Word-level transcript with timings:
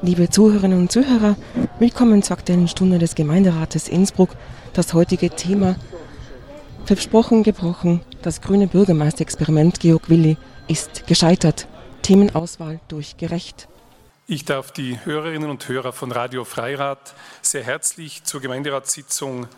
Liebe 0.00 0.30
Zuhörerinnen 0.30 0.78
und 0.78 0.92
Zuhörer, 0.92 1.34
willkommen 1.80 2.22
zur 2.22 2.36
aktuellen 2.36 2.68
Stunde 2.68 3.00
des 3.00 3.16
Gemeinderates 3.16 3.88
Innsbruck. 3.88 4.30
Das 4.72 4.94
heutige 4.94 5.30
Thema 5.30 5.74
Versprochen, 6.84 7.42
gebrochen, 7.42 8.00
das 8.22 8.40
grüne 8.40 8.68
Bürgermeisterexperiment 8.68 9.80
Georg 9.80 10.08
Willi 10.08 10.36
ist 10.68 11.08
gescheitert. 11.08 11.66
Themenauswahl 12.02 12.78
durch 12.86 13.16
gerecht. 13.16 13.66
Ich 14.28 14.44
darf 14.44 14.70
die 14.70 15.04
Hörerinnen 15.04 15.50
und 15.50 15.66
Hörer 15.66 15.92
von 15.92 16.12
Radio 16.12 16.44
Freirad 16.44 17.14
sehr 17.42 17.64
herzlich 17.64 18.22
zur 18.22 18.40
Gemeinderatssitzung 18.40 19.48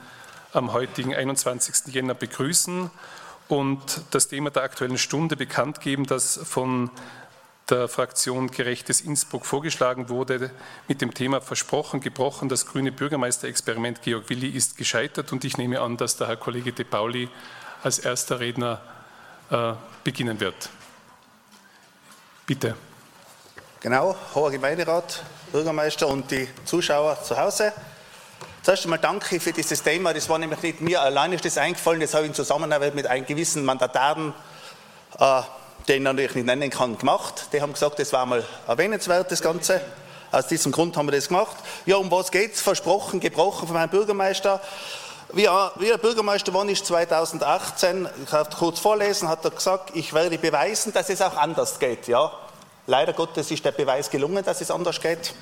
am 0.54 0.72
heutigen 0.72 1.14
21. 1.14 1.92
Jänner 1.92 2.14
begrüßen 2.14 2.90
und 3.48 4.02
das 4.10 4.28
Thema 4.28 4.50
der 4.50 4.62
Aktuellen 4.62 4.96
Stunde 4.96 5.36
bekannt 5.36 5.82
geben, 5.82 6.06
das 6.06 6.40
von 6.42 6.90
der 7.70 7.88
Fraktion 7.88 8.50
Gerechtes 8.50 9.00
Innsbruck 9.00 9.46
vorgeschlagen 9.46 10.08
wurde, 10.08 10.50
mit 10.88 11.00
dem 11.00 11.14
Thema 11.14 11.40
Versprochen, 11.40 12.00
gebrochen, 12.00 12.48
das 12.48 12.66
grüne 12.66 12.92
Bürgermeisterexperiment 12.92 14.02
Georg 14.02 14.28
Willi 14.28 14.48
ist 14.48 14.76
gescheitert 14.76 15.32
und 15.32 15.44
ich 15.44 15.56
nehme 15.56 15.80
an, 15.80 15.96
dass 15.96 16.16
der 16.16 16.28
Herr 16.28 16.36
Kollege 16.36 16.72
De 16.72 16.84
Pauli 16.84 17.28
als 17.82 17.98
erster 17.98 18.40
Redner 18.40 18.80
äh, 19.50 19.72
beginnen 20.04 20.40
wird. 20.40 20.70
Bitte. 22.46 22.74
Genau, 23.80 24.16
hoher 24.34 24.50
Gemeinderat, 24.50 25.22
Bürgermeister 25.52 26.08
und 26.08 26.30
die 26.30 26.48
Zuschauer 26.64 27.22
zu 27.22 27.36
Hause. 27.38 27.72
Zuerst 28.62 28.84
einmal 28.84 28.98
danke 28.98 29.40
für 29.40 29.52
dieses 29.52 29.82
Thema. 29.82 30.12
Das 30.12 30.28
war 30.28 30.38
nämlich 30.38 30.60
nicht 30.60 30.80
mir 30.82 31.00
allein 31.00 31.32
ist 31.32 31.44
das 31.44 31.56
eingefallen, 31.56 32.00
das 32.00 32.12
habe 32.12 32.24
ich 32.24 32.30
in 32.30 32.34
Zusammenarbeit 32.34 32.94
mit 32.94 33.06
einem 33.06 33.24
gewissen 33.24 33.64
Mandataren 33.64 34.34
äh, 35.18 35.42
den 35.90 36.02
ich 36.02 36.04
natürlich 36.04 36.34
nicht 36.36 36.46
nennen 36.46 36.70
kann, 36.70 36.96
gemacht. 36.96 37.46
Die 37.52 37.60
haben 37.60 37.72
gesagt, 37.72 37.98
das 37.98 38.12
war 38.12 38.24
mal 38.24 38.44
erwähnenswert, 38.68 39.32
das 39.32 39.42
Ganze. 39.42 39.80
Aus 40.30 40.46
diesem 40.46 40.70
Grund 40.70 40.96
haben 40.96 41.06
wir 41.06 41.12
das 41.12 41.26
gemacht. 41.26 41.56
Ja, 41.84 41.96
um 41.96 42.08
was 42.12 42.30
geht 42.30 42.54
es? 42.54 42.60
Versprochen, 42.60 43.18
gebrochen 43.18 43.66
von 43.66 43.74
meinem 43.74 43.90
Bürgermeister. 43.90 44.60
Wie, 45.32 45.48
wie 45.48 45.88
er 45.88 45.98
Bürgermeister 45.98 46.54
war, 46.54 46.68
ist 46.68 46.86
2018, 46.86 48.08
ich 48.24 48.32
habe 48.32 48.54
kurz 48.56 48.78
vorlesen, 48.78 49.28
hat 49.28 49.44
er 49.44 49.50
gesagt, 49.50 49.90
ich 49.96 50.12
werde 50.12 50.38
beweisen, 50.38 50.92
dass 50.92 51.10
es 51.10 51.20
auch 51.20 51.36
anders 51.36 51.80
geht. 51.80 52.06
Ja, 52.06 52.30
leider 52.86 53.12
Gottes 53.12 53.50
ist 53.50 53.64
der 53.64 53.72
Beweis 53.72 54.10
gelungen, 54.10 54.44
dass 54.44 54.60
es 54.60 54.70
anders 54.70 55.00
geht. 55.00 55.34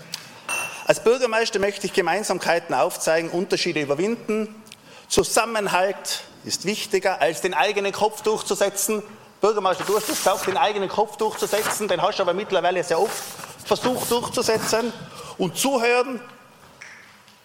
Als 0.86 1.04
Bürgermeister 1.04 1.58
möchte 1.58 1.86
ich 1.86 1.92
Gemeinsamkeiten 1.92 2.74
aufzeigen, 2.74 3.28
Unterschiede 3.28 3.82
überwinden. 3.82 4.62
Zusammenhalt 5.08 6.22
ist 6.44 6.64
wichtiger, 6.64 7.20
als 7.20 7.42
den 7.42 7.52
eigenen 7.52 7.92
Kopf 7.92 8.22
durchzusetzen. 8.22 9.02
Bürgermeister, 9.40 9.84
du 9.84 9.96
hast 9.96 10.08
es 10.08 10.18
gesagt, 10.18 10.46
den 10.46 10.56
eigenen 10.56 10.88
Kopf 10.88 11.16
durchzusetzen, 11.16 11.86
den 11.86 12.02
hast 12.02 12.18
du 12.18 12.22
aber 12.22 12.34
mittlerweile 12.34 12.82
sehr 12.82 13.00
oft 13.00 13.22
versucht 13.64 14.10
durchzusetzen. 14.10 14.92
Und 15.36 15.56
zuhören 15.56 16.20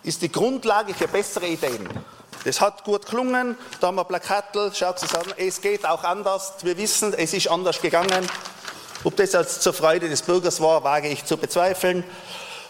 ist 0.01 0.21
die 0.21 0.31
Grundlage 0.31 0.93
für 0.93 1.07
bessere 1.07 1.45
Ideen. 1.45 1.87
Das 2.45 2.59
hat 2.59 2.83
gut 2.83 3.05
gelungen, 3.05 3.57
da 3.79 3.87
haben 3.87 3.95
wir 3.95 4.03
Plakattel, 4.03 4.73
schaut 4.73 5.01
es 5.01 5.13
an, 5.13 5.25
es 5.37 5.61
geht 5.61 5.85
auch 5.85 6.03
anders. 6.03 6.55
Wir 6.63 6.77
wissen, 6.77 7.13
es 7.13 7.33
ist 7.33 7.47
anders 7.47 7.79
gegangen. 7.79 8.27
Ob 9.03 9.15
das 9.15 9.35
als 9.35 9.59
zur 9.59 9.73
Freude 9.73 10.09
des 10.09 10.23
Bürgers 10.23 10.59
war, 10.61 10.83
wage 10.83 11.09
ich 11.09 11.25
zu 11.25 11.37
bezweifeln. 11.37 12.03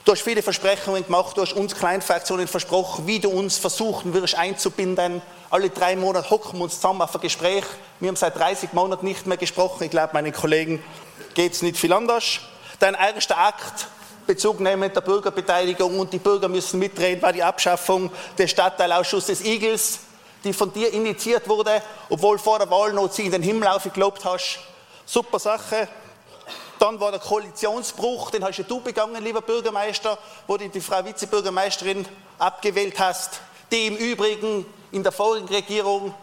Du 0.06 0.12
hast 0.12 0.22
viele 0.22 0.44
Versprechungen 0.44 1.06
gemacht, 1.06 1.38
du 1.38 1.44
hast 1.44 1.54
uns 1.54 1.76
Kleinfraktionen 1.76 2.50
versprochen, 2.50 3.08
wie 3.08 3.22
du 3.22 3.30
uns 3.30 3.58
versuchen 3.58 4.14
wirst 4.14 4.36
einzubinden. 4.36 5.22
Alle 5.50 5.70
drei 5.70 5.96
Monate 5.96 6.30
hocken 6.30 6.60
wir 6.60 6.66
uns 6.66 6.76
zusammen 6.76 7.02
auf 7.02 7.16
ein 7.16 7.22
Gespräch. 7.22 7.64
Wir 8.02 8.10
haben 8.10 8.18
seit 8.18 8.38
30 8.38 8.74
Monaten 8.74 9.06
nicht 9.06 9.26
mehr 9.28 9.38
gesprochen. 9.38 9.86
Ich 9.86 9.92
glaube, 9.92 10.12
meinen 10.12 10.34
Kollegen 10.34 10.84
geht 11.36 11.54
es 11.54 11.62
nicht 11.62 11.78
viel 11.78 11.94
anders. 11.94 12.42
Dein 12.80 12.96
erster 12.96 13.38
Akt, 13.38 13.88
Bezug 14.28 14.60
nehmen 14.60 14.92
der 14.94 15.00
Bürgerbeteiligung 15.00 15.98
und 15.98 16.12
die 16.12 16.20
Bürger 16.20 16.50
müssen 16.50 16.80
mitreden, 16.80 17.22
war 17.22 17.32
die 17.32 17.44
Abschaffung 17.44 18.12
des 18.38 18.52
Stadtteilausschusses 18.52 19.40
Igels, 19.46 20.00
die 20.44 20.52
von 20.52 20.74
dir 20.74 20.92
initiiert 20.92 21.48
wurde, 21.48 21.82
obwohl 22.10 22.38
vor 22.40 22.60
der 22.60 22.70
Wahl 22.70 22.92
noch 22.92 23.10
sie 23.10 23.28
in 23.28 23.32
den 23.32 23.42
Himmel 23.42 23.70
aufgelobt 23.70 24.26
hast. 24.26 24.60
Super 25.06 25.40
Sache. 25.40 25.88
Dann 26.84 27.00
war 27.00 27.12
der 27.12 27.22
Koalitionsbruch, 27.22 28.30
den 28.32 28.44
hast 28.44 28.58
ja 28.58 28.66
du 28.66 28.82
begangen, 28.82 29.24
lieber 29.24 29.40
Bürgermeister, 29.40 30.18
wo 30.48 30.58
du 30.58 30.68
die 30.68 30.82
Frau 30.82 31.06
Vizebürgermeisterin 31.06 32.06
abgewählt 32.40 33.00
hast, 33.00 33.40
die 33.72 33.88
im 33.88 33.96
Übrigen 33.96 34.66
in 34.92 35.02
der 35.02 35.14
vorigen 35.14 35.48
Regierung 35.48 36.14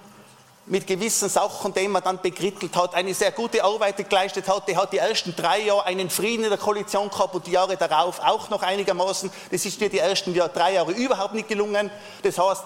mit 0.67 0.87
gewissen 0.87 1.31
Sachen, 1.31 1.73
die 1.73 1.89
man 1.89 2.03
dann 2.03 2.21
bekrittelt 2.21 2.77
hat, 2.77 2.95
eine 2.95 3.15
sehr 3.15 3.33
gute 3.33 3.65
Arbeit 3.65 4.07
geleistet 4.07 4.49
hat. 4.49 4.69
Die 4.69 4.77
hat 4.77 4.93
die 4.93 4.99
ersten 4.99 5.35
drei 5.35 5.61
Jahre 5.61 5.87
einen 5.87 6.11
Frieden 6.11 6.45
in 6.45 6.51
der 6.51 6.59
Koalition 6.59 7.09
gehabt 7.09 7.35
und 7.35 7.47
die 7.47 7.53
Jahre 7.53 7.79
darauf 7.79 8.21
auch 8.21 8.51
noch 8.51 8.63
einigermaßen. 8.63 9.33
Das 9.51 9.65
ist 9.65 9.81
dir 9.81 9.89
die 9.89 10.01
ersten 10.01 10.35
drei 10.35 10.75
Jahre 10.75 10.93
überhaupt 10.93 11.33
nicht 11.33 11.49
gelungen. 11.49 11.91
Das 12.23 12.37
heißt, 12.37 12.65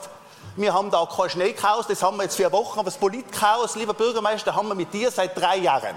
wir 0.56 0.74
haben 0.74 0.90
da 0.90 1.06
kein 1.16 1.30
Schneechaos, 1.30 1.86
das 1.86 2.02
haben 2.02 2.16
wir 2.16 2.24
jetzt 2.24 2.34
vier 2.34 2.50
Wochen, 2.50 2.80
aber 2.80 2.90
das 2.90 2.98
Politchaos, 2.98 3.76
lieber 3.76 3.94
Bürgermeister, 3.94 4.52
haben 4.56 4.66
wir 4.66 4.74
mit 4.74 4.92
dir 4.92 5.12
seit 5.12 5.38
drei 5.38 5.58
Jahren. 5.58 5.96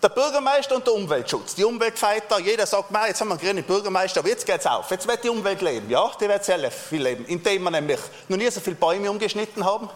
Der 0.00 0.10
Bürgermeister 0.10 0.76
und 0.76 0.86
der 0.86 0.94
Umweltschutz, 0.94 1.56
die 1.56 1.64
Umweltfighter, 1.64 2.38
jeder 2.38 2.66
sagt, 2.66 2.90
jetzt 3.08 3.20
haben 3.20 3.28
wir 3.28 3.34
einen 3.34 3.40
grünen 3.40 3.64
Bürgermeister, 3.64 4.20
aber 4.20 4.28
jetzt 4.28 4.46
geht 4.46 4.60
es 4.60 4.66
auf, 4.66 4.88
jetzt 4.92 5.08
wird 5.08 5.24
die 5.24 5.28
Umwelt 5.28 5.60
leben. 5.60 5.90
Ja, 5.90 6.12
die 6.20 6.28
wird 6.28 6.44
sehr 6.44 6.70
viel 6.70 7.02
leben, 7.02 7.24
indem 7.24 7.64
wir 7.64 7.72
nämlich 7.72 7.98
noch 8.28 8.36
nie 8.36 8.48
so 8.48 8.60
viele 8.60 8.76
Bäume 8.76 9.10
umgeschnitten 9.10 9.64
haben, 9.64 9.90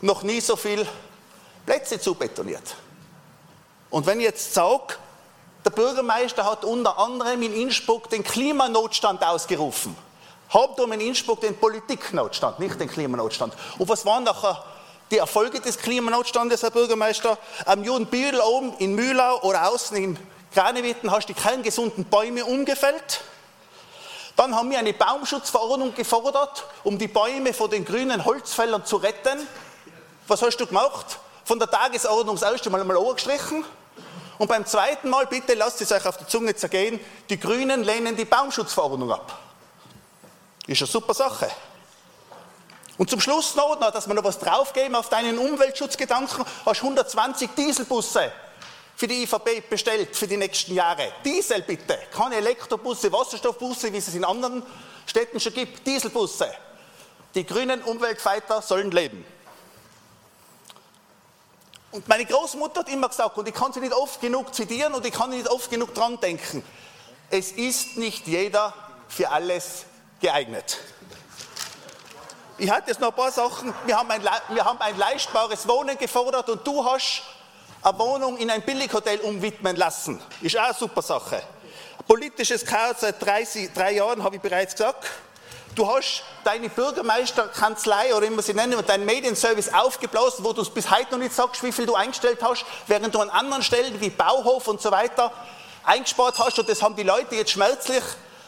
noch 0.00 0.22
nie 0.22 0.40
so 0.40 0.56
viele 0.56 0.86
Plätze 1.66 2.00
zubetoniert. 2.00 2.74
Und 3.90 4.06
wenn 4.06 4.18
ich 4.18 4.24
jetzt 4.24 4.54
sage, 4.54 4.94
der 5.64 5.70
Bürgermeister 5.70 6.46
hat 6.46 6.64
unter 6.64 6.98
anderem 6.98 7.42
in 7.42 7.54
Innsbruck 7.54 8.08
den 8.08 8.24
Klimanotstand 8.24 9.22
ausgerufen. 9.22 9.94
Hauptdom 10.50 10.92
in 10.92 11.00
Innsbruck 11.00 11.42
den 11.42 11.56
Politiknotstand, 11.56 12.58
nicht 12.58 12.80
den 12.80 12.88
Klimanotstand. 12.88 13.54
Und 13.78 13.88
was 13.88 14.04
waren 14.06 14.24
nachher 14.24 14.64
die 15.12 15.18
Erfolge 15.18 15.60
des 15.60 15.78
Klimanotstandes, 15.78 16.62
Herr 16.62 16.70
Bürgermeister. 16.70 17.38
Am 17.66 17.84
Judenbüdel 17.84 18.40
oben 18.40 18.74
in 18.78 18.94
Mühlau 18.94 19.40
oder 19.42 19.68
außen 19.68 19.96
in 19.96 20.18
Kranewitten 20.54 21.10
hast 21.10 21.28
du 21.28 21.34
die 21.34 21.40
kerngesunden 21.40 22.04
Bäume 22.06 22.44
umgefällt. 22.44 23.20
Dann 24.36 24.56
haben 24.56 24.70
wir 24.70 24.78
eine 24.78 24.94
Baumschutzverordnung 24.94 25.94
gefordert, 25.94 26.64
um 26.82 26.98
die 26.98 27.08
Bäume 27.08 27.52
vor 27.52 27.68
den 27.68 27.84
grünen 27.84 28.24
Holzfällern 28.24 28.86
zu 28.86 28.96
retten. 28.96 29.46
Was 30.26 30.40
hast 30.40 30.56
du 30.56 30.66
gemacht? 30.66 31.18
Von 31.44 31.58
der 31.58 31.70
Tagesordnung 31.70 32.38
erste 32.38 32.70
Mal 32.70 32.80
einmal 32.80 32.96
angestrichen. 32.96 33.64
Und 34.38 34.48
beim 34.48 34.64
zweiten 34.64 35.10
Mal, 35.10 35.26
bitte 35.26 35.52
lasst 35.54 35.82
es 35.82 35.92
euch 35.92 36.06
auf 36.06 36.16
die 36.16 36.26
Zunge 36.26 36.56
zergehen, 36.56 36.98
die 37.28 37.38
Grünen 37.38 37.84
lehnen 37.84 38.16
die 38.16 38.24
Baumschutzverordnung 38.24 39.12
ab. 39.12 39.38
Ist 40.66 40.80
eine 40.80 40.90
super 40.90 41.12
Sache. 41.12 41.50
Und 43.02 43.10
zum 43.10 43.20
Schluss 43.20 43.56
noch, 43.56 43.74
dass 43.90 44.06
wir 44.06 44.14
noch 44.14 44.22
was 44.22 44.38
draufgeben 44.38 44.94
auf 44.94 45.08
deinen 45.08 45.36
Umweltschutzgedanken, 45.36 46.44
hast 46.64 46.82
120 46.84 47.50
Dieselbusse 47.56 48.30
für 48.94 49.08
die 49.08 49.24
IVB 49.24 49.68
bestellt 49.68 50.14
für 50.14 50.28
die 50.28 50.36
nächsten 50.36 50.72
Jahre. 50.72 51.12
Diesel 51.24 51.62
bitte, 51.62 51.98
keine 52.16 52.36
Elektrobusse, 52.36 53.12
Wasserstoffbusse, 53.12 53.92
wie 53.92 53.96
es 53.96 54.14
in 54.14 54.24
anderen 54.24 54.62
Städten 55.04 55.40
schon 55.40 55.52
gibt, 55.52 55.84
Dieselbusse. 55.84 56.54
Die 57.34 57.44
grünen 57.44 57.82
Umweltfighter 57.82 58.62
sollen 58.62 58.92
leben. 58.92 59.24
Und 61.90 62.06
meine 62.06 62.24
Großmutter 62.24 62.82
hat 62.82 62.88
immer 62.88 63.08
gesagt, 63.08 63.36
und 63.36 63.48
ich 63.48 63.54
kann 63.54 63.72
sie 63.72 63.80
nicht 63.80 63.94
oft 63.94 64.20
genug 64.20 64.54
zitieren 64.54 64.94
und 64.94 65.04
ich 65.04 65.12
kann 65.12 65.30
nicht 65.30 65.48
oft 65.48 65.68
genug 65.68 65.92
dran 65.92 66.20
denken, 66.20 66.62
es 67.30 67.50
ist 67.50 67.96
nicht 67.96 68.28
jeder 68.28 68.72
für 69.08 69.28
alles 69.28 69.86
geeignet. 70.20 70.78
Ich 72.62 72.70
hatte 72.70 72.90
jetzt 72.90 73.00
noch 73.00 73.08
ein 73.08 73.14
paar 73.14 73.32
Sachen. 73.32 73.74
Wir 73.86 73.98
haben 73.98 74.08
ein, 74.12 74.22
wir 74.22 74.64
haben 74.64 74.80
ein 74.80 74.96
leistbares 74.96 75.66
Wohnen 75.66 75.98
gefordert 75.98 76.48
und 76.48 76.64
du 76.64 76.84
hast 76.84 77.24
eine 77.82 77.98
Wohnung 77.98 78.36
in 78.36 78.52
ein 78.52 78.62
Billighotel 78.62 79.18
umwidmen 79.18 79.74
lassen. 79.74 80.20
Ist 80.40 80.56
auch 80.56 80.66
eine 80.66 80.74
super 80.74 81.02
Sache. 81.02 81.42
Politisches 82.06 82.64
Chaos 82.64 83.00
seit 83.00 83.20
30, 83.20 83.72
drei 83.72 83.94
Jahren, 83.94 84.22
habe 84.22 84.36
ich 84.36 84.42
bereits 84.42 84.74
gesagt. 84.76 85.10
Du 85.74 85.92
hast 85.92 86.22
deine 86.44 86.68
Bürgermeisterkanzlei 86.68 88.14
oder 88.14 88.28
wie 88.28 88.30
man 88.30 88.44
sie 88.44 88.54
nennen, 88.54 88.80
deinen 88.86 89.06
Medienservice 89.06 89.74
aufgeblasen, 89.74 90.44
wo 90.44 90.52
du 90.52 90.62
es 90.62 90.70
bis 90.70 90.88
heute 90.88 91.10
noch 91.10 91.18
nicht 91.18 91.34
sagst, 91.34 91.64
wie 91.64 91.72
viel 91.72 91.86
du 91.86 91.96
eingestellt 91.96 92.38
hast, 92.44 92.64
während 92.86 93.12
du 93.12 93.18
an 93.18 93.30
anderen 93.30 93.64
Stellen 93.64 94.00
wie 94.00 94.10
Bauhof 94.10 94.68
und 94.68 94.80
so 94.80 94.92
weiter 94.92 95.32
eingespart 95.82 96.38
hast. 96.38 96.60
Und 96.60 96.68
das 96.68 96.80
haben 96.80 96.94
die 96.94 97.02
Leute 97.02 97.34
jetzt 97.34 97.50
schmerzlich 97.50 98.04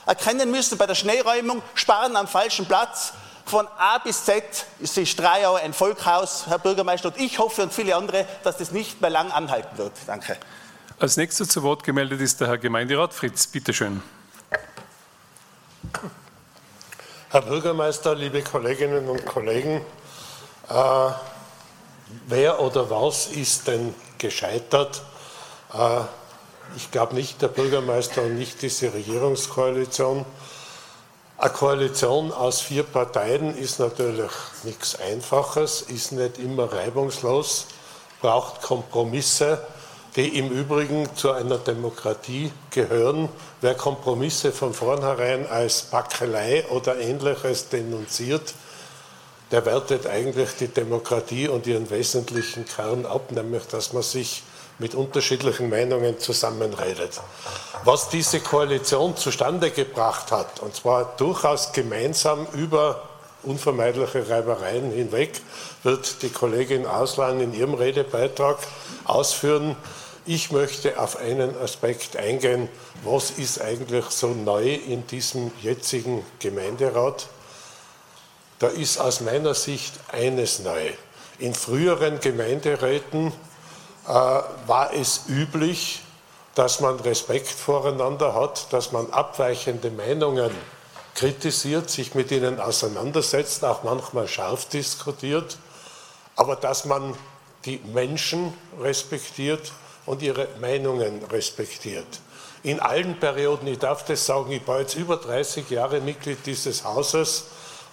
erkennen 0.07 0.53
müssen 0.53 0.79
bei 0.79 0.87
der 0.87 0.95
Schneeräumung, 0.95 1.63
sparen 1.75 2.15
am 2.15 2.29
falschen 2.29 2.67
Platz. 2.67 3.13
Von 3.45 3.69
A 3.79 3.99
bis 3.99 4.25
Z 4.25 4.43
ist 4.79 4.97
die 4.97 5.07
Strayau 5.07 5.55
ein 5.55 5.75
Volkhaus, 5.75 6.47
Herr 6.47 6.59
Bürgermeister, 6.59 7.09
und 7.09 7.19
ich 7.19 7.39
hoffe 7.39 7.63
und 7.63 7.73
viele 7.73 7.95
andere, 7.95 8.27
dass 8.43 8.57
das 8.57 8.71
nicht 8.71 9.01
mehr 9.01 9.11
lang 9.11 9.31
anhalten 9.31 9.77
wird. 9.77 9.93
Danke. 10.07 10.37
Als 10.99 11.17
nächster 11.17 11.47
zu 11.47 11.63
Wort 11.63 11.85
gemeldet 11.85 12.21
ist 12.21 12.41
der 12.41 12.49
Herr 12.49 12.59
Gemeinderat 12.59 13.13
Fritz. 13.13 13.47
Bitte 13.47 13.75
schön. 13.75 14.03
Herr 17.31 17.43
Bürgermeister, 17.43 18.15
liebe 18.15 18.43
Kolleginnen 18.43 19.09
und 19.09 19.27
Kollegen, 19.27 19.85
äh, 20.71 21.11
wer 22.27 22.61
oder 22.61 22.89
was 22.91 23.27
ist 23.27 23.67
denn 23.67 23.95
gescheitert? 24.19 25.03
Äh, 25.73 26.01
ich 26.77 26.91
glaube 26.91 27.15
nicht 27.15 27.43
der 27.43 27.49
Bürgermeister 27.49 28.23
und 28.23 28.37
nicht 28.37 28.63
diese 28.63 28.95
Regierungskoalition. 28.95 30.25
Eine 31.37 31.51
Koalition 31.51 32.33
aus 32.33 32.61
vier 32.61 32.85
Parteien 32.85 33.57
ist 33.57 33.81
natürlich 33.81 34.31
nichts 34.63 34.95
Einfaches, 35.01 35.83
ist 35.83 36.13
nicht 36.13 36.39
immer 36.39 36.73
reibungslos, 36.73 37.67
braucht 38.21 38.63
Kompromisse, 38.63 39.61
die 40.15 40.39
im 40.39 40.51
Übrigen 40.51 41.09
zu 41.17 41.33
einer 41.33 41.59
Demokratie 41.59 42.53
gehören. 42.71 43.29
Wer 43.61 43.75
Kompromisse 43.75 44.53
von 44.53 44.73
vornherein 44.73 45.49
als 45.49 45.83
Backelei 45.83 46.65
oder 46.69 47.01
ähnliches 47.01 47.69
denunziert, 47.69 48.55
der 49.51 49.67
wertet 49.67 50.07
eigentlich 50.07 50.51
die 50.61 50.69
Demokratie 50.69 51.49
und 51.49 51.67
ihren 51.67 51.91
wesentlichen 51.91 52.65
Kern 52.65 53.07
ab, 53.07 53.33
nämlich 53.33 53.65
dass 53.67 53.93
man 53.93 54.05
sich 54.05 54.45
mit 54.79 54.95
unterschiedlichen 54.95 55.71
Meinungen 55.71 56.19
zusammenredet. 56.19 57.21
Was 57.85 58.09
diese 58.09 58.41
Koalition 58.41 59.17
zustande 59.17 59.71
gebracht 59.71 60.33
hat, 60.33 60.61
und 60.61 60.75
zwar 60.75 61.15
durchaus 61.17 61.73
gemeinsam 61.73 62.47
über 62.55 63.03
unvermeidliche 63.43 64.29
Reibereien 64.29 64.91
hinweg, 64.91 65.41
wird 65.83 66.23
die 66.23 66.31
Kollegin 66.31 66.87
Auslan 66.87 67.41
in 67.41 67.55
ihrem 67.55 67.75
Redebeitrag 67.75 68.59
ausführen. 69.05 69.77
Ich 70.27 70.51
möchte 70.51 70.99
auf 70.99 71.19
einen 71.19 71.57
Aspekt 71.59 72.17
eingehen. 72.17 72.69
Was 73.05 73.31
ist 73.33 73.61
eigentlich 73.61 74.07
so 74.07 74.29
neu 74.29 74.75
in 74.75 75.07
diesem 75.07 75.53
jetzigen 75.61 76.25
Gemeinderat? 76.39 77.27
Da 78.59 78.69
ist 78.69 78.99
aus 78.99 79.21
meiner 79.21 79.53
Sicht 79.53 79.93
eines 80.11 80.61
neu. 80.61 80.93
In 81.39 81.53
früheren 81.53 82.21
Gemeinderäten 82.21 83.33
war 84.07 84.93
es 84.93 85.23
üblich, 85.29 86.03
dass 86.55 86.81
man 86.81 87.01
Respekt 87.01 87.49
voreinander 87.49 88.35
hat, 88.35 88.73
dass 88.73 88.93
man 88.93 89.11
abweichende 89.11 89.91
Meinungen 89.91 90.51
kritisiert, 91.15 91.91
sich 91.91 92.15
mit 92.15 92.31
ihnen 92.31 92.61
auseinandersetzt, 92.61 93.65
auch 93.65 93.83
manchmal 93.83 94.29
scharf 94.29 94.67
diskutiert, 94.67 95.59
aber 96.37 96.57
dass 96.57 96.85
man 96.85 97.15
die 97.65 97.81
Menschen 97.93 98.53
respektiert 98.81 99.73
und 100.07 100.23
ihre 100.23 100.49
Meinungen 100.61 101.23
respektiert. 101.25 102.07
In 102.63 102.81
allen 102.81 103.19
Perioden, 103.19 103.69
ich 103.69 103.79
darf 103.79 104.05
das 104.05 104.27
sagen, 104.27 104.51
ich 104.53 104.67
war 104.67 104.81
jetzt 104.81 104.97
über 104.97 105.17
30 105.17 105.69
Jahre 105.71 106.01
Mitglied 106.01 106.39
dieses 106.47 106.85
Hauses 106.85 107.45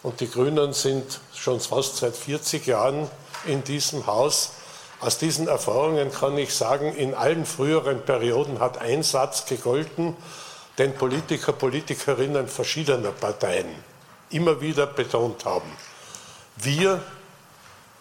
und 0.03 0.19
die 0.19 0.29
Grünen 0.29 0.73
sind 0.73 1.19
schon 1.33 1.59
fast 1.59 1.97
seit 1.97 2.15
40 2.15 2.65
Jahren 2.67 3.09
in 3.45 3.63
diesem 3.63 4.07
Haus. 4.07 4.51
Aus 5.01 5.17
diesen 5.17 5.47
Erfahrungen 5.47 6.11
kann 6.11 6.37
ich 6.37 6.53
sagen, 6.53 6.93
in 6.95 7.15
allen 7.15 7.47
früheren 7.47 8.03
Perioden 8.03 8.59
hat 8.59 8.77
ein 8.77 9.01
Satz 9.01 9.47
gegolten, 9.47 10.15
den 10.77 10.93
Politiker, 10.93 11.53
Politikerinnen 11.53 12.47
verschiedener 12.47 13.11
Parteien 13.11 13.65
immer 14.29 14.61
wieder 14.61 14.85
betont 14.85 15.43
haben. 15.43 15.71
Wir 16.55 17.01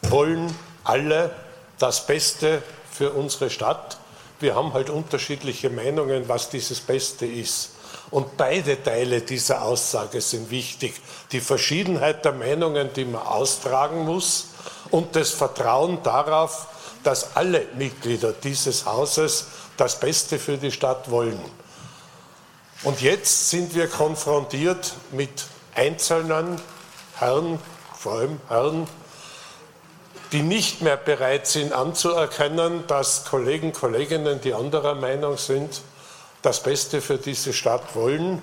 wollen 0.02 0.55
alle 0.85 1.35
das 1.79 2.06
Beste 2.06 2.62
für 2.93 3.12
unsere 3.12 3.49
Stadt. 3.49 3.97
Wir 4.38 4.55
haben 4.55 4.75
halt 4.75 4.91
unterschiedliche 4.91 5.70
Meinungen, 5.70 6.29
was 6.29 6.50
dieses 6.50 6.81
Beste 6.81 7.25
ist. 7.25 7.70
Und 8.11 8.37
beide 8.37 8.82
Teile 8.82 9.23
dieser 9.23 9.62
Aussage 9.62 10.20
sind 10.20 10.50
wichtig. 10.50 11.00
Die 11.32 11.41
Verschiedenheit 11.41 12.26
der 12.26 12.32
Meinungen, 12.32 12.93
die 12.94 13.06
man 13.06 13.23
austragen 13.23 14.05
muss, 14.05 14.49
und 14.91 15.17
das 15.17 15.31
Vertrauen 15.31 16.02
darauf, 16.02 16.67
dass 17.02 17.37
alle 17.37 17.67
Mitglieder 17.76 18.32
dieses 18.32 18.87
Hauses 18.87 19.47
das 19.76 19.99
Beste 19.99 20.38
für 20.38 20.58
die 20.58 20.73
Stadt 20.73 21.11
wollen. 21.11 21.41
Und 22.82 23.00
jetzt 23.00 23.50
sind 23.50 23.75
wir 23.75 23.88
konfrontiert 23.88 24.94
mit 25.12 25.31
einzelnen 25.75 26.61
Herren, 27.17 27.58
vor 27.99 28.12
allem 28.12 28.41
Herren, 28.49 28.87
die 30.32 30.43
nicht 30.43 30.81
mehr 30.81 30.97
bereit 30.97 31.47
sind 31.47 31.73
anzuerkennen, 31.73 32.87
dass 32.87 33.25
Kollegen, 33.25 33.73
Kolleginnen, 33.73 34.41
die 34.41 34.55
anderer 34.55 34.94
Meinung 34.94 35.37
sind, 35.37 35.82
das 36.43 36.62
Beste 36.62 37.00
für 37.00 37.19
diese 37.19 37.52
Stadt 37.52 37.94
wollen, 37.94 38.41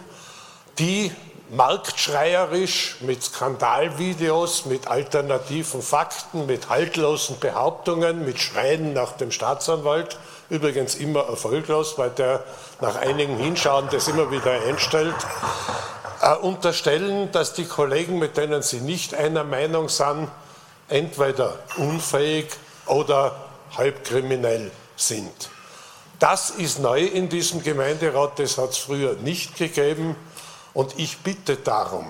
die 0.78 1.12
marktschreierisch 1.50 2.98
mit 3.02 3.24
Skandalvideos, 3.24 4.66
mit 4.66 4.88
alternativen 4.88 5.82
Fakten, 5.82 6.46
mit 6.46 6.70
haltlosen 6.70 7.40
Behauptungen, 7.40 8.26
mit 8.26 8.40
Schreien 8.40 8.94
nach 8.94 9.14
dem 9.14 9.32
Staatsanwalt, 9.32 10.20
übrigens 10.50 10.96
immer 10.96 11.22
erfolglos, 11.22 11.98
weil 11.98 12.10
der 12.12 12.44
nach 12.82 12.96
einigen 12.96 13.38
Hinschauen 13.38 13.88
das 13.92 14.08
immer 14.08 14.30
wieder 14.32 14.52
einstellt, 14.68 15.16
äh, 16.22 16.36
unterstellen, 16.36 17.32
dass 17.32 17.54
die 17.54 17.66
Kollegen, 17.66 18.20
mit 18.20 18.38
denen 18.38 18.62
sie 18.62 18.82
nicht 18.82 19.14
einer 19.14 19.44
Meinung 19.44 19.90
sind, 19.90 20.30
entweder 20.90 21.60
unfähig 21.78 22.48
oder 22.86 23.36
halbkriminell 23.78 24.72
sind. 24.96 25.50
Das 26.20 26.50
ist 26.50 26.80
neu 26.80 27.04
in 27.04 27.30
diesem 27.30 27.62
Gemeinderat, 27.62 28.40
das 28.40 28.58
hat 28.58 28.72
es 28.72 28.78
früher 28.78 29.14
nicht 29.16 29.56
gegeben. 29.56 30.16
Und 30.78 31.00
ich 31.00 31.18
bitte 31.24 31.56
darum, 31.56 32.06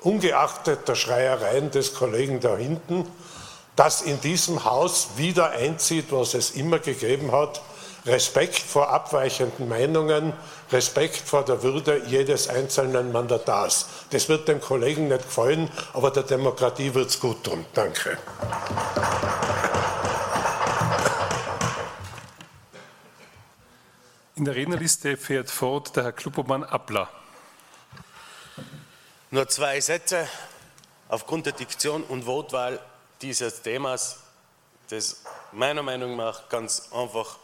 ungeachtet 0.00 0.86
der 0.86 0.94
Schreiereien 0.94 1.70
des 1.70 1.94
Kollegen 1.94 2.38
da 2.38 2.54
hinten, 2.54 3.06
dass 3.76 4.02
in 4.02 4.20
diesem 4.20 4.66
Haus 4.66 5.12
wieder 5.16 5.52
einzieht, 5.52 6.12
was 6.12 6.34
es 6.34 6.50
immer 6.50 6.80
gegeben 6.80 7.32
hat, 7.32 7.62
Respekt 8.04 8.58
vor 8.58 8.90
abweichenden 8.90 9.70
Meinungen, 9.70 10.34
Respekt 10.70 11.16
vor 11.16 11.46
der 11.46 11.62
Würde 11.62 12.02
jedes 12.08 12.48
einzelnen 12.48 13.10
Mandatars. 13.10 13.86
Das 14.10 14.28
wird 14.28 14.48
dem 14.48 14.60
Kollegen 14.60 15.08
nicht 15.08 15.22
gefallen, 15.22 15.70
aber 15.94 16.10
der 16.10 16.24
Demokratie 16.24 16.92
wird 16.92 17.08
es 17.08 17.20
gut 17.20 17.42
tun. 17.42 17.64
Danke. 17.72 18.18
In 24.36 24.44
der 24.44 24.54
Rednerliste 24.54 25.16
fährt 25.16 25.50
fort 25.50 25.96
der 25.96 26.04
Herr 26.04 26.12
Kluppermann 26.12 26.64
Abler. 26.64 27.08
Nur 29.32 29.48
zwei 29.48 29.80
Sätze 29.80 30.28
aufgrund 31.08 31.46
der 31.46 31.52
Diktion 31.52 32.02
und 32.02 32.26
Wortwahl 32.26 32.80
dieses 33.22 33.62
Themas, 33.62 34.18
das 34.88 35.22
meiner 35.52 35.84
Meinung 35.84 36.16
nach 36.16 36.48
ganz 36.48 36.90
einfach 36.92 37.38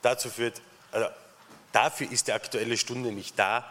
dazu 0.00 0.30
führt, 0.30 0.62
also 0.92 1.08
dafür 1.72 2.10
ist 2.10 2.28
die 2.28 2.32
aktuelle 2.32 2.78
Stunde 2.78 3.12
nicht 3.12 3.38
da 3.38 3.64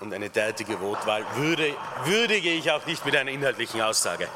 und 0.00 0.14
eine 0.14 0.30
derartige 0.30 0.80
Wortwahl 0.80 1.24
würde, 1.34 1.74
würdige 2.04 2.50
ich 2.50 2.70
auch 2.70 2.86
nicht 2.86 3.04
mit 3.04 3.14
einer 3.14 3.30
inhaltlichen 3.30 3.82
Aussage. 3.82 4.28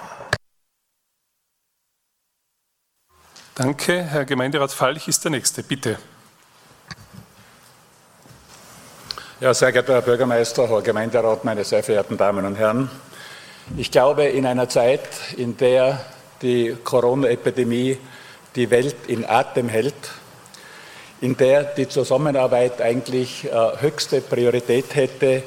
Danke. 3.55 4.03
Herr 4.03 4.27
Gemeinderat 4.27 4.73
Falch 4.73 5.09
ist 5.09 5.25
der 5.25 5.31
Nächste. 5.31 5.63
Bitte. 5.63 5.99
Ja, 9.45 9.53
sehr 9.53 9.73
geehrter 9.73 9.93
Herr 9.93 10.01
Bürgermeister, 10.01 10.67
Herr 10.71 10.81
Gemeinderat, 10.81 11.45
meine 11.45 11.65
sehr 11.65 11.83
verehrten 11.83 12.17
Damen 12.17 12.47
und 12.47 12.57
Herren. 12.57 12.91
Ich 13.77 13.91
glaube, 13.91 14.25
in 14.25 14.47
einer 14.47 14.71
Zeit, 14.71 15.07
in 15.37 15.55
der 15.59 16.01
die 16.41 16.75
Corona-Epidemie 16.83 17.99
die 18.57 18.71
Welt 18.71 18.97
in 19.07 19.27
Atem 19.27 19.69
hält, 19.69 19.93
in 21.21 21.37
der 21.37 21.63
die 21.63 21.87
Zusammenarbeit 21.87 22.81
eigentlich 22.81 23.45
äh, 23.45 23.83
höchste 23.83 24.23
Priorität 24.23 24.95
hätte, 24.95 25.43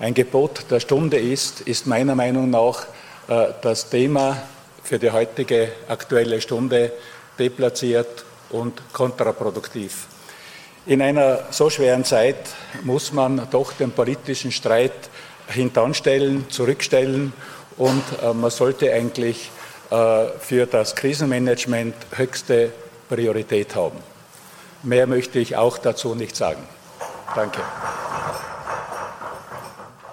ein 0.00 0.12
Gebot 0.12 0.68
der 0.68 0.80
Stunde 0.80 1.16
ist, 1.16 1.60
ist 1.60 1.86
meiner 1.86 2.16
Meinung 2.16 2.50
nach 2.50 2.86
äh, 3.28 3.46
das 3.62 3.88
Thema 3.88 4.38
für 4.82 4.98
die 4.98 5.12
heutige 5.12 5.68
aktuelle 5.86 6.40
Stunde 6.40 6.90
deplatziert 7.38 8.24
und 8.50 8.92
kontraproduktiv. 8.92 10.08
In 10.86 11.02
einer 11.02 11.40
so 11.50 11.68
schweren 11.68 12.04
Zeit 12.04 12.36
muss 12.84 13.12
man 13.12 13.50
doch 13.50 13.72
den 13.72 13.90
politischen 13.90 14.52
Streit 14.52 14.92
hintanstellen, 15.48 16.48
zurückstellen 16.48 17.32
und 17.76 18.04
äh, 18.22 18.32
man 18.32 18.52
sollte 18.52 18.92
eigentlich 18.92 19.50
äh, 19.90 20.28
für 20.38 20.66
das 20.66 20.94
Krisenmanagement 20.94 21.94
höchste 22.14 22.72
Priorität 23.08 23.74
haben. 23.74 23.98
Mehr 24.84 25.08
möchte 25.08 25.40
ich 25.40 25.56
auch 25.56 25.78
dazu 25.78 26.14
nicht 26.14 26.36
sagen. 26.36 26.62
Danke. 27.34 27.62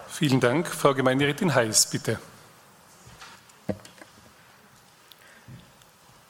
Vielen 0.07 0.39
Dank. 0.39 0.67
Frau 0.67 0.95
Gemeinderätin 0.95 1.53
Heiß, 1.53 1.85
bitte. 1.91 2.17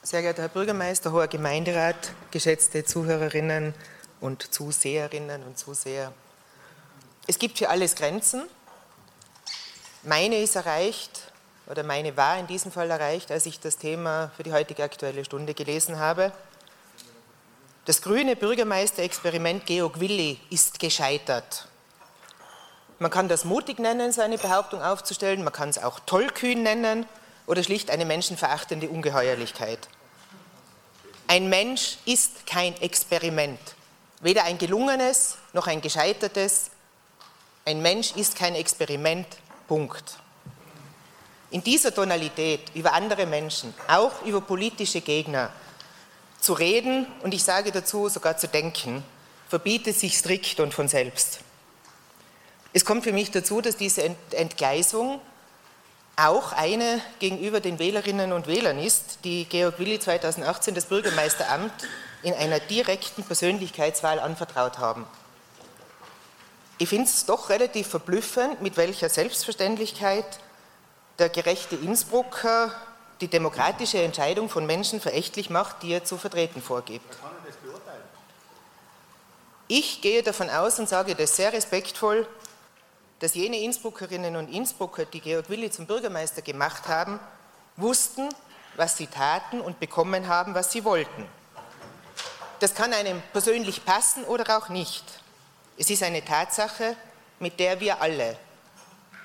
Sehr 0.01 0.21
geehrter 0.21 0.41
Herr 0.41 0.49
Bürgermeister, 0.49 1.13
hoher 1.13 1.27
Gemeinderat, 1.27 2.11
geschätzte 2.31 2.83
Zuhörerinnen 2.83 3.67
und 3.67 3.92
Zuseherinnen 4.51 5.43
und 5.43 5.57
Zuseher. 5.57 6.13
Es 7.27 7.39
gibt 7.39 7.57
für 7.57 7.69
alles 7.69 7.95
Grenzen. 7.95 8.43
Meine 10.03 10.37
ist 10.37 10.55
erreicht, 10.55 11.31
oder 11.67 11.83
meine 11.83 12.15
war 12.17 12.37
in 12.37 12.47
diesem 12.47 12.71
Fall 12.71 12.89
erreicht, 12.89 13.31
als 13.31 13.45
ich 13.45 13.59
das 13.59 13.77
Thema 13.77 14.31
für 14.35 14.43
die 14.43 14.53
heutige 14.53 14.83
Aktuelle 14.83 15.23
Stunde 15.23 15.53
gelesen 15.53 15.99
habe. 15.99 16.31
Das 17.85 18.01
grüne 18.01 18.35
Bürgermeisterexperiment 18.35 19.65
Georg 19.65 19.99
Willi 19.99 20.39
ist 20.49 20.79
gescheitert. 20.79 21.67
Man 22.99 23.11
kann 23.11 23.27
das 23.27 23.43
mutig 23.43 23.79
nennen, 23.79 24.13
seine 24.13 24.37
Behauptung 24.37 24.81
aufzustellen, 24.81 25.43
man 25.43 25.51
kann 25.51 25.67
es 25.67 25.77
auch 25.77 25.99
tollkühn 25.99 26.63
nennen 26.63 27.05
oder 27.45 27.61
schlicht 27.61 27.91
eine 27.91 28.05
menschenverachtende 28.05 28.87
Ungeheuerlichkeit. 28.87 29.89
Ein 31.27 31.49
Mensch 31.49 31.97
ist 32.05 32.45
kein 32.45 32.79
Experiment, 32.81 33.59
weder 34.23 34.45
ein 34.45 34.57
gelungenes 34.57 35.37
noch 35.51 35.67
ein 35.67 35.81
gescheitertes. 35.81 36.71
Ein 37.65 37.81
Mensch 37.81 38.13
ist 38.15 38.35
kein 38.35 38.55
Experiment, 38.55 39.27
Punkt. 39.67 40.17
In 41.51 41.63
dieser 41.63 41.93
Tonalität 41.93 42.61
über 42.73 42.93
andere 42.93 43.27
Menschen, 43.27 43.73
auch 43.87 44.23
über 44.25 44.41
politische 44.41 45.01
Gegner, 45.01 45.49
zu 46.39 46.53
reden 46.53 47.05
und 47.21 47.33
ich 47.33 47.43
sage 47.43 47.71
dazu 47.71 48.09
sogar 48.09 48.37
zu 48.37 48.47
denken, 48.47 49.03
verbietet 49.47 49.97
sich 49.97 50.17
strikt 50.17 50.59
und 50.59 50.73
von 50.73 50.87
selbst. 50.87 51.39
Es 52.73 52.83
kommt 52.83 53.03
für 53.03 53.13
mich 53.13 53.31
dazu, 53.31 53.61
dass 53.61 53.77
diese 53.77 54.03
Entgleisung 54.31 55.21
auch 56.15 56.51
eine 56.53 57.01
gegenüber 57.19 57.59
den 57.59 57.79
Wählerinnen 57.79 58.33
und 58.33 58.47
Wählern 58.47 58.79
ist, 58.79 59.19
die 59.23 59.45
Georg 59.45 59.79
Willi 59.79 59.99
2018 59.99 60.73
das 60.73 60.85
Bürgermeisteramt 60.85 61.71
in 62.23 62.33
einer 62.33 62.59
direkten 62.59 63.23
Persönlichkeitswahl 63.23 64.19
anvertraut 64.19 64.79
haben. 64.79 65.05
Ich 66.77 66.89
finde 66.89 67.05
es 67.05 67.25
doch 67.25 67.49
relativ 67.49 67.87
verblüffend, 67.87 68.61
mit 68.61 68.77
welcher 68.77 69.09
Selbstverständlichkeit 69.09 70.25
der 71.19 71.29
gerechte 71.29 71.75
Innsbrucker 71.75 72.73
die 73.21 73.27
demokratische 73.27 74.01
Entscheidung 74.01 74.49
von 74.49 74.65
Menschen 74.65 74.99
verächtlich 74.99 75.49
macht, 75.49 75.83
die 75.83 75.93
er 75.93 76.03
zu 76.03 76.17
vertreten 76.17 76.61
vorgibt. 76.61 77.15
Ich 79.67 80.01
gehe 80.01 80.23
davon 80.23 80.49
aus 80.49 80.79
und 80.79 80.89
sage 80.89 81.15
das 81.15 81.35
sehr 81.35 81.53
respektvoll, 81.53 82.27
dass 83.19 83.35
jene 83.35 83.59
Innsbruckerinnen 83.59 84.35
und 84.35 84.49
Innsbrucker, 84.49 85.05
die 85.05 85.21
Georg 85.21 85.49
Willi 85.49 85.71
zum 85.71 85.85
Bürgermeister 85.85 86.41
gemacht 86.41 86.87
haben, 86.87 87.19
wussten, 87.77 88.27
was 88.75 88.97
sie 88.97 89.07
taten 89.07 89.61
und 89.61 89.79
bekommen 89.79 90.27
haben, 90.27 90.53
was 90.55 90.71
sie 90.71 90.83
wollten. 90.83 91.25
Das 92.63 92.75
kann 92.75 92.93
einem 92.93 93.21
persönlich 93.33 93.83
passen 93.83 94.23
oder 94.23 94.57
auch 94.57 94.69
nicht. 94.69 95.03
Es 95.77 95.89
ist 95.89 96.01
eine 96.01 96.23
Tatsache, 96.23 96.95
mit 97.39 97.59
der 97.59 97.81
wir 97.81 98.01
alle, 98.01 98.37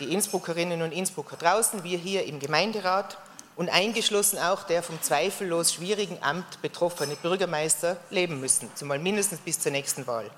die 0.00 0.12
Innsbruckerinnen 0.12 0.83
und 0.83 0.90
Innsbrucker 0.90 1.37
draußen, 1.37 1.85
wir 1.85 1.99
hier 1.99 2.25
im 2.25 2.40
Gemeinderat 2.40 3.16
und 3.54 3.68
eingeschlossen 3.68 4.40
auch 4.40 4.64
der 4.64 4.83
vom 4.83 5.00
zweifellos 5.00 5.75
schwierigen 5.75 6.21
Amt 6.21 6.61
betroffene 6.62 7.14
Bürgermeister 7.14 7.97
leben 8.11 8.40
müssen, 8.40 8.73
zumal 8.75 8.99
mindestens 8.99 9.38
bis 9.38 9.61
zur 9.61 9.71
nächsten 9.71 10.09
Wahl. 10.09 10.28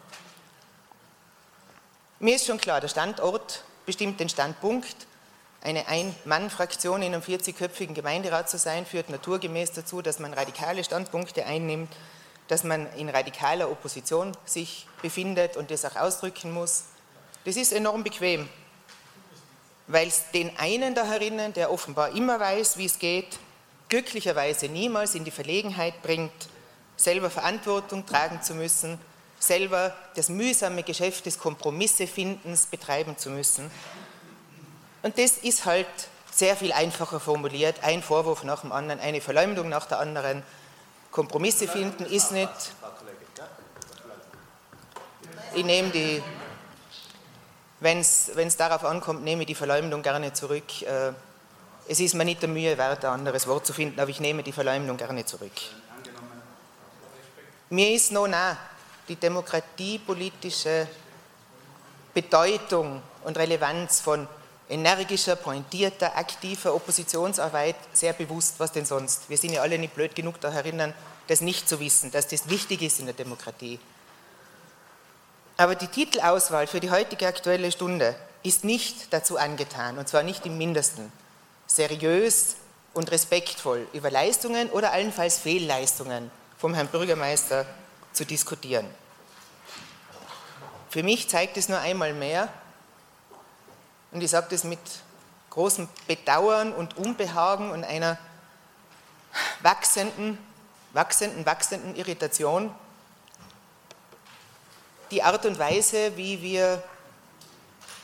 Mir 2.18 2.36
ist 2.36 2.44
schon 2.44 2.58
klar, 2.58 2.82
der 2.82 2.88
Standort 2.88 3.64
bestimmt 3.86 4.20
den 4.20 4.28
Standpunkt. 4.28 5.06
Eine 5.62 5.88
Ein-Mann-Fraktion 5.88 7.00
in 7.00 7.14
einem 7.14 7.22
40-köpfigen 7.22 7.94
Gemeinderat 7.94 8.50
zu 8.50 8.58
sein, 8.58 8.84
führt 8.84 9.08
naturgemäß 9.08 9.72
dazu, 9.72 10.02
dass 10.02 10.18
man 10.18 10.34
radikale 10.34 10.84
Standpunkte 10.84 11.46
einnimmt, 11.46 11.96
dass 12.50 12.64
man 12.64 12.92
in 12.94 13.08
radikaler 13.08 13.70
Opposition 13.70 14.36
sich 14.44 14.86
befindet 15.02 15.56
und 15.56 15.70
das 15.70 15.84
auch 15.84 15.96
ausdrücken 15.96 16.52
muss. 16.52 16.84
Das 17.44 17.56
ist 17.56 17.72
enorm 17.72 18.04
bequem 18.04 18.48
weil 19.92 20.08
es 20.08 20.30
den 20.32 20.56
einen 20.56 20.94
da 20.94 21.04
herinnen, 21.04 21.52
der 21.52 21.72
offenbar 21.72 22.14
immer 22.14 22.38
weiß, 22.38 22.76
wie 22.78 22.84
es 22.84 22.98
geht, 22.98 23.38
glücklicherweise 23.88 24.68
niemals 24.68 25.14
in 25.14 25.24
die 25.24 25.30
Verlegenheit 25.30 26.00
bringt, 26.02 26.32
selber 26.96 27.28
Verantwortung 27.28 28.06
tragen 28.06 28.40
zu 28.42 28.54
müssen, 28.54 28.98
selber 29.38 29.96
das 30.14 30.28
mühsame 30.28 30.82
Geschäft 30.82 31.26
des 31.26 31.38
Kompromissefindens 31.38 32.66
betreiben 32.66 33.16
zu 33.18 33.30
müssen. 33.30 33.70
Und 35.02 35.18
das 35.18 35.38
ist 35.38 35.64
halt 35.64 35.88
sehr 36.30 36.56
viel 36.56 36.72
einfacher 36.72 37.18
formuliert, 37.18 37.82
ein 37.82 38.02
Vorwurf 38.02 38.44
nach 38.44 38.60
dem 38.60 38.70
anderen, 38.70 39.00
eine 39.00 39.20
Verleumdung 39.20 39.68
nach 39.68 39.86
der 39.86 39.98
anderen. 39.98 40.42
Kompromisse 41.10 41.66
finden 41.66 42.04
ist 42.06 42.32
nicht. 42.32 42.50
Ich 45.54 45.64
nehme 45.64 45.90
die 45.90 46.22
wenn 47.80 47.98
es 47.98 48.56
darauf 48.56 48.84
ankommt, 48.84 49.24
nehme 49.24 49.42
ich 49.42 49.46
die 49.46 49.54
Verleumdung 49.54 50.02
gerne 50.02 50.32
zurück. 50.32 50.82
Äh, 50.82 51.12
es 51.88 51.98
ist 51.98 52.14
mir 52.14 52.24
nicht 52.24 52.42
der 52.42 52.48
Mühe 52.48 52.76
wert, 52.76 53.04
ein 53.04 53.12
anderes 53.12 53.46
Wort 53.46 53.66
zu 53.66 53.72
finden, 53.72 53.98
aber 53.98 54.10
ich 54.10 54.20
nehme 54.20 54.42
die 54.42 54.52
Verleumdung 54.52 54.96
gerne 54.96 55.24
zurück. 55.24 55.52
Mir 57.70 57.90
ist 57.94 58.12
noch 58.12 58.28
nah 58.28 58.56
die 59.08 59.16
demokratiepolitische 59.16 60.86
Bedeutung 62.12 63.02
und 63.24 63.38
Relevanz 63.38 64.00
von 64.00 64.28
energischer, 64.70 65.36
pointierter, 65.36 66.16
aktiver 66.16 66.74
Oppositionsarbeit 66.74 67.76
sehr 67.92 68.12
bewusst, 68.12 68.54
was 68.58 68.72
denn 68.72 68.86
sonst. 68.86 69.28
Wir 69.28 69.36
sind 69.36 69.52
ja 69.52 69.62
alle 69.62 69.78
nicht 69.78 69.94
blöd 69.94 70.14
genug 70.14 70.40
da 70.40 70.50
erinnern, 70.50 70.94
das 71.26 71.40
nicht 71.40 71.68
zu 71.68 71.80
wissen, 71.80 72.10
dass 72.10 72.28
das 72.28 72.48
wichtig 72.48 72.82
ist 72.82 73.00
in 73.00 73.06
der 73.06 73.14
Demokratie. 73.14 73.78
Aber 75.56 75.74
die 75.74 75.88
Titelauswahl 75.88 76.66
für 76.66 76.80
die 76.80 76.90
heutige 76.90 77.26
Aktuelle 77.26 77.70
Stunde 77.70 78.14
ist 78.42 78.64
nicht 78.64 79.12
dazu 79.12 79.36
angetan, 79.36 79.98
und 79.98 80.08
zwar 80.08 80.22
nicht 80.22 80.46
im 80.46 80.56
mindesten, 80.56 81.12
seriös 81.66 82.56
und 82.94 83.10
respektvoll 83.10 83.86
über 83.92 84.10
Leistungen 84.10 84.70
oder 84.70 84.92
allenfalls 84.92 85.38
Fehlleistungen 85.38 86.30
vom 86.56 86.74
Herrn 86.74 86.88
Bürgermeister 86.88 87.66
zu 88.12 88.24
diskutieren. 88.24 88.86
Für 90.88 91.02
mich 91.02 91.28
zeigt 91.28 91.56
es 91.56 91.68
nur 91.68 91.78
einmal 91.78 92.14
mehr, 92.14 92.48
und 94.12 94.22
ich 94.22 94.30
sage 94.30 94.48
das 94.50 94.64
mit 94.64 94.80
großem 95.50 95.88
Bedauern 96.06 96.72
und 96.72 96.96
Unbehagen 96.96 97.70
und 97.70 97.84
einer 97.84 98.18
wachsenden, 99.62 100.38
wachsenden, 100.92 101.46
wachsenden 101.46 101.96
Irritation, 101.96 102.74
die 105.10 105.22
Art 105.22 105.44
und 105.44 105.58
Weise, 105.58 106.16
wie 106.16 106.40
wir 106.42 106.82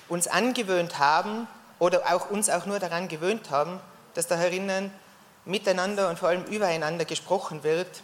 uns 0.09 0.29
angewöhnt 0.29 0.99
haben 0.99 1.47
oder 1.79 2.13
auch 2.13 2.31
uns 2.31 2.49
auch 2.51 2.67
nur 2.67 2.79
daran 2.79 3.09
gewöhnt 3.09 3.51
haben, 3.51 3.81
dass 4.15 4.27
da 4.27 4.37
herinnen 4.37 4.91
miteinander 5.45 6.09
und 6.09 6.19
vor 6.19 6.29
allem 6.29 6.45
übereinander 6.45 7.05
gesprochen 7.05 7.63
wird. 7.63 8.03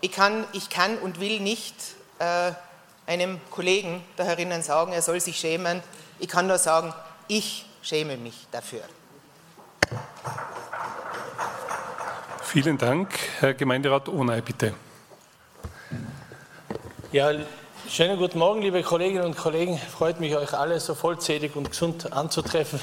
Ich 0.00 0.12
kann, 0.12 0.44
ich 0.52 0.70
kann 0.70 0.98
und 0.98 1.20
will 1.20 1.40
nicht 1.40 1.74
äh, 2.18 2.52
einem 3.10 3.40
Kollegen 3.50 4.04
da 4.16 4.22
herinnen 4.22 4.62
sagen, 4.62 4.92
er 4.92 5.02
soll 5.02 5.18
sich 5.18 5.36
schämen. 5.36 5.82
Ich 6.20 6.28
kann 6.28 6.46
nur 6.46 6.58
sagen, 6.58 6.94
ich 7.26 7.66
schäme 7.82 8.16
mich 8.16 8.46
dafür. 8.52 8.82
Vielen 12.44 12.78
Dank. 12.78 13.08
Herr 13.40 13.54
Gemeinderat 13.54 14.08
Ohnei, 14.08 14.40
bitte. 14.40 14.74
Ja, 17.10 17.32
schönen 17.88 18.16
guten 18.16 18.38
Morgen, 18.38 18.62
liebe 18.62 18.80
Kolleginnen 18.84 19.24
und 19.24 19.36
Kollegen. 19.36 19.76
Freut 19.76 20.20
mich, 20.20 20.36
euch 20.36 20.54
alle 20.54 20.78
so 20.78 20.94
vollzählig 20.94 21.56
und 21.56 21.68
gesund 21.70 22.12
anzutreffen. 22.12 22.80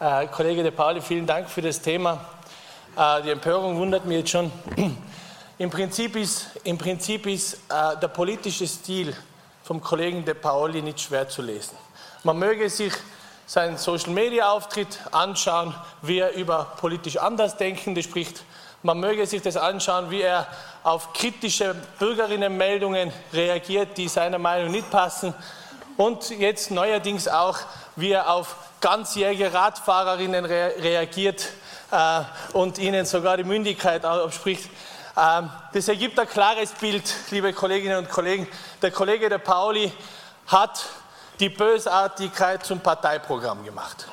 Äh, 0.00 0.26
Kollege 0.26 0.64
De 0.64 0.72
Pauli, 0.72 1.00
vielen 1.00 1.26
Dank 1.26 1.48
für 1.48 1.62
das 1.62 1.80
Thema. 1.80 2.24
Äh, 2.96 3.22
die 3.22 3.30
Empörung 3.30 3.76
wundert 3.76 4.04
mich 4.04 4.18
jetzt 4.18 4.30
schon. 4.30 4.50
Im 5.60 5.70
Prinzip 5.70 6.14
ist, 6.14 6.50
im 6.62 6.78
Prinzip 6.78 7.26
ist 7.26 7.54
äh, 7.68 7.96
der 8.00 8.06
politische 8.06 8.64
Stil 8.64 9.12
vom 9.64 9.80
Kollegen 9.80 10.24
De 10.24 10.34
Pauli 10.34 10.80
nicht 10.80 11.00
schwer 11.00 11.28
zu 11.28 11.42
lesen. 11.42 11.76
Man 12.22 12.38
möge 12.38 12.70
sich 12.70 12.92
seinen 13.44 13.76
Social-Media-Auftritt 13.76 15.00
anschauen, 15.10 15.74
wie 16.02 16.20
er 16.20 16.32
über 16.34 16.74
politisch 16.78 17.16
Andersdenkende 17.16 18.04
spricht. 18.04 18.44
Man 18.84 19.00
möge 19.00 19.26
sich 19.26 19.42
das 19.42 19.56
anschauen, 19.56 20.12
wie 20.12 20.20
er 20.20 20.46
auf 20.84 21.12
kritische 21.12 21.74
Bürgerinnenmeldungen 21.98 23.12
reagiert, 23.32 23.98
die 23.98 24.06
seiner 24.06 24.38
Meinung 24.38 24.70
nicht 24.70 24.88
passen. 24.92 25.34
Und 25.96 26.30
jetzt 26.30 26.70
neuerdings 26.70 27.26
auch, 27.26 27.58
wie 27.96 28.12
er 28.12 28.30
auf 28.30 28.54
ganzjährige 28.80 29.52
Radfahrerinnen 29.52 30.44
re 30.44 30.74
reagiert 30.78 31.48
äh, 31.90 32.20
und 32.52 32.78
ihnen 32.78 33.04
sogar 33.06 33.36
die 33.36 33.42
Mündigkeit 33.42 34.04
abspricht. 34.04 34.70
Ähm, 35.18 35.50
das 35.72 35.88
ergibt 35.88 36.18
ein 36.20 36.28
klares 36.28 36.70
Bild, 36.72 37.02
liebe 37.30 37.52
Kolleginnen 37.52 37.98
und 37.98 38.08
Kollegen. 38.08 38.46
Der 38.80 38.92
Kollege 38.92 39.28
der 39.28 39.38
Pauli 39.38 39.92
hat 40.46 40.86
die 41.40 41.48
Bösartigkeit 41.48 42.64
zum 42.64 42.78
Parteiprogramm 42.78 43.64
gemacht. 43.64 44.06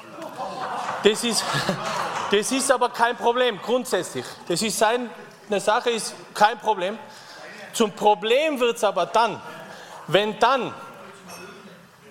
Das 1.04 1.24
ist, 1.24 1.44
das 2.32 2.52
ist 2.52 2.72
aber 2.72 2.90
kein 2.90 3.16
Problem, 3.16 3.60
grundsätzlich. 3.62 4.26
Das 4.48 4.64
ist 4.64 4.80
seine 4.80 5.10
Sache, 5.60 5.92
ist 5.92 6.16
kein 6.34 6.58
Problem. 6.58 6.98
Zum 7.72 7.92
Problem 7.92 8.60
wird 8.60 8.78
es 8.78 8.84
aber 8.84 9.06
dann, 9.06 9.40
wenn 10.08 10.40
dann 10.40 10.74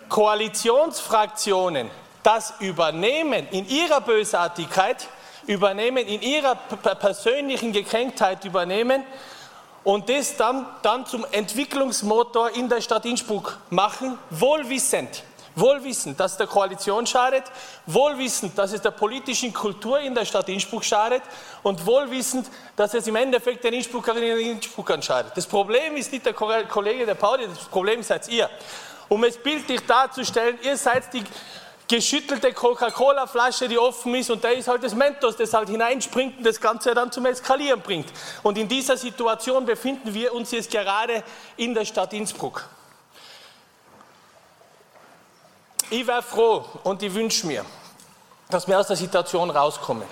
Koalitionsfraktionen 0.08 1.90
das 2.22 2.54
übernehmen 2.60 3.48
in 3.48 3.68
ihrer 3.68 4.00
Bösartigkeit, 4.00 5.08
übernehmen 5.46 6.06
in 6.06 6.22
ihrer 6.22 6.54
persönlichen 6.54 7.72
Gekränktheit 7.72 8.44
übernehmen 8.44 9.02
und 9.84 10.08
das 10.08 10.36
dann, 10.36 10.66
dann 10.82 11.06
zum 11.06 11.26
Entwicklungsmotor 11.30 12.50
in 12.56 12.68
der 12.68 12.80
Stadt 12.80 13.04
Innsbruck 13.04 13.58
machen, 13.68 14.18
wohlwissend, 14.30 15.22
wohlwissend, 15.54 16.18
dass 16.18 16.36
der 16.38 16.46
Koalition 16.46 17.06
schadet, 17.06 17.44
wohlwissend, 17.86 18.58
dass 18.58 18.72
es 18.72 18.80
der 18.80 18.90
politischen 18.92 19.52
Kultur 19.52 20.00
in 20.00 20.14
der 20.14 20.24
Stadt 20.24 20.48
Innsbruck 20.48 20.84
schadet 20.84 21.22
und 21.62 21.84
wohlwissend, 21.86 22.46
dass 22.76 22.94
es 22.94 23.06
im 23.06 23.16
Endeffekt 23.16 23.62
den 23.62 23.74
Innsbruckerinnen 23.74 24.32
und 24.32 24.40
Innsbruckern 24.40 25.02
schadet. 25.02 25.36
Das 25.36 25.46
Problem 25.46 25.96
ist 25.96 26.10
nicht 26.10 26.24
der 26.24 26.32
Kollege 26.32 27.04
der 27.04 27.14
Pauli, 27.14 27.46
das 27.46 27.64
Problem 27.66 28.02
seid 28.02 28.28
ihr. 28.28 28.48
Um 29.08 29.22
es 29.24 29.36
bildlich 29.36 29.82
darzustellen, 29.86 30.58
ihr 30.62 30.78
seid 30.78 31.12
die 31.12 31.22
geschüttelte 31.88 32.52
Coca-Cola-Flasche, 32.52 33.68
die 33.68 33.78
offen 33.78 34.14
ist 34.14 34.30
und 34.30 34.42
da 34.42 34.48
ist 34.48 34.68
halt 34.68 34.82
das 34.82 34.94
Mentos, 34.94 35.36
das 35.36 35.52
halt 35.52 35.68
hineinspringt 35.68 36.38
und 36.38 36.44
das 36.44 36.60
Ganze 36.60 36.94
dann 36.94 37.12
zum 37.12 37.26
Eskalieren 37.26 37.80
bringt. 37.80 38.08
Und 38.42 38.56
in 38.58 38.68
dieser 38.68 38.96
Situation 38.96 39.66
befinden 39.66 40.14
wir 40.14 40.32
uns 40.32 40.50
jetzt 40.50 40.70
gerade 40.70 41.22
in 41.56 41.74
der 41.74 41.84
Stadt 41.84 42.12
Innsbruck. 42.12 42.68
Ich 45.90 46.06
wäre 46.06 46.22
froh 46.22 46.64
und 46.82 47.02
ich 47.02 47.12
wünsche 47.12 47.46
mir, 47.46 47.64
dass 48.48 48.66
wir 48.66 48.78
aus 48.78 48.86
der 48.86 48.96
Situation 48.96 49.50
rauskommen. 49.50 50.08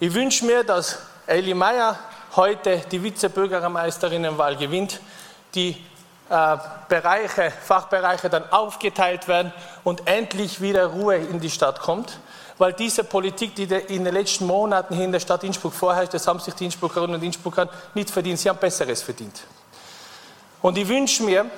Ich 0.00 0.12
wünsche 0.12 0.44
mir, 0.44 0.64
dass 0.64 0.98
Elli 1.26 1.54
Meyer 1.54 1.96
heute 2.34 2.82
die 2.90 3.02
Vizebürgermeisterinnenwahl 3.02 4.56
gewinnt, 4.56 5.00
die 5.54 5.76
Bereiche, 6.88 7.50
Fachbereiche 7.50 8.30
dann 8.30 8.50
aufgeteilt 8.50 9.28
werden 9.28 9.52
und 9.84 10.08
endlich 10.08 10.62
wieder 10.62 10.86
Ruhe 10.86 11.16
in 11.16 11.40
die 11.40 11.50
Stadt 11.50 11.80
kommt. 11.80 12.18
Weil 12.56 12.72
diese 12.72 13.04
Politik, 13.04 13.54
die 13.54 13.64
in 13.64 14.04
den 14.04 14.14
letzten 14.14 14.46
Monaten 14.46 14.94
hier 14.94 15.04
in 15.04 15.12
der 15.12 15.20
Stadt 15.20 15.44
Innsbruck 15.44 15.74
vorherrscht, 15.74 16.14
das 16.14 16.26
haben 16.26 16.38
sich 16.38 16.54
die 16.54 16.64
Innsbruckerinnen 16.64 17.16
und 17.16 17.22
Innsbrucker 17.22 17.68
nicht 17.92 18.10
verdient. 18.10 18.38
Sie 18.38 18.48
haben 18.48 18.58
Besseres 18.58 19.02
verdient. 19.02 19.42
Und 20.62 20.78
ich 20.78 20.88
wünsche 20.88 21.22
mir, 21.22 21.50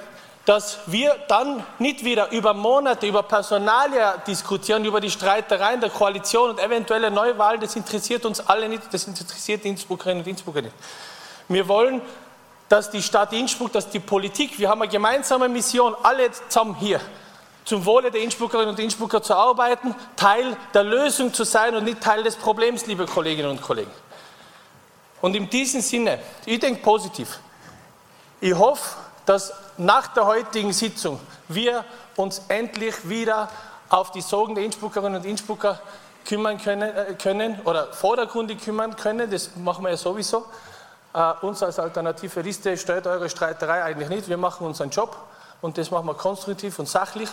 dass 0.44 0.78
wir 0.86 1.14
dann 1.28 1.64
nicht 1.78 2.04
wieder 2.04 2.32
über 2.32 2.52
Monate, 2.52 3.06
über 3.06 3.22
Personalia 3.22 4.16
diskutieren, 4.26 4.84
über 4.84 5.00
die 5.00 5.10
Streitereien 5.10 5.80
der 5.80 5.90
Koalition 5.90 6.50
und 6.50 6.58
eventuelle 6.58 7.10
Neuwahlen. 7.10 7.60
Das 7.60 7.76
interessiert 7.76 8.24
uns 8.26 8.40
alle 8.40 8.68
nicht, 8.68 8.82
das 8.92 9.04
interessiert 9.04 9.62
die 9.62 9.68
Innsbruckerinnen 9.68 10.22
und 10.22 10.28
Innsbrucker 10.28 10.62
nicht. 10.62 10.74
Wir 11.48 11.68
wollen 11.68 12.02
dass 12.68 12.90
die 12.90 13.02
Stadt 13.02 13.32
Innsbruck, 13.32 13.72
dass 13.72 13.90
die 13.90 14.00
Politik, 14.00 14.58
wir 14.58 14.68
haben 14.68 14.82
eine 14.82 14.90
gemeinsame 14.90 15.48
Mission, 15.48 15.94
alle 16.02 16.30
zusammen 16.48 16.74
hier, 16.76 17.00
zum 17.64 17.84
Wohle 17.86 18.10
der 18.10 18.22
Innsbruckerinnen 18.22 18.70
und 18.70 18.78
Innsbrucker 18.78 19.22
zu 19.22 19.34
arbeiten, 19.34 19.94
Teil 20.16 20.56
der 20.74 20.84
Lösung 20.84 21.32
zu 21.32 21.44
sein 21.44 21.74
und 21.74 21.84
nicht 21.84 22.00
Teil 22.00 22.22
des 22.22 22.36
Problems, 22.36 22.86
liebe 22.86 23.06
Kolleginnen 23.06 23.50
und 23.50 23.62
Kollegen. 23.62 23.90
Und 25.22 25.34
in 25.34 25.48
diesem 25.48 25.80
Sinne, 25.80 26.18
ich 26.44 26.60
denke 26.60 26.82
positiv. 26.82 27.38
Ich 28.40 28.54
hoffe, 28.54 28.96
dass 29.24 29.54
nach 29.78 30.08
der 30.08 30.26
heutigen 30.26 30.72
Sitzung 30.72 31.18
wir 31.48 31.84
uns 32.16 32.42
endlich 32.48 33.08
wieder 33.08 33.48
auf 33.88 34.10
die 34.10 34.20
Sorgen 34.20 34.54
der 34.54 34.64
Innsbruckerinnen 34.64 35.20
und 35.20 35.26
Innsbrucker 35.26 35.80
kümmern 36.26 36.58
können, 36.58 36.94
äh, 36.94 37.14
können 37.14 37.60
oder 37.64 37.92
vordergründig 37.92 38.62
kümmern 38.62 38.96
können. 38.96 39.30
Das 39.30 39.56
machen 39.56 39.84
wir 39.84 39.90
ja 39.90 39.96
sowieso. 39.96 40.44
Uh, 41.16 41.46
uns 41.46 41.62
als 41.62 41.78
alternative 41.78 42.40
Liste 42.40 42.76
stellt 42.76 43.06
eure 43.06 43.30
Streiterei 43.30 43.84
eigentlich 43.84 44.08
nicht. 44.08 44.28
Wir 44.28 44.36
machen 44.36 44.66
unseren 44.66 44.90
Job 44.90 45.16
und 45.60 45.78
das 45.78 45.92
machen 45.92 46.06
wir 46.06 46.14
konstruktiv 46.14 46.76
und 46.80 46.88
sachlich. 46.88 47.28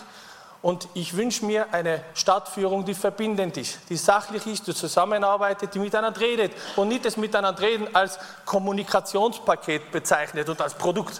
Und 0.61 0.87
ich 0.93 1.17
wünsche 1.17 1.43
mir 1.45 1.73
eine 1.73 2.03
Stadtführung, 2.13 2.85
die 2.85 2.93
verbindend 2.93 3.57
ist, 3.57 3.79
die 3.89 3.97
sachlich 3.97 4.45
ist, 4.45 4.67
die 4.67 4.75
zusammenarbeitet, 4.75 5.73
die 5.73 5.79
miteinander 5.79 6.19
redet 6.19 6.51
und 6.75 6.89
nicht 6.89 7.03
das 7.03 7.17
Miteinander 7.17 7.59
reden 7.59 7.87
als 7.95 8.19
Kommunikationspaket 8.45 9.91
bezeichnet 9.91 10.47
und 10.47 10.61
als 10.61 10.75
Produkt. 10.75 11.19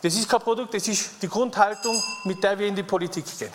Das 0.00 0.14
ist 0.14 0.30
kein 0.30 0.40
Produkt, 0.40 0.72
das 0.72 0.88
ist 0.88 1.22
die 1.22 1.28
Grundhaltung, 1.28 2.02
mit 2.24 2.42
der 2.42 2.58
wir 2.58 2.66
in 2.66 2.74
die 2.74 2.82
Politik 2.82 3.26
gehen. 3.38 3.52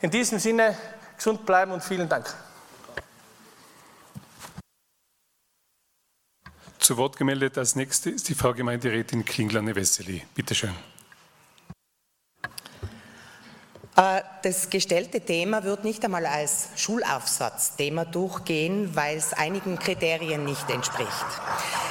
In 0.00 0.10
diesem 0.10 0.40
Sinne, 0.40 0.76
gesund 1.16 1.46
bleiben 1.46 1.70
und 1.70 1.84
vielen 1.84 2.08
Dank. 2.08 2.34
Zu 6.82 6.96
Wort 6.96 7.16
gemeldet 7.16 7.58
als 7.58 7.76
nächste 7.76 8.10
ist 8.10 8.28
die 8.28 8.34
Frau 8.34 8.54
Gemeinderätin 8.54 9.24
Klinglerne-Wessely. 9.24 10.22
Bitte 10.34 10.52
schön. 10.56 10.74
Äh, 13.96 14.22
das 14.42 14.68
gestellte 14.68 15.20
Thema 15.20 15.62
wird 15.62 15.84
nicht 15.84 16.04
einmal 16.04 16.26
als 16.26 16.70
Schulaufsatzthema 16.74 18.04
durchgehen, 18.04 18.96
weil 18.96 19.16
es 19.16 19.32
einigen 19.32 19.78
Kriterien 19.78 20.44
nicht 20.44 20.68
entspricht. 20.70 21.08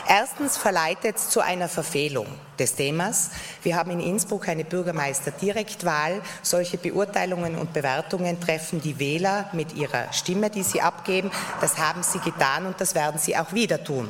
Erstens 0.10 0.58
verleitet 0.58 1.16
es 1.16 1.30
zu 1.30 1.40
einer 1.40 1.70
Verfehlung 1.70 2.28
des 2.60 2.76
Themas. 2.76 3.30
Wir 3.64 3.78
haben 3.78 3.92
in 3.92 4.02
Innsbruck 4.02 4.50
eine 4.50 4.66
Bürgermeister-Direktwahl. 4.66 6.22
Solche 6.42 6.78
Beurteilungen 6.78 7.56
und 7.58 7.72
Bewertungen 7.72 8.42
treffen 8.42 8.82
die 8.82 9.00
Wähler 9.00 9.50
mit 9.54 9.74
ihrer 9.74 10.12
Stimme, 10.12 10.50
die 10.50 10.64
sie 10.64 10.82
abgeben. 10.82 11.32
Das 11.62 11.78
haben 11.78 12.04
sie 12.04 12.20
getan 12.20 12.66
und 12.66 12.82
das 12.82 12.94
werden 12.94 13.22
sie 13.22 13.38
auch 13.38 13.54
wieder 13.54 13.82
tun. 13.82 14.10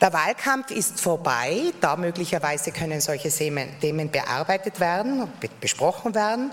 Der 0.00 0.12
Wahlkampf 0.12 0.70
ist 0.70 1.00
vorbei, 1.00 1.72
da 1.80 1.96
möglicherweise 1.96 2.70
können 2.70 3.00
solche 3.00 3.30
Themen 3.30 4.10
bearbeitet 4.10 4.78
werden, 4.78 5.26
besprochen 5.60 6.14
werden, 6.14 6.52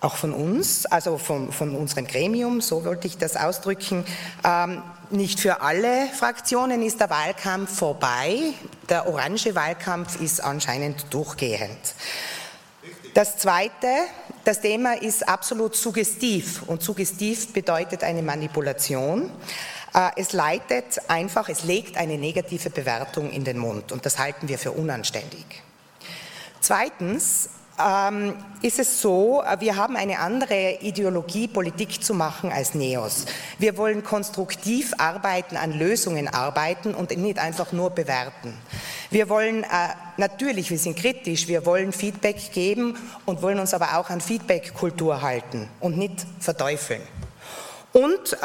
auch 0.00 0.16
von 0.16 0.32
uns, 0.32 0.86
also 0.86 1.18
von, 1.18 1.52
von 1.52 1.74
unserem 1.74 2.06
Gremium, 2.06 2.60
so 2.62 2.84
wollte 2.84 3.06
ich 3.06 3.18
das 3.18 3.36
ausdrücken. 3.36 4.04
Ähm, 4.44 4.82
nicht 5.10 5.40
für 5.40 5.60
alle 5.60 6.06
Fraktionen 6.14 6.82
ist 6.82 7.00
der 7.00 7.10
Wahlkampf 7.10 7.76
vorbei, 7.76 8.54
der 8.88 9.06
orange 9.08 9.54
Wahlkampf 9.54 10.20
ist 10.20 10.42
anscheinend 10.42 11.12
durchgehend. 11.12 11.94
Das 13.12 13.36
Zweite, 13.36 13.88
das 14.44 14.60
Thema 14.60 14.92
ist 14.94 15.28
absolut 15.28 15.74
suggestiv 15.74 16.62
und 16.66 16.82
suggestiv 16.82 17.52
bedeutet 17.52 18.04
eine 18.04 18.22
Manipulation. 18.22 19.30
Äh, 19.98 20.10
es 20.14 20.32
leitet 20.32 21.00
einfach, 21.08 21.48
es 21.48 21.64
legt 21.64 21.96
eine 21.96 22.18
negative 22.18 22.70
Bewertung 22.70 23.30
in 23.30 23.42
den 23.42 23.58
Mund 23.58 23.90
und 23.90 24.06
das 24.06 24.18
halten 24.18 24.48
wir 24.48 24.58
für 24.58 24.70
unanständig. 24.70 25.44
Zweitens 26.60 27.50
ähm, 27.80 28.34
ist 28.62 28.78
es 28.78 29.00
so, 29.00 29.42
äh, 29.42 29.60
wir 29.60 29.74
haben 29.74 29.96
eine 29.96 30.20
andere 30.20 30.78
Ideologie, 30.82 31.48
Politik 31.48 32.02
zu 32.02 32.14
machen 32.14 32.52
als 32.52 32.74
NEOS. 32.74 33.26
Wir 33.58 33.76
wollen 33.76 34.04
konstruktiv 34.04 34.94
arbeiten, 34.98 35.56
an 35.56 35.72
Lösungen 35.72 36.28
arbeiten 36.28 36.94
und 36.94 37.16
nicht 37.16 37.40
einfach 37.40 37.72
nur 37.72 37.90
bewerten. 37.90 38.56
Wir 39.10 39.28
wollen 39.28 39.64
äh, 39.64 39.66
natürlich, 40.16 40.70
wir 40.70 40.78
sind 40.78 40.96
kritisch, 40.96 41.48
wir 41.48 41.66
wollen 41.66 41.92
Feedback 41.92 42.52
geben 42.52 42.96
und 43.26 43.42
wollen 43.42 43.58
uns 43.58 43.74
aber 43.74 43.98
auch 43.98 44.10
an 44.10 44.20
Feedback-Kultur 44.20 45.22
halten 45.22 45.68
und 45.80 45.98
nicht 45.98 46.24
verteufeln. 46.38 47.02
Und 47.92 48.36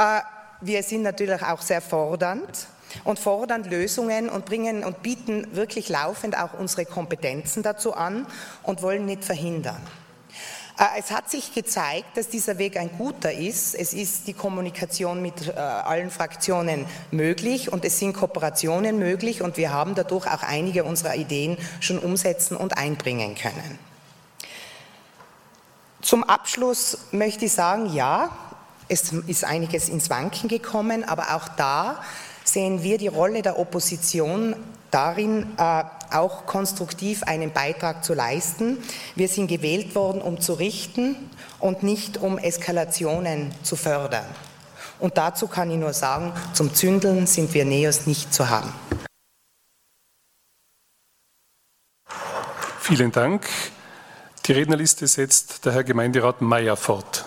wir 0.66 0.84
sind 0.84 1.02
natürlich 1.02 1.42
auch 1.42 1.62
sehr 1.62 1.82
fordernd 1.82 2.68
und 3.04 3.20
fordern 3.20 3.64
Lösungen 3.64 4.30
und 4.30 4.46
bringen 4.46 4.84
und 4.84 5.02
bieten 5.02 5.56
wirklich 5.56 5.90
laufend 5.90 6.38
auch 6.38 6.54
unsere 6.58 6.86
Kompetenzen 6.86 7.64
dazu 7.64 7.94
an 7.94 8.26
und 8.64 8.82
wollen 8.82 9.06
nicht 9.06 9.26
verhindern. 9.26 9.82
Äh, 10.80 11.00
es 11.00 11.12
hat 11.12 11.30
sich 11.30 11.54
gezeigt, 11.54 12.18
dass 12.18 12.30
dieser 12.30 12.58
Weg 12.58 12.78
ein 12.78 12.90
guter 12.98 13.32
ist. 13.32 13.76
Es 13.76 13.94
ist 13.94 14.28
die 14.28 14.34
Kommunikation 14.34 15.22
mit 15.22 15.48
äh, 15.48 15.52
allen 15.52 16.10
Fraktionen 16.10 16.86
möglich 17.12 17.72
und 17.72 17.86
es 17.86 18.00
sind 18.00 18.14
Kooperationen 18.14 18.98
möglich 18.98 19.42
und 19.42 19.58
wir 19.58 19.72
haben 19.72 19.96
dadurch 19.96 20.28
auch 20.28 20.44
einige 20.44 20.84
unserer 20.84 21.16
Ideen 21.16 21.58
schon 21.80 22.00
umsetzen 22.00 22.58
und 22.58 22.78
einbringen 22.78 23.36
können. 23.36 23.80
Zum 26.02 26.24
Abschluss 26.24 26.98
möchte 27.12 27.46
ich 27.46 27.54
sagen, 27.54 27.94
ja, 27.94 28.30
es 28.88 29.12
ist 29.12 29.44
einiges 29.44 29.90
ins 29.90 30.10
Wanken 30.10 30.50
gekommen, 30.50 31.04
aber 31.04 31.36
auch 31.36 31.48
da 31.50 32.02
sehen 32.44 32.84
wir 32.84 32.98
die 32.98 33.08
Rolle 33.08 33.42
der 33.42 33.60
Opposition 33.60 34.56
darin, 34.92 35.48
äh, 35.58 35.84
auch 36.12 36.46
konstruktiv 36.46 37.24
einen 37.24 37.52
Beitrag 37.52 38.04
zu 38.04 38.14
leisten. 38.14 38.78
Wir 39.16 39.28
sind 39.28 39.48
gewählt 39.48 39.96
worden, 39.96 40.22
um 40.22 40.40
zu 40.40 40.54
richten 40.54 41.16
und 41.60 41.82
nicht 41.82 42.18
um 42.18 42.38
Eskalationen 42.38 43.52
zu 43.64 43.76
fördern. 43.76 44.26
Und 45.00 45.18
dazu 45.18 45.48
kann 45.48 45.72
ich 45.72 45.78
nur 45.78 45.94
sagen, 45.94 46.32
zum 46.54 46.74
Zündeln 46.74 47.26
sind 47.26 47.54
wir 47.54 47.66
Neos 47.66 48.06
nicht 48.06 48.34
zu 48.34 48.50
haben. 48.50 48.74
Vielen 52.80 53.12
Dank. 53.12 53.48
Die 54.46 54.52
Rednerliste 54.52 55.08
setzt 55.08 55.66
der 55.66 55.74
Herr 55.74 55.84
Gemeinderat 55.84 56.42
Mayer 56.42 56.76
fort. 56.76 57.26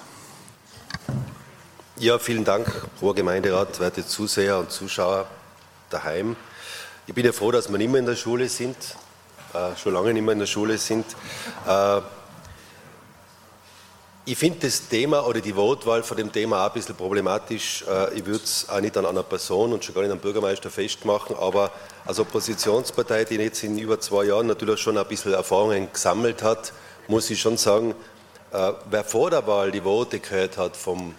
Ja, 1.99 2.19
vielen 2.19 2.45
Dank, 2.45 2.71
hoher 3.01 3.15
Gemeinderat, 3.15 3.81
werte 3.81 4.07
Zuseher 4.07 4.59
und 4.59 4.71
Zuschauer 4.71 5.27
daheim. 5.89 6.37
Ich 7.07 7.15
bin 7.15 7.25
ja 7.25 7.33
froh, 7.33 7.51
dass 7.51 7.71
wir 7.71 7.79
nicht 7.79 7.91
mehr 7.91 8.01
in 8.01 8.05
der 8.05 8.17
Schule 8.17 8.51
sind, 8.51 8.77
äh, 9.55 9.75
schon 9.83 9.95
lange 9.95 10.13
nicht 10.13 10.23
mehr 10.23 10.35
in 10.35 10.41
der 10.41 10.47
Schule 10.47 10.77
sind. 10.77 11.07
Äh, 11.67 12.03
ich 14.27 14.37
finde 14.37 14.59
das 14.67 14.89
Thema 14.89 15.27
oder 15.27 15.41
die 15.41 15.57
Wortwahl 15.57 16.03
von 16.03 16.19
dem 16.19 16.31
Thema 16.31 16.65
auch 16.65 16.69
ein 16.69 16.75
bisschen 16.75 16.97
problematisch. 16.97 17.83
Äh, 17.89 18.19
ich 18.19 18.27
würde 18.27 18.45
es 18.45 18.69
auch 18.69 18.83
nicht 18.83 18.95
an 18.99 19.07
einer 19.07 19.23
Person 19.23 19.73
und 19.73 19.83
schon 19.83 19.95
gar 19.95 20.03
nicht 20.03 20.13
am 20.13 20.19
Bürgermeister 20.19 20.69
festmachen, 20.69 21.35
aber 21.35 21.73
als 22.05 22.21
Oppositionspartei, 22.21 23.25
die 23.25 23.37
jetzt 23.37 23.65
in 23.65 23.79
über 23.79 23.99
zwei 24.01 24.25
Jahren 24.25 24.49
natürlich 24.49 24.81
schon 24.81 24.99
ein 24.99 25.07
bisschen 25.09 25.33
Erfahrungen 25.33 25.91
gesammelt 25.91 26.43
hat, 26.43 26.75
muss 27.09 27.31
ich 27.31 27.41
schon 27.41 27.57
sagen, 27.57 27.95
äh, 28.53 28.73
wer 28.91 29.03
vor 29.03 29.31
der 29.31 29.47
Wahl 29.47 29.71
die 29.71 29.83
Worte 29.83 30.21
gehört 30.21 30.59
hat 30.59 30.77
vom, 30.77 31.15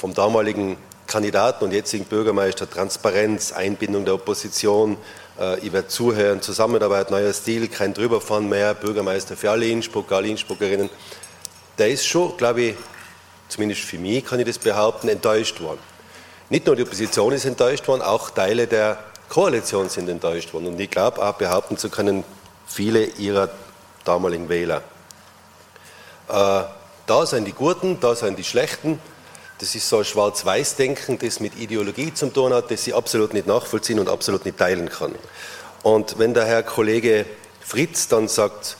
vom 0.00 0.14
damaligen 0.14 0.78
Kandidaten 1.06 1.62
und 1.62 1.72
jetzigen 1.72 2.06
Bürgermeister, 2.06 2.68
Transparenz, 2.68 3.52
Einbindung 3.52 4.06
der 4.06 4.14
Opposition, 4.14 4.96
äh, 5.38 5.58
ich 5.58 5.74
werde 5.74 5.88
zuhören, 5.88 6.40
Zusammenarbeit, 6.40 7.10
neuer 7.10 7.34
Stil, 7.34 7.68
kein 7.68 7.92
Drüberfahren 7.92 8.48
mehr, 8.48 8.72
Bürgermeister 8.72 9.36
für 9.36 9.50
alle 9.50 9.66
Innsbrucker, 9.66 10.16
alle 10.16 10.28
Innsbruckerinnen, 10.28 10.88
der 11.76 11.90
ist 11.90 12.06
schon, 12.06 12.34
glaube 12.38 12.62
ich, 12.62 12.76
zumindest 13.48 13.82
für 13.82 13.98
mich 13.98 14.24
kann 14.24 14.40
ich 14.40 14.46
das 14.46 14.56
behaupten, 14.56 15.08
enttäuscht 15.10 15.60
worden. 15.60 15.80
Nicht 16.48 16.64
nur 16.64 16.76
die 16.76 16.82
Opposition 16.82 17.34
ist 17.34 17.44
enttäuscht 17.44 17.86
worden, 17.86 18.00
auch 18.00 18.30
Teile 18.30 18.66
der 18.66 18.96
Koalition 19.28 19.90
sind 19.90 20.08
enttäuscht 20.08 20.54
worden. 20.54 20.68
Und 20.68 20.80
ich 20.80 20.90
glaube 20.90 21.22
auch 21.22 21.34
behaupten 21.34 21.76
zu 21.76 21.90
können, 21.90 22.24
viele 22.66 23.04
ihrer 23.04 23.50
damaligen 24.04 24.48
Wähler. 24.48 24.82
Äh, 26.28 26.62
da 27.06 27.26
sind 27.26 27.44
die 27.44 27.52
Guten, 27.52 28.00
da 28.00 28.14
sind 28.14 28.38
die 28.38 28.44
Schlechten. 28.44 28.98
Das 29.60 29.74
ist 29.74 29.90
so 29.90 29.98
ein 29.98 30.06
Schwarz-Weiß-Denken, 30.06 31.18
das 31.18 31.38
mit 31.38 31.54
Ideologie 31.58 32.14
zu 32.14 32.32
tun 32.32 32.54
hat, 32.54 32.70
das 32.70 32.86
ich 32.86 32.94
absolut 32.94 33.34
nicht 33.34 33.46
nachvollziehen 33.46 33.98
und 33.98 34.08
absolut 34.08 34.46
nicht 34.46 34.56
teilen 34.56 34.88
kann. 34.88 35.14
Und 35.82 36.18
wenn 36.18 36.32
der 36.32 36.46
Herr 36.46 36.62
Kollege 36.62 37.26
Fritz 37.60 38.08
dann 38.08 38.26
sagt, 38.26 38.78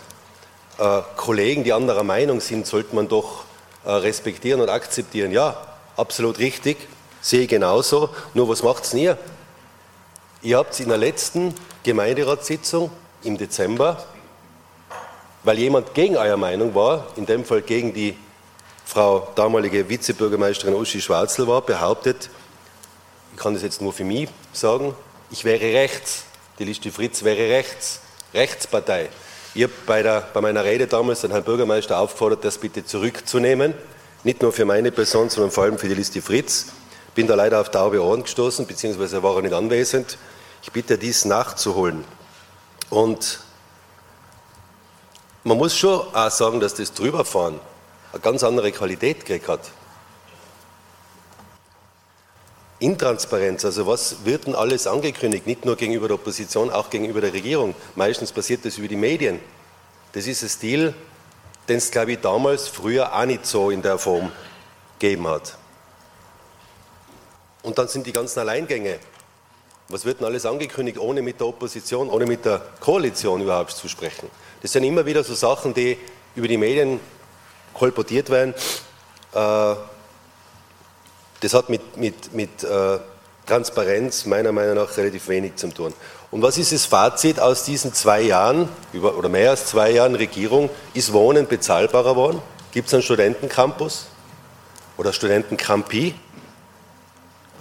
äh, 0.79 1.03
Kollegen, 1.17 1.65
die 1.65 1.75
anderer 1.75 2.03
Meinung 2.03 2.41
sind, 2.41 2.67
sollte 2.67 2.95
man 2.95 3.09
doch 3.09 3.45
äh, 3.85 3.91
respektieren 3.91 4.63
und 4.63 4.71
akzeptieren. 4.71 5.33
Ja, 5.33 5.55
absolut 5.99 6.39
richtig, 6.39 6.79
sehe 7.21 7.43
ich 7.43 7.49
genauso. 7.49 8.09
Nur 8.33 8.49
was 8.49 8.63
macht 8.63 8.85
es 8.85 8.95
nie? 8.95 9.13
Ihr 10.41 10.57
habt 10.57 10.81
in 10.81 10.89
der 10.89 10.97
letzten 10.97 11.55
Gemeinderatssitzung 11.83 12.91
im 13.23 13.37
Dezember, 13.37 14.03
weil 15.45 15.59
jemand 15.59 15.93
gegen 15.93 16.17
eure 16.17 16.39
Meinung 16.39 16.75
war, 16.75 17.07
in 17.17 17.27
dem 17.27 17.45
Fall 17.45 17.61
gegen 17.61 17.93
die 17.93 18.17
Frau 18.91 19.29
damalige 19.37 19.89
Vizebürgermeisterin 19.89 20.75
Uschi 20.75 21.01
Schwarzel 21.01 21.47
war, 21.47 21.63
behauptet, 21.63 22.29
ich 23.33 23.39
kann 23.39 23.55
das 23.55 23.63
jetzt 23.63 23.81
nur 23.81 23.93
für 23.93 24.03
mich 24.03 24.29
sagen, 24.53 24.97
ich 25.31 25.45
wäre 25.45 25.61
rechts, 25.61 26.25
die 26.59 26.65
Liste 26.65 26.91
Fritz 26.91 27.23
wäre 27.23 27.49
rechts, 27.57 28.01
Rechtspartei. 28.35 29.09
Ich 29.55 29.63
habe 29.63 29.73
bei, 29.87 30.03
bei 30.03 30.41
meiner 30.41 30.65
Rede 30.65 30.89
damals 30.89 31.21
den 31.21 31.31
Herrn 31.31 31.45
Bürgermeister 31.45 32.01
aufgefordert, 32.01 32.45
das 32.45 32.59
bitte 32.59 32.85
zurückzunehmen. 32.85 33.75
Nicht 34.25 34.43
nur 34.43 34.53
für 34.53 34.65
meine 34.65 34.91
Person, 34.91 35.31
sondern 35.31 35.53
vor 35.53 35.63
allem 35.63 35.79
für 35.79 35.87
die 35.87 35.95
Liste 35.95 36.21
Fritz. 36.21 36.67
Bin 37.15 37.29
da 37.29 37.37
leider 37.37 37.61
auf 37.61 37.71
taube 37.71 38.03
Ohren 38.03 38.25
gestoßen, 38.25 38.67
beziehungsweise 38.67 39.23
war 39.23 39.37
er 39.37 39.43
nicht 39.43 39.55
anwesend. 39.55 40.19
Ich 40.65 40.73
bitte, 40.73 40.99
dies 40.99 41.25
nachzuholen. 41.25 42.05
Und 42.91 43.39
man 45.45 45.59
muss 45.59 45.77
schon 45.77 46.13
auch 46.13 46.31
sagen, 46.33 46.59
dass 46.59 46.75
das 46.75 46.93
Drüberfahren 46.93 47.61
eine 48.13 48.21
ganz 48.21 48.43
andere 48.43 48.73
Qualität 48.73 49.25
gekriegt 49.25 49.49
hat. 49.49 49.61
Intransparenz, 52.81 53.65
also 53.67 53.87
was 53.87 54.25
wird 54.25 54.47
denn 54.47 54.55
alles 54.55 54.87
angekündigt, 54.87 55.47
nicht 55.47 55.67
nur 55.67 55.77
gegenüber 55.77 56.09
der 56.09 56.15
Opposition, 56.15 56.71
auch 56.71 56.89
gegenüber 56.89 57.21
der 57.21 57.33
Regierung. 57.33 57.75
Meistens 57.95 58.33
passiert 58.33 58.65
das 58.65 58.79
über 58.79 58.89
die 58.89 58.97
Medien. 58.97 59.39
Das 60.13 60.27
ist 60.27 60.43
ein 60.43 60.49
Stil, 60.49 60.95
den 61.69 61.77
es, 61.77 61.91
glaube 61.91 62.13
ich, 62.13 62.21
damals, 62.21 62.69
früher 62.69 63.15
auch 63.15 63.27
nicht 63.27 63.45
so 63.45 63.71
in 63.71 63.83
der 63.83 63.99
Form 63.99 64.33
gegeben 64.99 65.29
hat. 65.29 65.59
Und 67.63 67.79
dann 67.79 67.89
sind 67.89 68.07
die 68.07 68.13
ganzen 68.13 68.41
Alleingänge. 68.41 68.99
Was 69.89 70.07
wird 70.07 70.21
denn 70.21 70.27
alles 70.27 70.47
angekündigt, 70.47 70.99
ohne 70.99 71.21
mit 71.21 71.39
der 71.39 71.49
Opposition, 71.49 72.09
ohne 72.09 72.25
mit 72.25 72.47
der 72.47 72.63
Koalition 72.81 73.43
überhaupt 73.43 73.73
zu 73.73 73.89
sprechen? 73.89 74.31
Das 74.63 74.73
sind 74.73 74.85
immer 74.85 75.05
wieder 75.05 75.23
so 75.23 75.35
Sachen, 75.35 75.75
die 75.75 75.99
über 76.35 76.49
die 76.49 76.57
Medien 76.57 76.99
kolportiert 77.75 78.31
werden. 78.31 78.55
Äh, 79.33 79.75
das 81.41 81.55
hat 81.55 81.69
mit, 81.69 81.97
mit, 81.97 82.35
mit 82.35 82.63
äh, 82.65 82.99
Transparenz 83.47 84.27
meiner 84.27 84.53
Meinung 84.53 84.77
nach 84.77 84.97
relativ 84.97 85.29
wenig 85.29 85.57
zu 85.57 85.69
tun. 85.69 85.93
Und 86.31 86.43
was 86.43 86.59
ist 86.59 86.73
das 86.73 86.87
Fazit 86.87 87.41
aus 87.41 87.65
diesen 87.65 87.93
zwei 87.93 88.21
Jahren, 88.21 88.69
über, 88.93 89.17
oder 89.17 89.29
mehr 89.29 89.51
als 89.51 89.67
zwei 89.67 89.91
Jahren 89.91 90.15
Regierung? 90.15 90.71
Ist 90.95 91.13
Wohnen 91.13 91.49
bezahlbarer 91.49 92.11
geworden? 92.11 92.43
Gibt 92.73 92.89
es 92.89 92.95
einen 92.95 93.03
Studentencampus 93.03 94.07
oder 94.97 95.13
Studentencampi? 95.13 96.15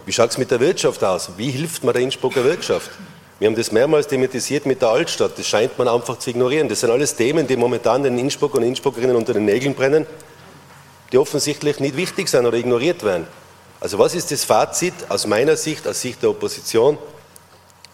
Wie 0.05 0.13
schaut 0.13 0.29
es 0.29 0.37
mit 0.37 0.51
der 0.51 0.59
Wirtschaft 0.59 1.03
aus? 1.03 1.31
Wie 1.37 1.49
hilft 1.49 1.83
man 1.83 1.93
der 1.93 2.03
Innsbrucker 2.03 2.43
Wirtschaft? 2.43 2.91
Wir 3.39 3.47
haben 3.47 3.55
das 3.55 3.71
mehrmals 3.71 4.07
thematisiert 4.07 4.65
mit 4.65 4.81
der 4.81 4.89
Altstadt. 4.89 5.39
Das 5.39 5.47
scheint 5.47 5.77
man 5.77 5.87
einfach 5.87 6.19
zu 6.19 6.29
ignorieren. 6.29 6.67
Das 6.67 6.81
sind 6.81 6.91
alles 6.91 7.15
Themen, 7.15 7.47
die 7.47 7.55
momentan 7.55 8.03
den 8.03 8.17
Innsbrucker 8.19 8.57
und 8.57 8.63
Innsbruckerinnen 8.63 9.15
unter 9.15 9.33
den 9.33 9.45
Nägeln 9.45 9.75
brennen, 9.75 10.05
die 11.13 11.17
offensichtlich 11.17 11.79
nicht 11.79 11.95
wichtig 11.95 12.27
sind 12.27 12.45
oder 12.45 12.57
ignoriert 12.57 13.03
werden. 13.03 13.27
Also 13.79 13.97
was 13.97 14.13
ist 14.13 14.31
das 14.31 14.43
Fazit 14.43 14.93
aus 15.07 15.25
meiner 15.25 15.55
Sicht, 15.55 15.87
aus 15.87 16.01
Sicht 16.01 16.21
der 16.21 16.31
Opposition, 16.31 16.97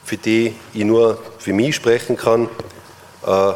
für 0.03 0.17
die 0.17 0.55
ich 0.73 0.83
nur 0.83 1.21
für 1.37 1.53
mich 1.53 1.75
sprechen 1.75 2.17
kann, 2.17 2.49
äh, 3.25 3.53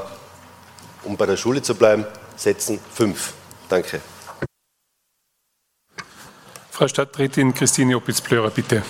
um 1.06 1.18
bei 1.18 1.26
der 1.26 1.38
Schule 1.38 1.64
zu 1.64 1.74
bleiben, 1.74 2.06
setzen 2.36 2.80
fünf. 2.94 3.34
Danke. 3.68 4.00
Frau 6.70 6.88
Stadträtin 6.88 7.54
Christine 7.54 7.98
Opitz-Plörer, 7.98 8.52
bitte. 8.52 8.84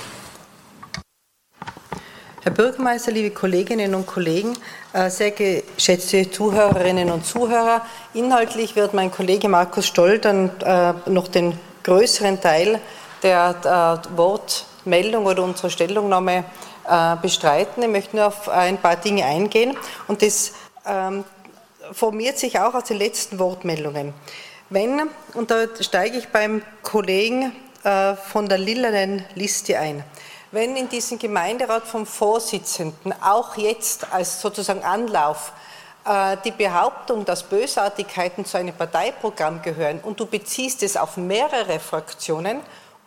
Herr 2.49 2.55
Bürgermeister, 2.55 3.11
liebe 3.11 3.29
Kolleginnen 3.29 3.93
und 3.93 4.07
Kollegen, 4.07 4.57
äh, 4.93 5.11
sehr 5.11 5.29
geschätzte 5.29 6.31
Zuhörerinnen 6.31 7.11
und 7.11 7.23
Zuhörer, 7.23 7.85
inhaltlich 8.15 8.75
wird 8.75 8.95
mein 8.95 9.11
Kollege 9.11 9.47
Markus 9.47 9.85
Stoll 9.85 10.17
dann 10.17 10.49
äh, 10.61 10.93
noch 11.11 11.27
den 11.27 11.53
größeren 11.83 12.41
Teil 12.41 12.79
der 13.21 14.01
äh, 14.11 14.17
Wortmeldung 14.17 15.27
oder 15.27 15.43
unserer 15.43 15.69
Stellungnahme 15.69 16.43
bestreiten. 17.21 17.83
Ich 17.83 17.89
möchte 17.89 18.15
nur 18.15 18.25
auf 18.25 18.49
ein 18.49 18.79
paar 18.79 18.95
Dinge 18.95 19.23
eingehen 19.23 19.77
und 20.07 20.23
das 20.23 20.53
ähm, 20.87 21.23
formiert 21.91 22.39
sich 22.39 22.59
auch 22.59 22.73
aus 22.73 22.85
den 22.85 22.97
letzten 22.97 23.37
Wortmeldungen. 23.37 24.11
Wenn, 24.71 25.03
und 25.35 25.51
da 25.51 25.65
steige 25.81 26.17
ich 26.17 26.29
beim 26.29 26.63
Kollegen 26.81 27.51
von 28.31 28.49
der 28.49 28.57
lilanen 28.57 29.23
Liste 29.35 29.77
ein, 29.77 30.03
wenn 30.51 30.75
in 30.75 30.89
diesem 30.89 31.19
Gemeinderat 31.19 31.85
vom 31.85 32.05
Vorsitzenden 32.05 33.13
auch 33.21 33.55
jetzt 33.57 34.11
als 34.11 34.41
sozusagen 34.41 34.83
Anlauf 34.83 35.51
äh, 36.05 36.37
die 36.43 36.51
Behauptung, 36.51 37.25
dass 37.25 37.43
Bösartigkeiten 37.43 38.45
zu 38.45 38.57
einem 38.57 38.73
Parteiprogramm 38.73 39.61
gehören 39.61 39.99
und 39.99 40.19
du 40.19 40.25
beziehst 40.25 40.81
es 40.83 40.97
auf 40.97 41.17
mehrere 41.17 41.79
Fraktionen, 41.79 42.61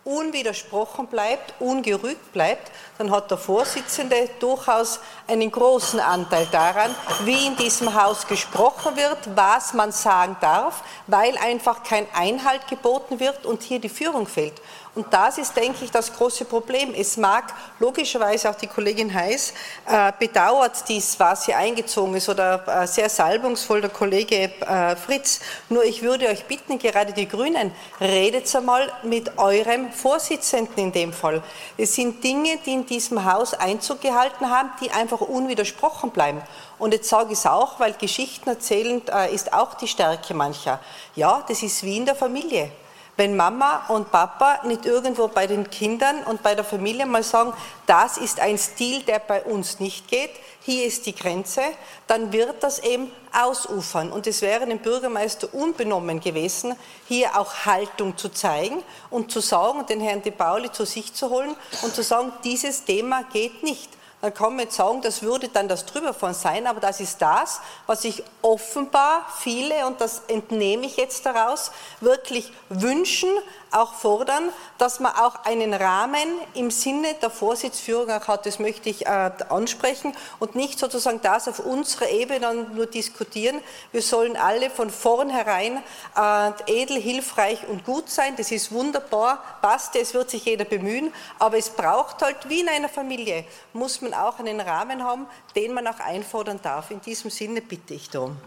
unwidersprochen 0.05 1.07
bleibt, 1.07 1.53
ungerügt 1.59 2.33
bleibt, 2.33 2.71
dann 2.97 3.09
hat 3.09 3.31
der 3.31 3.37
Vorsitzende 3.37 4.29
durchaus 4.39 4.99
einen 5.27 5.49
großen 5.49 5.99
Anteil 5.99 6.45
daran, 6.51 6.93
wie 7.23 7.47
in 7.47 7.55
diesem 7.55 7.93
Haus 7.93 8.27
gesprochen 8.27 8.97
wird, 8.97 9.17
was 9.35 9.73
man 9.73 9.91
sagen 9.91 10.35
darf, 10.41 10.83
weil 11.07 11.37
einfach 11.37 11.83
kein 11.83 12.05
Einhalt 12.13 12.67
geboten 12.67 13.19
wird 13.19 13.45
und 13.45 13.63
hier 13.63 13.79
die 13.79 13.89
Führung 13.89 14.27
fehlt. 14.27 14.61
Und 14.95 15.11
das 15.11 15.39
ist, 15.39 15.55
denke 15.57 15.83
ich, 15.83 15.89
das 15.89 16.13
große 16.13 16.45
Problem. 16.45 16.93
Es 16.93 17.17
mag 17.17 17.45
logischerweise 17.79 18.47
auch 18.47 18.55
die 18.55 18.67
Kollegin 18.67 19.11
Heiß 19.11 19.53
äh, 19.87 20.11
bedauert 20.19 20.87
dies, 20.87 21.19
was 21.19 21.45
hier 21.45 21.57
eingezogen 21.57 22.13
ist, 22.13 22.29
oder 22.29 22.63
äh, 22.67 22.85
sehr 22.85 23.09
salbungsvoll 23.09 23.81
der 23.81 23.89
Kollege 23.89 24.51
äh, 24.61 24.95
Fritz. 24.95 25.39
Nur 25.69 25.83
ich 25.83 26.03
würde 26.03 26.27
euch 26.27 26.45
bitten, 26.45 26.77
gerade 26.77 27.11
die 27.11 27.27
Grünen, 27.27 27.71
redet 27.99 28.55
einmal 28.55 28.91
mit 29.01 29.35
eurem 29.39 29.91
Vorsitzenden 29.91 30.77
in 30.77 30.91
dem 30.91 31.11
Fall. 31.11 31.41
Es 31.75 31.95
sind 31.95 32.23
Dinge, 32.23 32.59
die 32.63 32.73
in 32.73 32.85
diesem 32.85 33.25
Haus 33.25 33.55
Einzug 33.55 33.99
gehalten 34.01 34.47
haben, 34.51 34.69
die 34.79 34.91
einfach 34.91 35.21
unwidersprochen 35.21 36.11
bleiben. 36.11 36.41
Und 36.77 36.93
jetzt 36.93 37.09
sage 37.09 37.33
ich 37.33 37.39
es 37.39 37.47
auch, 37.47 37.79
weil 37.79 37.93
Geschichten 37.93 38.47
erzählen 38.47 39.01
äh, 39.11 39.33
ist 39.33 39.53
auch 39.53 39.73
die 39.73 39.87
Stärke 39.87 40.35
mancher. 40.35 40.79
Ja, 41.15 41.43
das 41.47 41.63
ist 41.63 41.81
wie 41.81 41.97
in 41.97 42.05
der 42.05 42.15
Familie. 42.15 42.71
Wenn 43.15 43.35
Mama 43.35 43.85
und 43.89 44.11
Papa 44.11 44.61
nicht 44.65 44.87
irgendwo 44.87 45.27
bei 45.27 45.45
den 45.45 45.69
Kindern 45.69 46.23
und 46.23 46.41
bei 46.41 46.55
der 46.55 46.63
Familie 46.63 47.05
mal 47.05 47.21
sagen, 47.21 47.53
das 47.85 48.17
ist 48.17 48.39
ein 48.39 48.57
Stil, 48.57 49.03
der 49.03 49.19
bei 49.19 49.43
uns 49.43 49.79
nicht 49.79 50.07
geht, 50.07 50.31
hier 50.61 50.85
ist 50.85 51.05
die 51.05 51.13
Grenze, 51.13 51.61
dann 52.07 52.31
wird 52.31 52.63
das 52.63 52.79
eben 52.79 53.11
ausufern. 53.31 54.11
Und 54.11 54.25
es 54.25 54.41
wäre 54.41 54.65
dem 54.65 54.79
Bürgermeister 54.79 55.53
unbenommen 55.53 56.21
gewesen, 56.21 56.75
hier 57.07 57.37
auch 57.37 57.65
Haltung 57.65 58.17
zu 58.17 58.29
zeigen 58.29 58.81
und 59.11 59.31
zu 59.31 59.41
sagen, 59.41 59.85
den 59.85 59.99
Herrn 59.99 60.23
De 60.23 60.31
Pauli 60.31 60.71
zu 60.71 60.85
sich 60.85 61.13
zu 61.13 61.29
holen 61.29 61.55
und 61.83 61.93
zu 61.93 62.01
sagen, 62.01 62.31
dieses 62.43 62.83
Thema 62.83 63.23
geht 63.31 63.61
nicht 63.61 63.89
dann 64.23 64.33
kann 64.33 64.55
man 64.55 64.59
jetzt 64.59 64.77
sagen, 64.77 65.01
das 65.01 65.21
würde 65.21 65.49
dann 65.49 65.67
das 65.67 65.85
drüber 65.85 66.13
von 66.13 66.33
sein, 66.33 66.65
aber 66.65 66.79
das 66.79 67.01
ist 67.01 67.21
das, 67.21 67.59
was 67.87 68.03
sich 68.03 68.23
offenbar 68.41 69.25
viele, 69.37 69.85
und 69.85 69.99
das 69.99 70.21
entnehme 70.29 70.85
ich 70.85 70.95
jetzt 70.95 71.25
daraus, 71.25 71.73
wirklich 71.99 72.53
wünschen, 72.69 73.29
auch 73.73 73.93
fordern, 73.95 74.49
dass 74.77 74.99
man 74.99 75.13
auch 75.15 75.43
einen 75.45 75.73
Rahmen 75.73 76.39
im 76.53 76.71
Sinne 76.71 77.15
der 77.15 77.29
Vorsitzführung 77.29 78.09
hat. 78.09 78.45
Das 78.45 78.59
möchte 78.59 78.89
ich 78.89 79.05
äh, 79.05 79.31
ansprechen 79.49 80.15
und 80.39 80.55
nicht 80.55 80.79
sozusagen 80.79 81.21
das 81.21 81.47
auf 81.47 81.59
unserer 81.59 82.09
Ebene 82.09 82.53
nur 82.73 82.85
diskutieren. 82.85 83.59
Wir 83.91 84.01
sollen 84.01 84.37
alle 84.37 84.69
von 84.69 84.89
vornherein 84.89 85.81
äh, 86.15 86.51
edel, 86.67 87.01
hilfreich 87.01 87.67
und 87.67 87.83
gut 87.83 88.09
sein. 88.09 88.35
Das 88.37 88.51
ist 88.51 88.71
wunderbar, 88.71 89.43
passt, 89.61 89.95
es 89.95 90.13
wird 90.13 90.29
sich 90.29 90.45
jeder 90.45 90.65
bemühen, 90.65 91.11
aber 91.39 91.57
es 91.57 91.69
braucht 91.69 92.21
halt, 92.21 92.47
wie 92.49 92.61
in 92.61 92.69
einer 92.69 92.89
Familie, 92.89 93.45
muss 93.73 94.01
man 94.01 94.12
auch 94.13 94.39
einen 94.39 94.59
Rahmen 94.59 95.03
haben, 95.03 95.27
den 95.55 95.73
man 95.73 95.87
auch 95.87 95.99
einfordern 95.99 96.59
darf. 96.61 96.91
In 96.91 97.01
diesem 97.01 97.29
Sinne 97.29 97.61
bitte 97.61 97.93
ich 97.93 98.09
darum. 98.09 98.37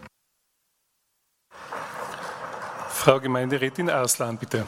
Frau 2.89 3.19
Gemeinderätin 3.19 3.89
Arslan, 3.89 4.37
bitte. 4.37 4.65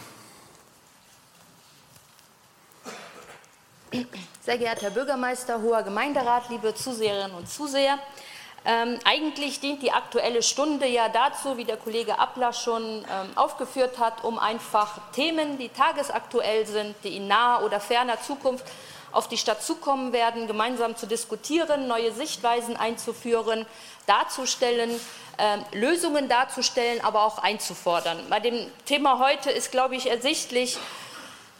Sehr 4.42 4.58
geehrter 4.58 4.84
Herr 4.84 4.92
Bürgermeister, 4.92 5.62
hoher 5.62 5.84
Gemeinderat, 5.84 6.50
liebe 6.50 6.74
Zuseherinnen 6.74 7.36
und 7.36 7.50
Zuseher, 7.50 8.00
ähm, 8.66 9.00
eigentlich 9.06 9.60
dient 9.60 9.82
die 9.82 9.92
Aktuelle 9.92 10.44
Stunde 10.44 10.86
ja 10.88 11.10
dazu, 11.10 11.58
wie 11.58 11.66
der 11.66 11.78
Kollege 11.78 12.20
Abler 12.20 12.54
schon 12.54 12.82
ähm, 12.84 13.30
aufgeführt 13.36 14.00
hat, 14.00 14.24
um 14.24 14.38
einfach 14.38 15.00
Themen, 15.14 15.58
die 15.58 15.70
tagesaktuell 15.70 16.66
sind, 16.66 16.96
die 17.04 17.18
in 17.18 17.28
naher 17.28 17.64
oder 17.64 17.80
ferner 17.80 18.22
Zukunft 18.22 18.66
auf 19.12 19.28
die 19.28 19.38
Stadt 19.38 19.63
zukommen 19.63 20.13
werden, 20.13 20.48
gemeinsam 20.48 20.95
zu 20.95 21.08
diskutieren, 21.08 21.88
neue 21.88 22.12
Sichtweisen 22.12 22.76
einzuführen, 22.78 23.65
darzustellen, 24.06 24.91
äh, 25.38 25.78
Lösungen 25.78 26.30
darzustellen, 26.30 27.04
aber 27.04 27.24
auch 27.24 27.39
einzufordern. 27.39 28.19
Bei 28.30 28.39
dem 28.39 28.67
Thema 28.86 29.19
heute 29.19 29.52
ist, 29.52 29.72
glaube 29.72 29.95
ich, 29.95 30.10
ersichtlich, 30.10 30.78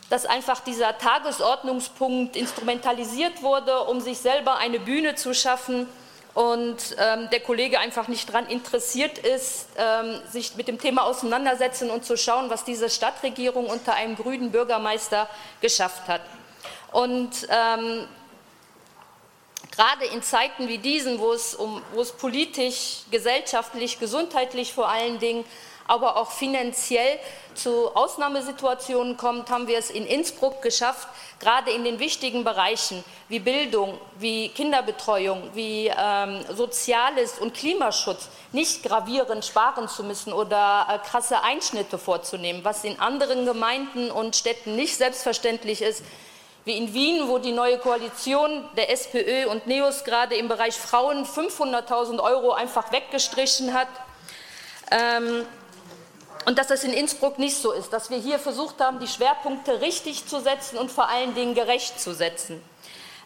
dass 0.10 0.26
einfach 0.26 0.60
dieser 0.62 0.98
Tagesordnungspunkt 0.98 2.36
instrumentalisiert 2.36 3.44
wurde, 3.44 3.84
um 3.84 4.02
sich 4.02 4.18
selber 4.18 4.58
eine 4.58 4.80
Bühne 4.80 5.16
zu 5.16 5.34
schaffen 5.34 5.88
und 6.34 6.96
ähm, 6.98 7.30
der 7.32 7.40
Kollege 7.42 7.80
einfach 7.80 8.08
nicht 8.08 8.30
daran 8.30 8.48
interessiert 8.48 9.18
ist, 9.18 9.68
ähm, 9.78 10.22
sich 10.32 10.56
mit 10.56 10.68
dem 10.68 10.80
Thema 10.80 11.04
auseinandersetzen 11.04 11.90
und 11.90 12.06
zu 12.06 12.18
schauen, 12.18 12.50
was 12.50 12.64
diese 12.64 12.90
Stadtregierung 12.90 13.66
unter 13.66 13.94
einem 13.94 14.16
grünen 14.16 14.52
Bürgermeister 14.52 15.28
geschafft 15.62 16.08
hat. 16.08 16.22
Und 16.92 17.48
ähm, 17.50 18.08
gerade 19.72 20.06
in 20.06 20.22
Zeiten 20.22 20.68
wie 20.68 20.78
diesen, 20.78 21.20
wo 21.20 21.34
es, 21.34 21.56
um, 21.56 21.82
wo 21.94 22.02
es 22.02 22.12
politisch, 22.12 23.04
gesellschaftlich, 23.12 24.00
gesundheitlich 24.00 24.74
vor 24.74 24.90
allen 24.90 25.20
Dingen 25.20 25.46
aber 25.90 26.18
auch 26.18 26.30
finanziell 26.30 27.18
zu 27.56 27.96
Ausnahmesituationen 27.96 29.18
kommt, 29.18 29.50
haben 29.50 29.68
wir 29.68 29.80
es 29.80 29.90
in 29.90 30.06
Innsbruck 30.06 30.62
geschafft, 30.62 31.08
gerade 31.40 31.72
in 31.72 31.84
den 31.84 31.98
wichtigen 31.98 32.44
Bereichen 32.44 33.04
wie 33.28 33.40
Bildung, 33.40 34.00
wie 34.20 34.50
Kinderbetreuung, 34.50 35.50
wie 35.56 35.88
ähm, 35.88 36.46
Soziales 36.54 37.40
und 37.40 37.56
Klimaschutz 37.56 38.30
nicht 38.52 38.84
gravierend 38.84 39.44
sparen 39.44 39.88
zu 39.88 40.04
müssen 40.04 40.32
oder 40.32 40.88
äh, 40.90 41.08
krasse 41.10 41.42
Einschnitte 41.42 41.98
vorzunehmen, 41.98 42.64
was 42.64 42.84
in 42.84 43.00
anderen 43.00 43.48
Gemeinden 43.48 44.12
und 44.12 44.36
Städten 44.36 44.76
nicht 44.76 44.96
selbstverständlich 44.96 45.82
ist, 45.82 46.04
wie 46.66 46.78
in 46.78 46.94
Wien, 46.94 47.28
wo 47.28 47.38
die 47.38 47.52
neue 47.52 47.78
Koalition 47.78 48.68
der 48.76 48.92
SPÖ 48.92 49.48
und 49.48 49.68
NEOS 49.68 50.04
gerade 50.04 50.36
im 50.36 50.48
Bereich 50.48 50.76
Frauen 50.76 51.26
500.000 51.26 52.20
Euro 52.22 52.52
einfach 52.52 52.92
weggestrichen 52.92 53.74
hat. 53.74 53.88
Ähm, 54.92 55.46
und 56.46 56.58
dass 56.58 56.68
das 56.68 56.84
in 56.84 56.94
Innsbruck 56.94 57.38
nicht 57.38 57.58
so 57.58 57.72
ist, 57.72 57.92
dass 57.92 58.10
wir 58.10 58.18
hier 58.18 58.40
versucht 58.40 58.80
haben, 58.80 59.00
die 59.00 59.08
Schwerpunkte 59.08 59.82
richtig 59.82 60.26
zu 60.28 60.40
setzen 60.40 60.78
und 60.78 60.92
vor 60.92 61.10
allen 61.10 61.36
Dingen 61.36 61.54
gerecht 61.54 62.00
zu 62.00 62.14
setzen. 62.14 62.62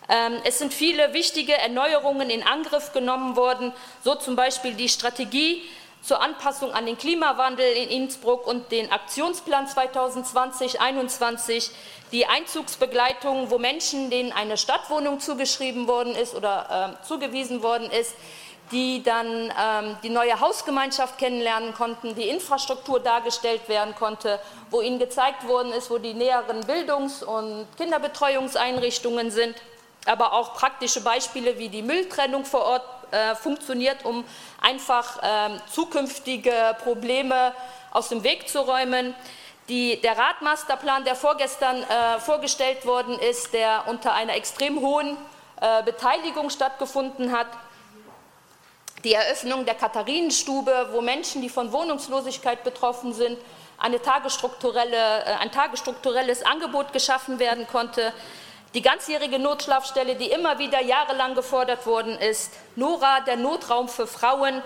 Ähm, 0.10 0.40
es 0.44 0.60
sind 0.60 0.74
viele 0.74 1.14
wichtige 1.14 1.54
Erneuerungen 1.54 2.30
in 2.30 2.44
Angriff 2.44 2.92
genommen 2.92 3.36
worden, 3.36 3.72
so 4.04 4.16
zum 4.16 4.36
Beispiel 4.36 4.74
die 4.74 4.90
Strategie 4.90 5.62
zur 6.04 6.22
Anpassung 6.22 6.74
an 6.74 6.86
den 6.86 6.98
Klimawandel 6.98 7.66
in 7.66 7.90
Innsbruck 7.90 8.46
und 8.46 8.72
den 8.72 8.92
Aktionsplan 8.92 9.68
2020-21, 9.68 11.72
die 12.12 12.26
Einzugsbegleitung, 12.26 13.50
wo 13.50 13.58
Menschen, 13.58 14.10
denen 14.10 14.34
eine 14.34 14.58
Stadtwohnung 14.58 15.22
zugeschrieben 15.22 15.88
worden 15.88 16.14
ist 16.14 16.36
oder 16.36 16.98
äh, 17.02 17.06
zugewiesen 17.06 17.64
worden 17.64 17.90
ist, 17.90 18.16
die 18.72 19.02
dann 19.02 19.52
ähm, 19.60 19.98
die 20.04 20.10
neue 20.10 20.40
Hausgemeinschaft 20.40 21.18
kennenlernen 21.18 21.74
konnten, 21.74 22.16
die 22.16 22.28
Infrastruktur 22.28 23.00
dargestellt 23.00 23.70
werden 23.70 23.96
konnte, 23.96 24.40
wo 24.72 24.82
ihnen 24.82 25.00
gezeigt 25.00 25.48
worden 25.48 25.72
ist, 25.72 25.90
wo 25.90 26.00
die 26.00 26.14
näheren 26.14 26.62
Bildungs- 26.62 27.24
und 27.24 27.66
Kinderbetreuungseinrichtungen 27.78 29.32
sind, 29.32 29.56
aber 30.06 30.34
auch 30.34 30.54
praktische 30.54 31.02
Beispiele, 31.02 31.58
wie 31.58 31.70
die 31.70 31.82
Mülltrennung 31.82 32.44
vor 32.44 32.64
Ort 32.64 32.84
äh, 33.14 33.36
funktioniert, 33.36 34.04
um 34.06 34.26
einfach 34.60 35.22
äh, 35.22 35.60
zukünftige 35.72 36.76
Probleme 36.84 37.54
aus 37.92 38.10
dem 38.10 38.24
Weg 38.24 38.50
zu 38.50 38.62
räumen. 38.62 39.16
Die, 39.70 40.02
der 40.02 40.18
Radmasterplan, 40.18 41.06
der 41.06 41.16
vorgestern 41.16 41.84
äh, 41.84 42.20
vorgestellt 42.20 42.86
worden 42.86 43.18
ist, 43.20 43.54
der 43.54 43.84
unter 43.88 44.14
einer 44.14 44.36
extrem 44.36 44.82
hohen 44.82 45.16
äh, 45.62 45.84
Beteiligung 45.84 46.50
stattgefunden 46.50 47.32
hat, 47.32 47.48
die 49.04 49.14
Eröffnung 49.14 49.66
der 49.66 49.76
Katharinenstube, 49.76 50.90
wo 50.92 51.02
Menschen, 51.02 51.42
die 51.42 51.50
von 51.50 51.72
Wohnungslosigkeit 51.72 52.64
betroffen 52.64 53.14
sind, 53.14 53.38
eine 53.78 54.02
tagesstrukturelle, 54.02 55.26
äh, 55.26 55.34
ein 55.40 55.52
tagesstrukturelles 55.52 56.44
Angebot 56.46 56.92
geschaffen 56.94 57.40
werden 57.40 57.68
konnte, 57.68 58.14
die 58.74 58.82
ganzjährige 58.82 59.40
Notschlafstelle, 59.40 60.16
die 60.16 60.32
immer 60.32 60.58
wieder 60.58 60.82
jahrelang 60.82 61.36
gefordert 61.36 61.86
worden 61.86 62.18
ist, 62.18 62.52
NORA, 62.76 63.22
der 63.22 63.36
Notraum 63.36 63.88
für 63.88 64.08
Frauen, 64.08 64.64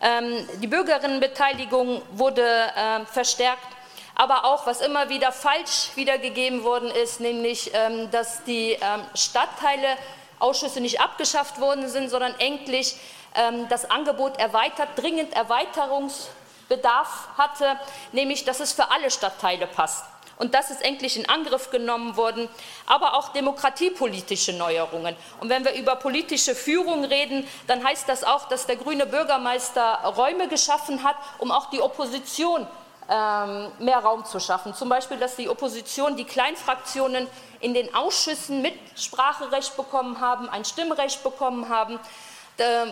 ähm, 0.00 0.48
die 0.62 0.66
Bürgerinnenbeteiligung 0.66 2.02
wurde 2.12 2.42
äh, 2.42 3.04
verstärkt, 3.06 3.66
aber 4.14 4.44
auch, 4.44 4.66
was 4.66 4.80
immer 4.80 5.08
wieder 5.08 5.32
falsch 5.32 5.90
wiedergegeben 5.94 6.62
worden 6.62 6.90
ist, 6.90 7.20
nämlich, 7.20 7.70
ähm, 7.74 8.10
dass 8.10 8.44
die 8.44 8.72
ähm, 8.72 9.02
Stadtteile 9.14 9.96
Ausschüsse 10.38 10.80
nicht 10.80 11.00
abgeschafft 11.00 11.60
worden 11.60 11.88
sind, 11.88 12.08
sondern 12.08 12.34
endlich 12.38 12.96
ähm, 13.34 13.68
das 13.68 13.90
Angebot 13.90 14.38
erweitert, 14.38 14.88
dringend 14.96 15.34
Erweiterungsbedarf 15.34 17.28
hatte, 17.36 17.78
nämlich 18.12 18.44
dass 18.44 18.60
es 18.60 18.72
für 18.72 18.90
alle 18.90 19.10
Stadtteile 19.10 19.66
passt. 19.66 20.04
Und 20.40 20.54
das 20.54 20.70
ist 20.70 20.82
endlich 20.82 21.18
in 21.18 21.28
Angriff 21.28 21.70
genommen 21.70 22.16
worden, 22.16 22.48
aber 22.86 23.12
auch 23.12 23.28
demokratiepolitische 23.28 24.54
Neuerungen. 24.54 25.14
Und 25.38 25.50
wenn 25.50 25.66
wir 25.66 25.74
über 25.74 25.96
politische 25.96 26.54
Führung 26.54 27.04
reden, 27.04 27.46
dann 27.66 27.84
heißt 27.84 28.08
das 28.08 28.24
auch, 28.24 28.48
dass 28.48 28.64
der 28.64 28.76
grüne 28.76 29.04
Bürgermeister 29.04 29.98
Räume 30.16 30.48
geschaffen 30.48 31.04
hat, 31.04 31.16
um 31.36 31.50
auch 31.52 31.68
die 31.68 31.82
Opposition 31.82 32.66
ähm, 33.10 33.70
mehr 33.80 33.98
Raum 33.98 34.24
zu 34.24 34.40
schaffen. 34.40 34.72
Zum 34.72 34.88
Beispiel, 34.88 35.18
dass 35.18 35.36
die 35.36 35.50
Opposition, 35.50 36.16
die 36.16 36.24
Kleinfraktionen 36.24 37.26
in 37.60 37.74
den 37.74 37.94
Ausschüssen 37.94 38.62
Mitspracherecht 38.62 39.76
bekommen 39.76 40.20
haben, 40.20 40.48
ein 40.48 40.64
Stimmrecht 40.64 41.22
bekommen 41.22 41.68
haben, 41.68 42.00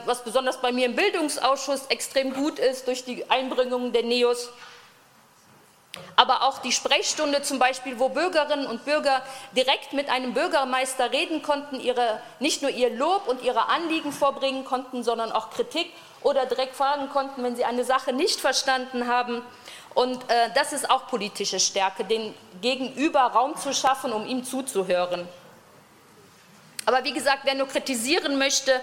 was 0.04 0.22
besonders 0.22 0.60
bei 0.60 0.72
mir 0.72 0.86
im 0.86 0.96
Bildungsausschuss 0.96 1.86
extrem 1.88 2.32
gut 2.32 2.58
ist 2.58 2.86
durch 2.86 3.04
die 3.04 3.28
Einbringung 3.30 3.92
der 3.92 4.02
NEOS. 4.02 4.50
Aber 6.16 6.42
auch 6.42 6.58
die 6.58 6.72
Sprechstunde 6.72 7.42
zum 7.42 7.58
Beispiel, 7.58 7.98
wo 7.98 8.08
Bürgerinnen 8.08 8.66
und 8.66 8.84
Bürger 8.84 9.22
direkt 9.52 9.92
mit 9.92 10.08
einem 10.08 10.34
Bürgermeister 10.34 11.12
reden 11.12 11.42
konnten, 11.42 11.80
ihre, 11.80 12.20
nicht 12.40 12.62
nur 12.62 12.70
ihr 12.70 12.90
Lob 12.90 13.28
und 13.28 13.42
ihre 13.42 13.68
Anliegen 13.68 14.12
vorbringen 14.12 14.64
konnten, 14.64 15.02
sondern 15.02 15.32
auch 15.32 15.50
Kritik 15.50 15.92
oder 16.22 16.46
direkt 16.46 16.76
fragen 16.76 17.08
konnten, 17.10 17.42
wenn 17.44 17.56
sie 17.56 17.64
eine 17.64 17.84
Sache 17.84 18.12
nicht 18.12 18.40
verstanden 18.40 19.06
haben. 19.06 19.42
Und 19.94 20.16
äh, 20.30 20.50
das 20.54 20.72
ist 20.72 20.90
auch 20.90 21.06
politische 21.08 21.60
Stärke, 21.60 22.04
den 22.04 22.34
Gegenüber 22.60 23.20
Raum 23.20 23.56
zu 23.56 23.72
schaffen, 23.72 24.12
um 24.12 24.26
ihm 24.26 24.44
zuzuhören. 24.44 25.26
Aber 26.86 27.04
wie 27.04 27.12
gesagt, 27.12 27.40
wer 27.44 27.54
nur 27.54 27.68
kritisieren 27.68 28.38
möchte, 28.38 28.80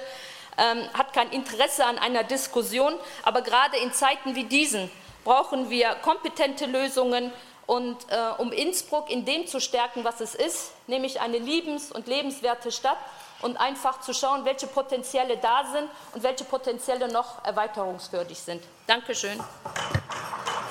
ähm, 0.58 0.88
hat 0.94 1.14
kein 1.14 1.32
Interesse 1.32 1.86
an 1.86 1.98
einer 1.98 2.24
Diskussion. 2.24 2.94
Aber 3.24 3.42
gerade 3.42 3.78
in 3.78 3.94
Zeiten 3.94 4.36
wie 4.36 4.44
diesen 4.44 4.92
brauchen 5.26 5.70
wir 5.70 5.96
kompetente 5.96 6.66
Lösungen 6.66 7.34
und 7.66 7.98
äh, 8.10 8.42
um 8.42 8.54
Innsbruck 8.54 9.10
in 9.10 9.26
dem 9.26 9.48
zu 9.48 9.60
stärken, 9.60 10.06
was 10.06 10.22
es 10.22 10.36
ist, 10.36 10.72
nämlich 10.88 11.20
eine 11.20 11.40
liebens- 11.40 11.92
und 11.92 12.08
lebenswerte 12.08 12.72
Stadt 12.72 12.98
und 13.42 13.58
einfach 13.58 14.00
zu 14.00 14.14
schauen, 14.14 14.46
welche 14.46 14.68
Potenziale 14.68 15.36
da 15.38 15.66
sind 15.72 15.90
und 16.14 16.24
welche 16.24 16.46
Potenziale 16.46 17.12
noch 17.12 17.44
erweiterungswürdig 17.44 18.40
sind. 18.40 18.64
Dankeschön. 18.88 19.40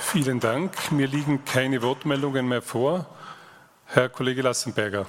Vielen 0.00 0.40
Dank. 0.40 0.92
Mir 0.92 1.08
liegen 1.08 1.44
keine 1.44 1.82
Wortmeldungen 1.82 2.48
mehr 2.48 2.62
vor. 2.62 3.06
Herr 3.86 4.08
Kollege 4.08 4.42
Lassenberger. 4.42 5.06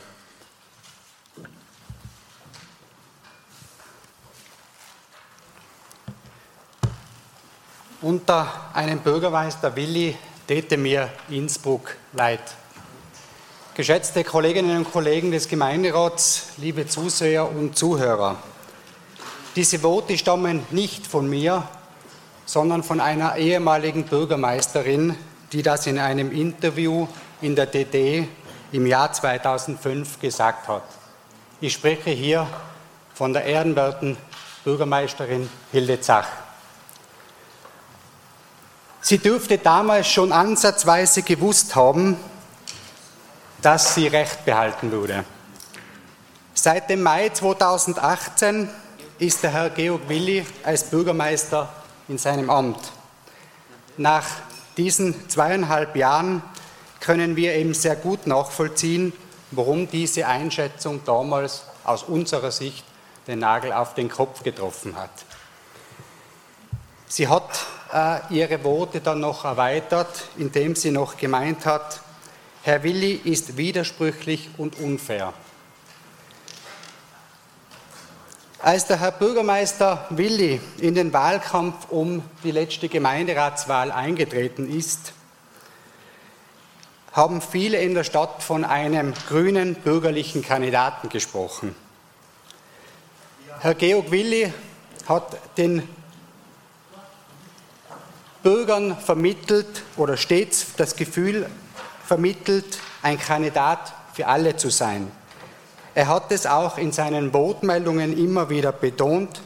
Unter 8.05 8.51
einem 8.75 8.99
Bürgermeister 8.99 9.75
Willi 9.75 10.15
täte 10.47 10.77
mir 10.77 11.09
Innsbruck 11.27 11.95
leid. 12.13 12.39
Geschätzte 13.73 14.23
Kolleginnen 14.23 14.77
und 14.77 14.91
Kollegen 14.91 15.31
des 15.31 15.47
Gemeinderats, 15.47 16.49
liebe 16.57 16.85
Zuseher 16.85 17.49
und 17.49 17.75
Zuhörer, 17.75 18.35
diese 19.55 19.81
Worte 19.81 20.19
stammen 20.19 20.67
nicht 20.69 21.07
von 21.07 21.27
mir, 21.27 21.67
sondern 22.45 22.83
von 22.83 22.99
einer 23.01 23.37
ehemaligen 23.37 24.03
Bürgermeisterin, 24.03 25.15
die 25.51 25.63
das 25.63 25.87
in 25.87 25.97
einem 25.97 26.31
Interview 26.31 27.07
in 27.41 27.55
der 27.55 27.65
DD 27.65 28.27
im 28.71 28.85
Jahr 28.85 29.13
2005 29.13 30.19
gesagt 30.19 30.67
hat. 30.67 30.83
Ich 31.59 31.73
spreche 31.73 32.11
hier 32.11 32.45
von 33.15 33.33
der 33.33 33.45
ehrenwerten 33.45 34.15
Bürgermeisterin 34.63 35.49
Hilde 35.71 35.99
Zach. 36.01 36.44
Sie 39.07 39.19
dürfte 39.19 39.59
damals 39.59 40.07
schon 40.07 40.31
ansatzweise 40.31 41.21
gewusst 41.21 41.75
haben, 41.75 42.17
dass 43.61 43.93
sie 43.93 44.07
Recht 44.07 44.45
behalten 44.45 44.91
würde. 44.91 45.25
Seit 46.55 46.89
dem 46.89 47.03
Mai 47.03 47.29
2018 47.29 48.67
ist 49.19 49.43
der 49.43 49.51
Herr 49.51 49.69
Georg 49.69 50.09
Willi 50.09 50.43
als 50.63 50.85
Bürgermeister 50.85 51.71
in 52.07 52.17
seinem 52.17 52.49
Amt. 52.49 52.79
Nach 53.97 54.25
diesen 54.75 55.29
zweieinhalb 55.29 55.95
Jahren 55.95 56.41
können 56.99 57.35
wir 57.35 57.53
eben 57.53 57.75
sehr 57.75 57.95
gut 57.95 58.25
nachvollziehen, 58.25 59.13
warum 59.51 59.87
diese 59.87 60.25
Einschätzung 60.25 61.01
damals 61.05 61.61
aus 61.83 62.01
unserer 62.01 62.49
Sicht 62.49 62.83
den 63.27 63.37
Nagel 63.37 63.71
auf 63.71 63.93
den 63.93 64.09
Kopf 64.09 64.41
getroffen 64.41 64.95
hat. 64.95 65.11
Sie 67.07 67.27
hat 67.27 67.67
ihre 68.29 68.63
Worte 68.63 68.99
dann 68.99 69.21
noch 69.21 69.45
erweitert, 69.45 70.25
indem 70.37 70.75
sie 70.75 70.91
noch 70.91 71.17
gemeint 71.17 71.65
hat, 71.65 72.01
Herr 72.63 72.83
Willi 72.83 73.13
ist 73.13 73.57
widersprüchlich 73.57 74.49
und 74.57 74.79
unfair. 74.79 75.33
Als 78.59 78.87
der 78.87 78.99
Herr 78.99 79.11
Bürgermeister 79.11 80.07
Willi 80.09 80.59
in 80.79 80.95
den 80.95 81.13
Wahlkampf 81.13 81.89
um 81.89 82.23
die 82.43 82.49
letzte 82.49 82.89
Gemeinderatswahl 82.89 83.91
eingetreten 83.91 84.75
ist, 84.75 85.13
haben 87.13 87.41
viele 87.41 87.77
in 87.77 87.93
der 87.93 88.03
Stadt 88.03 88.41
von 88.41 88.65
einem 88.65 89.13
grünen 89.29 89.75
bürgerlichen 89.75 90.41
Kandidaten 90.41 91.09
gesprochen. 91.09 91.75
Herr 93.59 93.75
Georg 93.75 94.11
Willi 94.11 94.51
hat 95.07 95.37
den 95.57 95.87
Bürgern 98.45 98.95
vermittelt 98.95 99.81
oder 99.97 100.17
stets 100.17 100.67
das 100.77 100.95
Gefühl 100.95 101.49
vermittelt, 102.05 102.77
ein 103.01 103.19
Kandidat 103.19 103.91
für 104.13 104.27
alle 104.27 104.55
zu 104.55 104.69
sein. 104.69 105.11
Er 105.95 106.07
hat 106.09 106.31
es 106.31 106.45
auch 106.45 106.77
in 106.77 106.91
seinen 106.91 107.33
Wortmeldungen 107.33 108.15
immer 108.15 108.47
wieder 108.51 108.71
betont, 108.71 109.41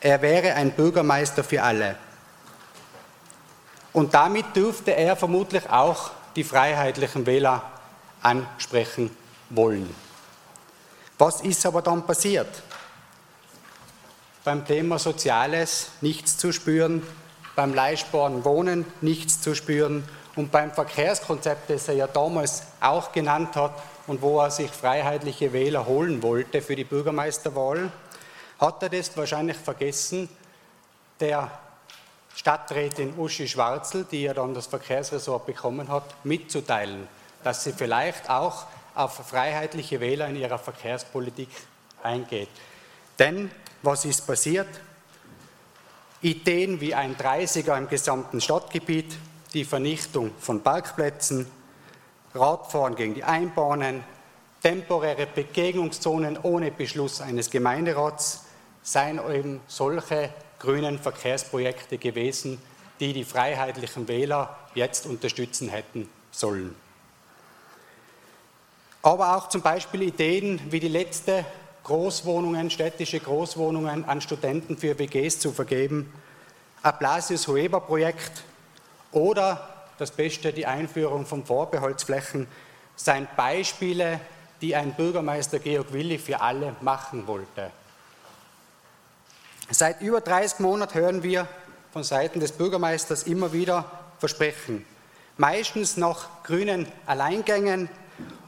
er 0.00 0.20
wäre 0.20 0.54
ein 0.54 0.72
Bürgermeister 0.72 1.44
für 1.44 1.62
alle. 1.62 1.94
Und 3.92 4.14
damit 4.14 4.56
dürfte 4.56 4.96
er 4.96 5.14
vermutlich 5.14 5.70
auch 5.70 6.10
die 6.34 6.42
freiheitlichen 6.42 7.26
Wähler 7.26 7.62
ansprechen 8.20 9.16
wollen. 9.50 9.94
Was 11.18 11.40
ist 11.42 11.64
aber 11.66 11.82
dann 11.82 12.04
passiert? 12.04 12.64
Beim 14.42 14.66
Thema 14.66 14.98
Soziales 14.98 15.90
nichts 16.00 16.36
zu 16.36 16.50
spüren, 16.50 17.06
beim 17.60 17.74
leistbaren 17.74 18.42
Wohnen 18.46 18.86
nichts 19.02 19.42
zu 19.42 19.54
spüren 19.54 20.08
und 20.34 20.50
beim 20.50 20.72
Verkehrskonzept, 20.72 21.68
das 21.68 21.88
er 21.88 21.94
ja 21.94 22.06
damals 22.06 22.62
auch 22.80 23.12
genannt 23.12 23.54
hat 23.54 23.74
und 24.06 24.22
wo 24.22 24.40
er 24.40 24.50
sich 24.50 24.70
freiheitliche 24.70 25.52
Wähler 25.52 25.84
holen 25.84 26.22
wollte 26.22 26.62
für 26.62 26.74
die 26.74 26.84
Bürgermeisterwahl, 26.84 27.92
hat 28.58 28.82
er 28.82 28.88
das 28.88 29.14
wahrscheinlich 29.14 29.58
vergessen, 29.58 30.30
der 31.20 31.50
Stadträtin 32.34 33.18
Uschi 33.18 33.46
Schwarzel, 33.46 34.06
die 34.10 34.22
ja 34.22 34.32
dann 34.32 34.54
das 34.54 34.66
Verkehrsressort 34.66 35.44
bekommen 35.44 35.90
hat, 35.90 36.14
mitzuteilen, 36.24 37.08
dass 37.44 37.62
sie 37.62 37.74
vielleicht 37.74 38.30
auch 38.30 38.64
auf 38.94 39.16
freiheitliche 39.16 40.00
Wähler 40.00 40.28
in 40.28 40.36
ihrer 40.36 40.58
Verkehrspolitik 40.58 41.50
eingeht. 42.02 42.48
Denn 43.18 43.50
was 43.82 44.06
ist 44.06 44.26
passiert? 44.26 44.68
Ideen 46.22 46.80
wie 46.80 46.94
ein 46.94 47.16
30er 47.16 47.78
im 47.78 47.88
gesamten 47.88 48.40
Stadtgebiet, 48.40 49.16
die 49.54 49.64
Vernichtung 49.64 50.32
von 50.38 50.62
Parkplätzen, 50.62 51.46
Radfahren 52.34 52.94
gegen 52.94 53.14
die 53.14 53.24
Einbahnen, 53.24 54.04
temporäre 54.62 55.26
Begegnungszonen 55.26 56.38
ohne 56.42 56.70
Beschluss 56.70 57.20
eines 57.20 57.50
Gemeinderats 57.50 58.44
seien 58.82 59.18
eben 59.32 59.60
solche 59.66 60.30
grünen 60.58 60.98
Verkehrsprojekte 60.98 61.96
gewesen, 61.98 62.60
die 63.00 63.14
die 63.14 63.24
freiheitlichen 63.24 64.06
Wähler 64.06 64.58
jetzt 64.74 65.06
unterstützen 65.06 65.70
hätten 65.70 66.08
sollen. 66.30 66.74
Aber 69.02 69.36
auch 69.36 69.48
zum 69.48 69.62
Beispiel 69.62 70.02
Ideen 70.02 70.60
wie 70.70 70.80
die 70.80 70.88
letzte 70.88 71.46
Großwohnungen, 71.84 72.70
städtische 72.70 73.20
Großwohnungen 73.20 74.04
an 74.04 74.20
Studenten 74.20 74.76
für 74.76 74.98
WGs 74.98 75.38
zu 75.38 75.52
vergeben, 75.52 76.12
Aplasius 76.82 77.46
Hueber 77.48 77.80
Projekt 77.80 78.42
oder 79.12 79.68
das 79.98 80.10
Beste, 80.10 80.52
die 80.52 80.66
Einführung 80.66 81.26
von 81.26 81.44
Vorbeholtsflächen, 81.44 82.46
seien 82.96 83.28
Beispiele, 83.36 84.20
die 84.60 84.74
ein 84.74 84.94
Bürgermeister 84.94 85.58
Georg 85.58 85.92
Willi 85.92 86.18
für 86.18 86.40
alle 86.40 86.74
machen 86.80 87.26
wollte. 87.26 87.70
Seit 89.70 90.00
über 90.00 90.20
30 90.20 90.60
Monaten 90.60 90.94
hören 90.98 91.22
wir 91.22 91.46
von 91.92 92.02
Seiten 92.02 92.40
des 92.40 92.52
Bürgermeisters 92.52 93.24
immer 93.24 93.52
wieder 93.52 93.84
Versprechen, 94.18 94.84
meistens 95.36 95.96
nach 95.96 96.28
grünen 96.44 96.86
Alleingängen, 97.06 97.88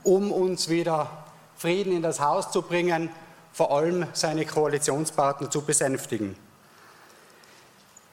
um 0.03 0.33
uns 0.33 0.69
wieder 0.69 1.25
Frieden 1.57 1.93
in 1.93 2.03
das 2.03 2.21
Haus 2.21 2.51
zu 2.51 2.63
bringen, 2.63 3.11
vor 3.53 3.77
allem 3.77 4.07
seine 4.13 4.47
Koalitionspartner 4.47 5.51
zu 5.51 5.63
besänftigen. 5.63 6.37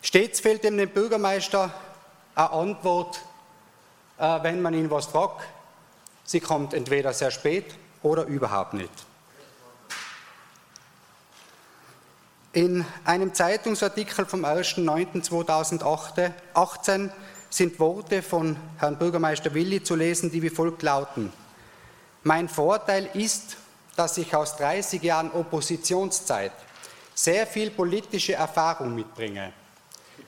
Stets 0.01 0.39
fehlt 0.39 0.63
dem 0.63 0.77
dem 0.77 0.89
Bürgermeister 0.89 1.71
eine 2.35 2.51
Antwort, 2.51 3.19
äh, 4.17 4.43
wenn 4.43 4.61
man 4.61 4.73
ihn 4.73 4.89
was 4.89 5.07
fragt. 5.07 5.45
Sie 6.23 6.39
kommt 6.39 6.73
entweder 6.73 7.13
sehr 7.13 7.31
spät 7.31 7.75
oder 8.01 8.25
überhaupt 8.25 8.73
nicht. 8.73 8.91
In 12.51 12.83
einem 13.05 13.33
Zeitungsartikel 13.33 14.25
vom 14.25 14.43
1.9.2018 14.43 17.11
sind 17.49 17.79
Worte 17.79 18.21
von 18.23 18.57
Herrn 18.77 18.97
Bürgermeister 18.97 19.53
Willi 19.53 19.83
zu 19.83 19.95
lesen, 19.95 20.31
die 20.31 20.41
wie 20.41 20.49
folgt 20.49 20.81
lauten. 20.81 21.31
Mein 22.23 22.49
Vorteil 22.49 23.07
ist, 23.13 23.57
dass 23.99 24.17
ich 24.17 24.33
aus 24.33 24.55
30 24.55 25.03
Jahren 25.03 25.29
Oppositionszeit 25.33 26.53
sehr 27.13 27.45
viel 27.45 27.69
politische 27.69 28.31
Erfahrung 28.31 28.95
mitbringe. 28.95 29.51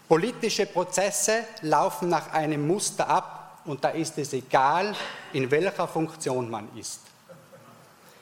Politische 0.10 0.66
Prozesse 0.66 1.46
laufen 1.62 2.10
nach 2.10 2.34
einem 2.34 2.68
Muster 2.68 3.08
ab 3.08 3.62
und 3.64 3.82
da 3.82 3.92
ist 3.92 4.18
es 4.18 4.34
egal, 4.34 4.94
in 5.32 5.50
welcher 5.50 5.88
Funktion 5.88 6.50
man 6.50 6.68
ist. 6.78 7.00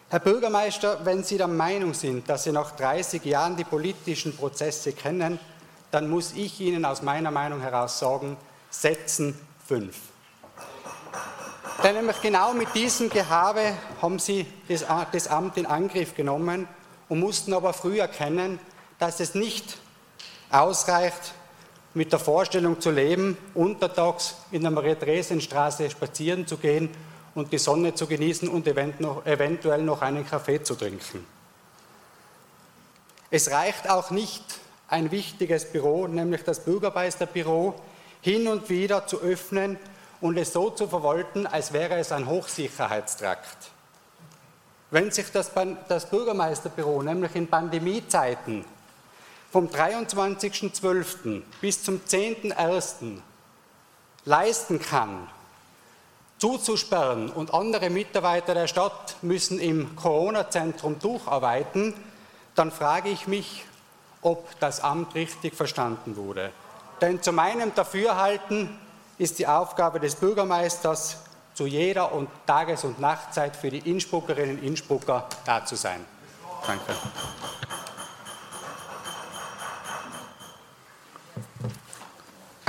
Herr 0.10 0.20
Bürgermeister, 0.20 1.04
wenn 1.04 1.24
Sie 1.24 1.38
der 1.38 1.48
Meinung 1.48 1.96
sind, 1.96 2.30
dass 2.30 2.44
Sie 2.44 2.52
nach 2.52 2.76
30 2.76 3.26
Jahren 3.26 3.58
die 3.58 3.64
politischen 3.64 4.38
Prozesse 4.38 4.94
kennen, 4.94 5.40
dann 5.90 6.12
muss 6.12 6.34
ich 6.34 6.60
Ihnen 6.62 6.86
aus 6.86 7.02
meiner 7.02 7.32
Meinung 7.32 7.62
heraus 7.62 7.98
sagen, 7.98 8.38
setzen 8.70 9.34
fünf. 9.68 9.96
Denn 11.84 11.96
nämlich 11.96 12.20
genau 12.22 12.54
mit 12.54 12.76
diesem 12.76 13.10
Gehabe 13.10 13.74
haben 14.02 14.20
Sie 14.20 14.46
das, 14.68 14.86
das 15.14 15.28
Amt 15.28 15.56
in 15.56 15.66
Angriff 15.66 16.14
genommen 16.14 16.68
und 17.08 17.20
mussten 17.20 17.54
aber 17.54 17.72
früh 17.72 18.00
erkennen, 18.00 18.60
dass 18.98 19.22
es 19.22 19.34
nicht 19.34 19.78
ausreicht, 20.52 21.34
mit 21.94 22.12
der 22.12 22.20
Vorstellung 22.20 22.82
zu 22.82 22.92
leben, 22.92 23.38
untertags 23.54 24.36
in 24.52 24.62
der 24.62 24.72
Maria-Dresden-Straße 24.72 25.90
spazieren 25.90 26.46
zu 26.46 26.58
gehen 26.58 26.90
und 27.34 27.52
die 27.54 27.58
Sonne 27.58 27.96
zu 27.96 28.08
genießen 28.08 28.50
und 28.50 28.68
eventuell 28.68 29.82
noch 29.82 30.02
einen 30.02 30.28
Kaffee 30.28 30.62
zu 30.62 30.76
trinken. 30.76 31.26
Es 33.32 33.52
reicht 33.52 33.90
auch 33.90 34.12
nicht, 34.12 34.44
ein 34.90 35.12
wichtiges 35.12 35.72
Büro, 35.72 36.08
nämlich 36.08 36.44
das 36.44 36.64
Bürgermeisterbüro, 36.66 37.76
hin 38.22 38.48
und 38.48 38.70
wieder 38.70 39.08
zu 39.08 39.22
öffnen 39.22 39.78
und 40.22 40.38
es 40.38 40.54
so 40.54 40.70
zu 40.70 40.88
verwalten, 40.88 41.48
als 41.48 41.74
wäre 41.74 41.98
es 41.98 42.12
ein 42.12 42.28
Hochsicherheitstrakt. 42.28 43.72
Wenn 44.92 45.12
sich 45.12 45.32
das, 45.32 45.52
das 45.88 46.10
Bürgermeisterbüro 46.10 47.04
nämlich 47.04 47.36
in 47.36 47.48
Pandemiezeiten 47.48 48.66
vom 49.52 49.68
23.12. 49.68 51.42
bis 51.62 51.84
zum 51.84 52.02
10.01. 52.02 53.20
leisten 54.26 54.80
kann, 54.80 55.28
zuzusperren 56.40 57.30
und 57.30 57.54
andere 57.54 57.90
Mitarbeiter 57.90 58.54
der 58.54 58.68
Stadt 58.68 59.18
müssen 59.22 59.60
im 59.60 59.96
Corona-Zentrum 59.96 61.00
durcharbeiten, 61.00 61.94
dann 62.56 62.72
frage 62.72 63.10
ich 63.10 63.28
mich, 63.28 63.66
ob 64.22 64.60
das 64.60 64.82
Amt 64.82 65.16
richtig 65.16 65.56
verstanden 65.56 66.16
wurde. 66.16 66.52
Denn 67.02 67.22
zu 67.22 67.32
meinem 67.32 67.74
Dafürhalten 67.76 68.70
ist 69.20 69.38
die 69.38 69.46
Aufgabe 69.46 70.00
des 70.00 70.16
Bürgermeisters, 70.16 71.18
zu 71.54 71.68
jeder 71.68 72.14
und 72.14 72.30
Tages- 72.48 72.86
und 72.86 73.02
Nachtzeit 73.02 73.56
für 73.56 73.70
die 73.70 73.80
Innsbruckerinnen 73.80 74.58
und 74.58 74.64
Innsbrucker 74.64 75.28
da 75.46 75.66
zu 75.66 75.76
sein. 75.76 76.06
Danke. 76.66 76.96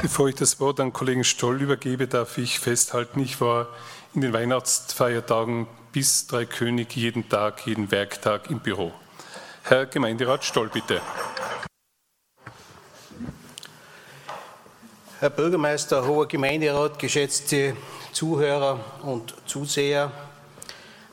Bevor 0.02 0.28
ich 0.28 0.34
das 0.34 0.58
Wort 0.58 0.80
an 0.80 0.92
Kollegen 0.92 1.22
Stoll 1.22 1.62
übergebe, 1.62 2.08
darf 2.08 2.36
ich 2.36 2.58
festhalten, 2.58 3.20
ich 3.20 3.40
war 3.40 3.68
in 4.12 4.22
den 4.22 4.32
Weihnachtsfeiertagen 4.32 5.68
bis 5.92 6.26
Dreikönig 6.26 6.96
jeden 6.96 7.28
Tag, 7.28 7.66
jeden 7.66 7.92
Werktag 7.92 8.50
im 8.50 8.58
Büro. 8.58 8.92
Herr 9.62 9.86
Gemeinderat 9.86 10.44
Stoll, 10.44 10.68
bitte. 10.68 11.00
Herr 15.20 15.28
Bürgermeister, 15.28 16.06
hoher 16.06 16.26
Gemeinderat, 16.26 16.98
geschätzte 16.98 17.76
Zuhörer 18.10 18.80
und 19.02 19.34
Zuseher, 19.44 20.10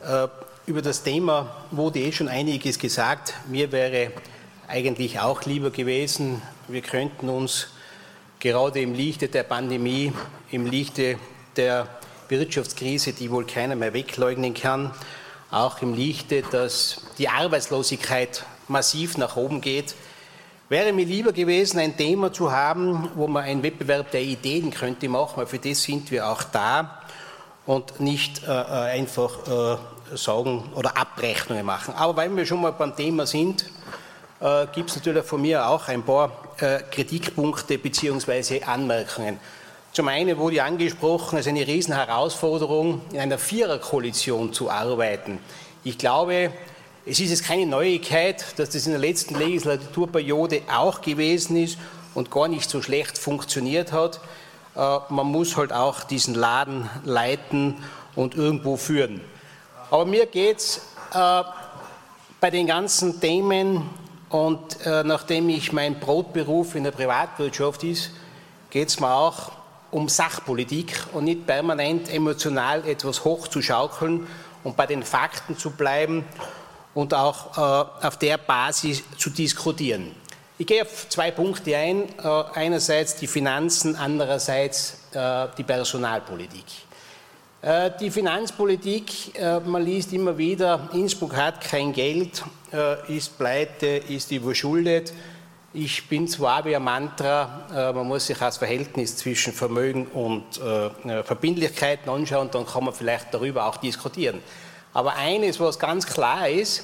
äh, 0.01 0.29
über 0.65 0.81
das 0.81 1.03
Thema 1.03 1.53
wurde 1.71 1.99
eh 1.99 2.13
schon 2.13 2.29
einiges 2.29 2.79
gesagt. 2.79 3.33
Mir 3.49 3.73
wäre 3.73 4.13
eigentlich 4.69 5.19
auch 5.19 5.43
lieber 5.43 5.71
gewesen, 5.71 6.41
wir 6.69 6.79
könnten 6.79 7.27
uns 7.27 7.67
gerade 8.39 8.79
im 8.79 8.93
Lichte 8.93 9.27
der 9.27 9.43
Pandemie, 9.43 10.13
im 10.51 10.67
Lichte 10.67 11.19
der 11.57 11.89
Wirtschaftskrise, 12.29 13.11
die 13.11 13.29
wohl 13.29 13.45
keiner 13.45 13.75
mehr 13.75 13.91
wegleugnen 13.91 14.53
kann, 14.53 14.93
auch 15.51 15.81
im 15.81 15.93
Lichte, 15.93 16.43
dass 16.43 17.01
die 17.17 17.27
Arbeitslosigkeit 17.27 18.45
massiv 18.69 19.17
nach 19.17 19.35
oben 19.35 19.59
geht, 19.59 19.95
wäre 20.69 20.93
mir 20.93 21.05
lieber 21.05 21.31
gewesen, 21.31 21.79
ein 21.79 21.95
Thema 21.95 22.31
zu 22.31 22.51
haben, 22.51 23.09
wo 23.15 23.27
man 23.27 23.43
einen 23.43 23.63
Wettbewerb 23.63 24.11
der 24.11 24.21
Ideen 24.21 24.71
könnte 24.71 25.07
machen, 25.09 25.37
weil 25.37 25.45
für 25.45 25.59
das 25.59 25.83
sind 25.83 26.11
wir 26.11 26.27
auch 26.27 26.43
da 26.43 27.01
und 27.65 27.99
nicht 27.99 28.43
äh, 28.43 28.51
äh 28.51 28.99
einfach 28.99 29.47
äh, 29.47 30.17
sagen 30.17 30.69
oder 30.75 30.97
Abrechnungen 30.97 31.65
machen. 31.65 31.93
Aber 31.95 32.15
weil 32.17 32.35
wir 32.35 32.45
schon 32.45 32.61
mal 32.61 32.71
beim 32.71 32.95
Thema 32.95 33.25
sind, 33.25 33.65
äh, 34.39 34.67
gibt 34.73 34.89
es 34.89 34.95
natürlich 34.97 35.25
von 35.25 35.41
mir 35.41 35.67
auch 35.67 35.87
ein 35.87 36.03
paar 36.03 36.31
äh, 36.59 36.79
Kritikpunkte 36.91 37.77
bzw. 37.77 38.63
Anmerkungen. 38.63 39.39
Zum 39.93 40.09
einen 40.09 40.37
wurde 40.37 40.63
angesprochen, 40.63 41.39
es 41.39 41.47
ist 41.47 41.49
eine 41.49 41.65
Riesenherausforderung, 41.65 43.01
in 43.11 43.19
einer 43.19 43.39
Viererkoalition 43.39 44.53
zu 44.53 44.69
arbeiten. 44.69 45.39
Ich 45.83 45.97
glaube, 45.97 46.51
es 47.09 47.21
ist 47.21 47.29
jetzt 47.29 47.45
keine 47.45 47.65
Neuigkeit, 47.65 48.43
dass 48.57 48.69
das 48.71 48.85
in 48.85 48.91
der 48.91 48.99
letzten 48.99 49.35
Legislaturperiode 49.35 50.63
auch 50.69 50.99
gewesen 50.99 51.55
ist 51.55 51.77
und 52.13 52.31
gar 52.31 52.49
nicht 52.49 52.69
so 52.69 52.81
schlecht 52.81 53.17
funktioniert 53.17 53.93
hat. 53.93 54.19
Äh, 54.75 54.99
man 55.09 55.27
muss 55.27 55.55
halt 55.55 55.71
auch 55.71 56.03
diesen 56.03 56.35
Laden 56.35 56.89
leiten 57.05 57.75
und 58.15 58.35
irgendwo 58.35 58.75
führen. 58.75 59.21
Aber 59.89 60.05
mir 60.05 60.25
geht 60.25 60.57
es 60.57 60.81
äh, 61.13 61.43
bei 62.41 62.51
den 62.51 62.67
ganzen 62.67 63.21
Themen 63.21 63.89
und 64.29 64.85
äh, 64.85 65.05
nachdem 65.05 65.47
ich 65.47 65.71
mein 65.71 66.01
Brotberuf 66.01 66.75
in 66.75 66.83
der 66.83 66.91
Privatwirtschaft 66.91 67.85
ist, 67.85 68.11
geht 68.69 68.89
es 68.89 68.99
mir 68.99 69.13
auch 69.13 69.53
um 69.91 70.09
Sachpolitik 70.09 71.05
und 71.13 71.23
nicht 71.23 71.47
permanent 71.47 72.13
emotional 72.13 72.85
etwas 72.85 73.23
hochzuschaukeln 73.23 74.27
und 74.65 74.75
bei 74.75 74.85
den 74.85 75.03
Fakten 75.03 75.57
zu 75.57 75.71
bleiben 75.71 76.25
und 76.97 77.13
auch 77.13 77.55
äh, 77.55 78.07
auf 78.07 78.17
der 78.17 78.39
Basis 78.39 79.03
zu 79.17 79.29
diskutieren. 79.29 80.13
Ich 80.57 80.65
gehe 80.65 80.81
auf 80.81 81.07
zwei 81.09 81.29
Punkte 81.29 81.77
ein. 81.77 82.09
Äh, 82.17 82.43
einerseits 82.55 83.15
die 83.17 83.27
Finanzen, 83.27 83.95
andererseits 83.95 84.97
äh, 85.13 85.47
die 85.55 85.63
Personalpolitik. 85.63 86.65
Die 87.99 88.11
Finanzpolitik, 88.11 89.33
man 89.65 89.83
liest 89.83 90.13
immer 90.13 90.37
wieder, 90.37 90.89
Innsbruck 90.93 91.35
hat 91.35 91.59
kein 91.59 91.91
Geld, 91.91 92.43
ist 93.07 93.35
pleite, 93.35 93.87
ist 93.87 94.31
überschuldet. 94.31 95.11
Ich 95.73 96.07
bin 96.07 96.27
zwar 96.27 96.63
wie 96.65 96.75
ein 96.75 96.83
Mantra, 96.83 97.93
man 97.93 98.07
muss 98.07 98.27
sich 98.27 98.37
das 98.37 98.57
Verhältnis 98.57 99.17
zwischen 99.17 99.53
Vermögen 99.53 100.05
und 100.05 100.45
Verbindlichkeiten 101.25 102.09
anschauen, 102.11 102.49
dann 102.51 102.65
kann 102.67 102.85
man 102.85 102.93
vielleicht 102.93 103.33
darüber 103.33 103.65
auch 103.65 103.77
diskutieren. 103.77 104.39
Aber 104.97 105.15
eines, 105.15 105.59
was 105.59 105.77
ganz 105.77 106.07
klar 106.07 106.49
ist, 106.49 106.81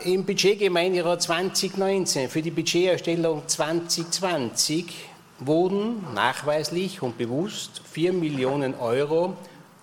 im 0.00 0.24
Budgetgemeinderat 0.24 1.20
2019 1.20 2.30
für 2.30 2.40
die 2.40 2.50
Budgeterstellung 2.50 3.46
2020 3.46 5.10
wurden 5.40 6.14
nachweislich 6.14 7.02
und 7.02 7.18
bewusst 7.18 7.82
4 7.92 8.14
Millionen 8.14 8.74
Euro 8.76 9.36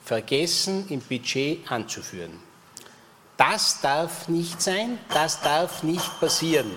vergessen 0.04 0.88
im 0.90 1.02
Budget 1.02 1.72
anzuführen. 1.72 2.40
Das 3.38 3.82
darf 3.82 4.28
nicht 4.28 4.60
sein, 4.60 4.98
das 5.14 5.42
darf 5.42 5.84
nicht 5.84 6.20
passieren. 6.20 6.72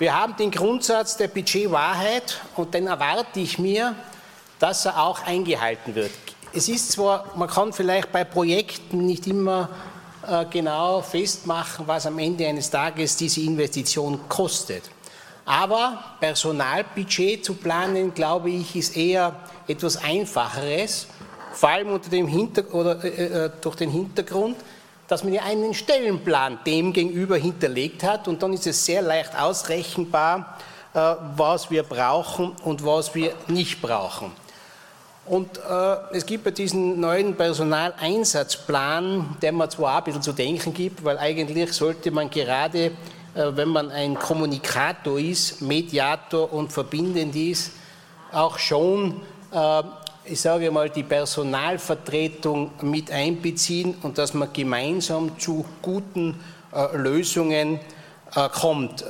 Wir 0.00 0.20
haben 0.20 0.34
den 0.36 0.50
Grundsatz 0.50 1.16
der 1.16 1.28
Budgetwahrheit 1.28 2.40
und 2.56 2.74
den 2.74 2.88
erwarte 2.88 3.38
ich 3.38 3.56
mir, 3.56 3.94
dass 4.58 4.84
er 4.84 5.00
auch 5.00 5.22
eingehalten 5.22 5.94
wird. 5.94 6.10
Es 6.52 6.68
ist 6.68 6.90
zwar, 6.90 7.26
man 7.36 7.48
kann 7.48 7.72
vielleicht 7.72 8.10
bei 8.10 8.24
Projekten 8.24 9.06
nicht 9.06 9.28
immer 9.28 9.68
äh, 10.26 10.44
genau 10.46 11.00
festmachen, 11.00 11.86
was 11.86 12.06
am 12.06 12.18
Ende 12.18 12.44
eines 12.44 12.68
Tages 12.68 13.16
diese 13.16 13.42
Investition 13.42 14.18
kostet. 14.28 14.82
Aber 15.44 16.02
Personalbudget 16.18 17.44
zu 17.44 17.54
planen, 17.54 18.12
glaube 18.14 18.50
ich, 18.50 18.74
ist 18.74 18.96
eher 18.96 19.36
etwas 19.68 19.96
Einfacheres, 19.96 21.06
vor 21.52 21.68
allem 21.68 21.92
unter 21.92 22.10
dem 22.10 22.26
Hinter 22.26 22.74
oder, 22.74 23.02
äh, 23.04 23.44
äh, 23.46 23.50
durch 23.60 23.76
den 23.76 23.90
Hintergrund, 23.90 24.56
dass 25.06 25.22
man 25.22 25.32
ja 25.32 25.42
einen 25.42 25.72
Stellenplan 25.72 26.58
dem 26.66 26.92
gegenüber 26.92 27.36
hinterlegt 27.36 28.02
hat 28.02 28.26
und 28.26 28.42
dann 28.42 28.52
ist 28.52 28.66
es 28.66 28.84
sehr 28.84 29.02
leicht 29.02 29.38
ausrechenbar, 29.38 30.58
äh, 30.94 31.14
was 31.36 31.70
wir 31.70 31.84
brauchen 31.84 32.56
und 32.64 32.84
was 32.84 33.14
wir 33.14 33.34
nicht 33.46 33.80
brauchen. 33.80 34.32
Und 35.30 35.58
äh, 35.58 36.16
es 36.16 36.26
gibt 36.26 36.44
ja 36.44 36.50
diesen 36.50 36.98
neuen 36.98 37.36
Personaleinsatzplan, 37.36 39.36
der 39.40 39.52
mir 39.52 39.68
zwar 39.68 39.98
ein 39.98 40.04
bisschen 40.04 40.22
zu 40.22 40.32
denken 40.32 40.74
gibt, 40.74 41.04
weil 41.04 41.18
eigentlich 41.18 41.72
sollte 41.72 42.10
man 42.10 42.28
gerade 42.28 42.90
äh, 43.34 43.56
wenn 43.56 43.68
man 43.68 43.90
ein 43.90 44.16
Kommunikator 44.16 45.18
ist, 45.18 45.62
Mediator 45.62 46.52
und 46.52 46.72
verbindend 46.72 47.36
ist, 47.36 47.72
auch 48.32 48.58
schon, 48.58 49.20
äh, 49.52 49.82
ich 50.24 50.40
sage 50.40 50.70
mal, 50.70 50.90
die 50.90 51.04
Personalvertretung 51.04 52.72
mit 52.82 53.10
einbeziehen 53.10 53.94
und 54.02 54.18
dass 54.18 54.34
man 54.34 54.52
gemeinsam 54.52 55.38
zu 55.38 55.64
guten 55.80 56.40
äh, 56.72 56.96
Lösungen 56.96 57.78
kommt. 58.34 59.04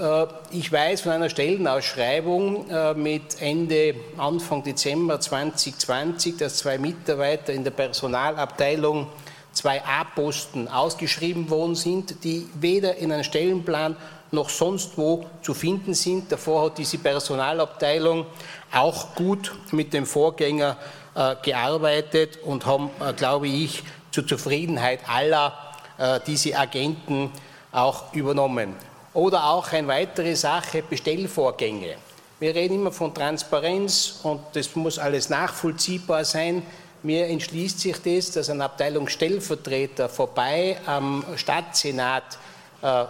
Ich 0.50 0.72
weiß 0.72 1.02
von 1.02 1.12
einer 1.12 1.28
Stellenausschreibung 1.28 2.66
mit 2.96 3.40
Ende, 3.40 3.94
Anfang 4.16 4.62
Dezember 4.62 5.20
2020, 5.20 6.38
dass 6.38 6.56
zwei 6.56 6.78
Mitarbeiter 6.78 7.52
in 7.52 7.64
der 7.64 7.70
Personalabteilung 7.72 9.08
zwei 9.52 9.82
A-Posten 9.84 10.68
ausgeschrieben 10.68 11.50
worden 11.50 11.74
sind, 11.74 12.24
die 12.24 12.48
weder 12.54 12.96
in 12.96 13.12
einem 13.12 13.24
Stellenplan 13.24 13.96
noch 14.32 14.48
sonst 14.48 14.96
wo 14.96 15.26
zu 15.42 15.54
finden 15.54 15.94
sind. 15.94 16.30
Davor 16.30 16.66
hat 16.66 16.78
diese 16.78 16.98
Personalabteilung 16.98 18.26
auch 18.72 19.14
gut 19.14 19.52
mit 19.72 19.92
dem 19.92 20.06
Vorgänger 20.06 20.76
äh, 21.14 21.34
gearbeitet 21.42 22.38
und 22.44 22.66
haben, 22.66 22.90
äh, 23.00 23.12
glaube 23.12 23.48
ich, 23.48 23.82
zur 24.12 24.26
Zufriedenheit 24.26 25.00
aller 25.08 25.52
äh, 25.98 26.20
diese 26.26 26.56
Agenten 26.56 27.30
auch 27.72 28.14
übernommen. 28.14 28.74
Oder 29.12 29.44
auch 29.44 29.72
eine 29.72 29.88
weitere 29.88 30.36
Sache, 30.36 30.82
Bestellvorgänge. 30.82 31.96
Wir 32.38 32.54
reden 32.54 32.76
immer 32.76 32.92
von 32.92 33.12
Transparenz 33.12 34.20
und 34.22 34.40
das 34.52 34.74
muss 34.76 34.98
alles 34.98 35.28
nachvollziehbar 35.28 36.24
sein. 36.24 36.62
Mir 37.02 37.26
entschließt 37.26 37.80
sich 37.80 37.96
das, 38.02 38.30
dass 38.30 38.50
ein 38.50 38.60
Abteilungsstellvertreter 38.62 40.08
vorbei 40.08 40.78
am 40.86 41.24
Stadtsenat 41.36 42.38
äh, 42.82 43.04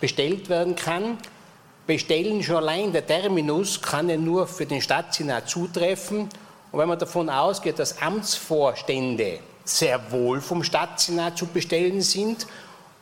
bestellt 0.00 0.48
werden 0.48 0.76
kann. 0.76 1.18
Bestellen 1.86 2.42
schon 2.42 2.56
allein 2.56 2.92
der 2.92 3.06
Terminus 3.06 3.80
kann 3.80 4.08
ja 4.08 4.16
nur 4.16 4.46
für 4.46 4.66
den 4.66 4.82
Stadtsenat 4.82 5.48
zutreffen. 5.48 6.28
Und 6.70 6.78
wenn 6.78 6.88
man 6.88 6.98
davon 6.98 7.30
ausgeht, 7.30 7.78
dass 7.78 8.02
Amtsvorstände 8.02 9.38
sehr 9.64 10.12
wohl 10.12 10.40
vom 10.40 10.62
Stadtsenat 10.62 11.38
zu 11.38 11.46
bestellen 11.46 12.02
sind 12.02 12.46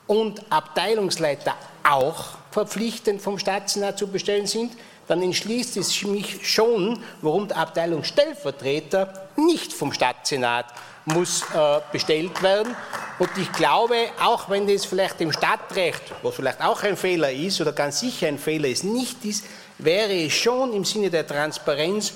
und 0.07 0.41
Abteilungsleiter 0.51 1.55
auch, 1.83 2.37
verpflichtend 2.55 3.21
vom 3.21 3.37
Staatssenat 3.37 3.99
zu 3.99 4.07
bestellen 4.07 4.47
sind, 4.47 4.73
dann 5.09 5.21
entschließt 5.21 5.77
es 5.77 6.03
mich 6.05 6.49
schon, 6.49 7.03
warum 7.21 7.49
der 7.49 7.57
Abteilungsstellvertreter 7.57 9.29
nicht 9.37 9.73
vom 9.73 9.93
Stadtsenat 9.93 10.67
muss 11.05 11.43
äh, 11.43 11.81
bestellt 11.91 12.41
werden. 12.43 12.77
Und 13.19 13.31
ich 13.37 13.51
glaube, 13.53 13.97
auch 14.23 14.49
wenn 14.49 14.69
das 14.69 14.85
vielleicht 14.85 15.21
im 15.21 15.33
Stadtrecht, 15.33 16.03
was 16.23 16.37
vielleicht 16.37 16.63
auch 16.63 16.81
ein 16.85 16.97
Fehler 16.97 17.33
ist 17.33 17.61
oder 17.61 17.73
ganz 17.73 17.99
sicher 17.99 18.29
ein 18.29 18.39
Fehler 18.39 18.69
ist, 18.69 18.85
nicht 18.85 19.25
ist, 19.25 19.45
wäre 19.79 20.15
es 20.15 20.33
schon 20.33 20.73
im 20.73 20.85
Sinne 20.85 21.11
der 21.11 21.27
Transparenz 21.27 22.15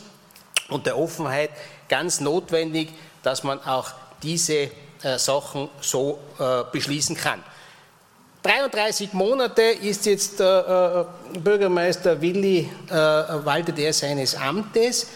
und 0.69 0.87
der 0.87 0.97
Offenheit 0.97 1.51
ganz 1.89 2.21
notwendig, 2.21 2.91
dass 3.25 3.43
man 3.43 3.61
auch 3.65 3.91
diese 4.23 4.71
äh, 5.03 5.19
Sachen 5.19 5.69
so 5.81 6.21
äh, 6.39 6.63
beschließen 6.71 7.17
kann. 7.17 7.43
33 8.43 9.13
Monate 9.15 9.63
ist 9.63 10.07
jetzt 10.07 10.41
äh, 10.41 10.45
äh, 10.45 11.05
Bürgermeister 11.43 12.21
Willi, 12.21 12.69
äh, 12.89 12.95
waltet 12.95 13.79
er 13.79 13.93
seines 13.93 14.37
Amtes. 14.37 15.09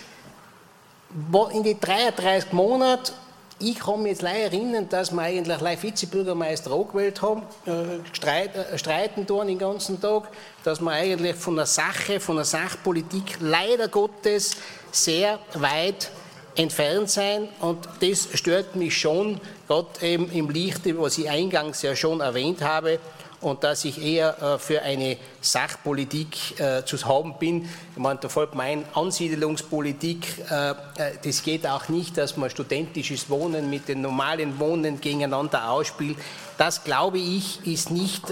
In 1.52 1.62
die 1.62 1.78
33 1.78 2.52
Monate, 2.52 3.12
ich 3.60 3.78
kann 3.78 4.02
mich 4.02 4.12
jetzt 4.12 4.22
leider 4.22 4.44
erinnern, 4.44 4.88
dass 4.88 5.12
wir 5.12 5.22
eigentlich 5.22 5.60
leider 5.60 5.82
Vizebürgermeister 5.82 6.72
angewählt 6.72 7.22
haben, 7.22 7.42
äh, 7.64 8.04
streit, 8.12 8.56
äh, 8.56 8.76
streiten 8.76 9.26
tun 9.26 9.46
den 9.46 9.58
ganzen 9.58 10.00
Tag, 10.00 10.24
dass 10.64 10.80
wir 10.80 10.90
eigentlich 10.90 11.36
von 11.36 11.54
der 11.54 11.66
Sache, 11.66 12.18
von 12.18 12.36
der 12.36 12.44
Sachpolitik 12.44 13.36
leider 13.40 13.86
Gottes 13.86 14.56
sehr 14.90 15.38
weit 15.54 16.10
entfernt 16.56 17.10
sein 17.10 17.48
und 17.60 17.88
das 18.00 18.28
stört 18.34 18.76
mich 18.76 18.96
schon, 18.98 19.40
gerade 19.68 19.88
eben 20.02 20.30
im 20.30 20.50
Lichte, 20.50 20.98
was 20.98 21.18
ich 21.18 21.28
eingangs 21.28 21.82
ja 21.82 21.96
schon 21.96 22.20
erwähnt 22.20 22.62
habe, 22.62 22.98
und 23.42 23.64
dass 23.64 23.84
ich 23.84 24.00
eher 24.02 24.40
äh, 24.40 24.58
für 24.58 24.82
eine 24.82 25.16
Sachpolitik 25.40 26.58
äh, 26.60 26.84
zu 26.84 27.04
haben 27.04 27.34
bin. 27.38 27.68
Ich 27.94 27.98
meine, 27.98 28.20
da 28.20 28.28
folgt 28.28 28.54
mein 28.54 28.84
Ansiedelungspolitik. 28.94 30.26
Äh, 30.48 30.74
das 31.22 31.42
geht 31.42 31.66
auch 31.66 31.88
nicht, 31.88 32.16
dass 32.16 32.36
man 32.36 32.50
studentisches 32.50 33.28
Wohnen 33.28 33.68
mit 33.68 33.88
dem 33.88 34.00
normalen 34.00 34.58
Wohnen 34.58 35.00
gegeneinander 35.00 35.70
ausspielt. 35.70 36.16
Das, 36.56 36.84
glaube 36.84 37.18
ich, 37.18 37.66
ist 37.66 37.90
nicht 37.90 38.24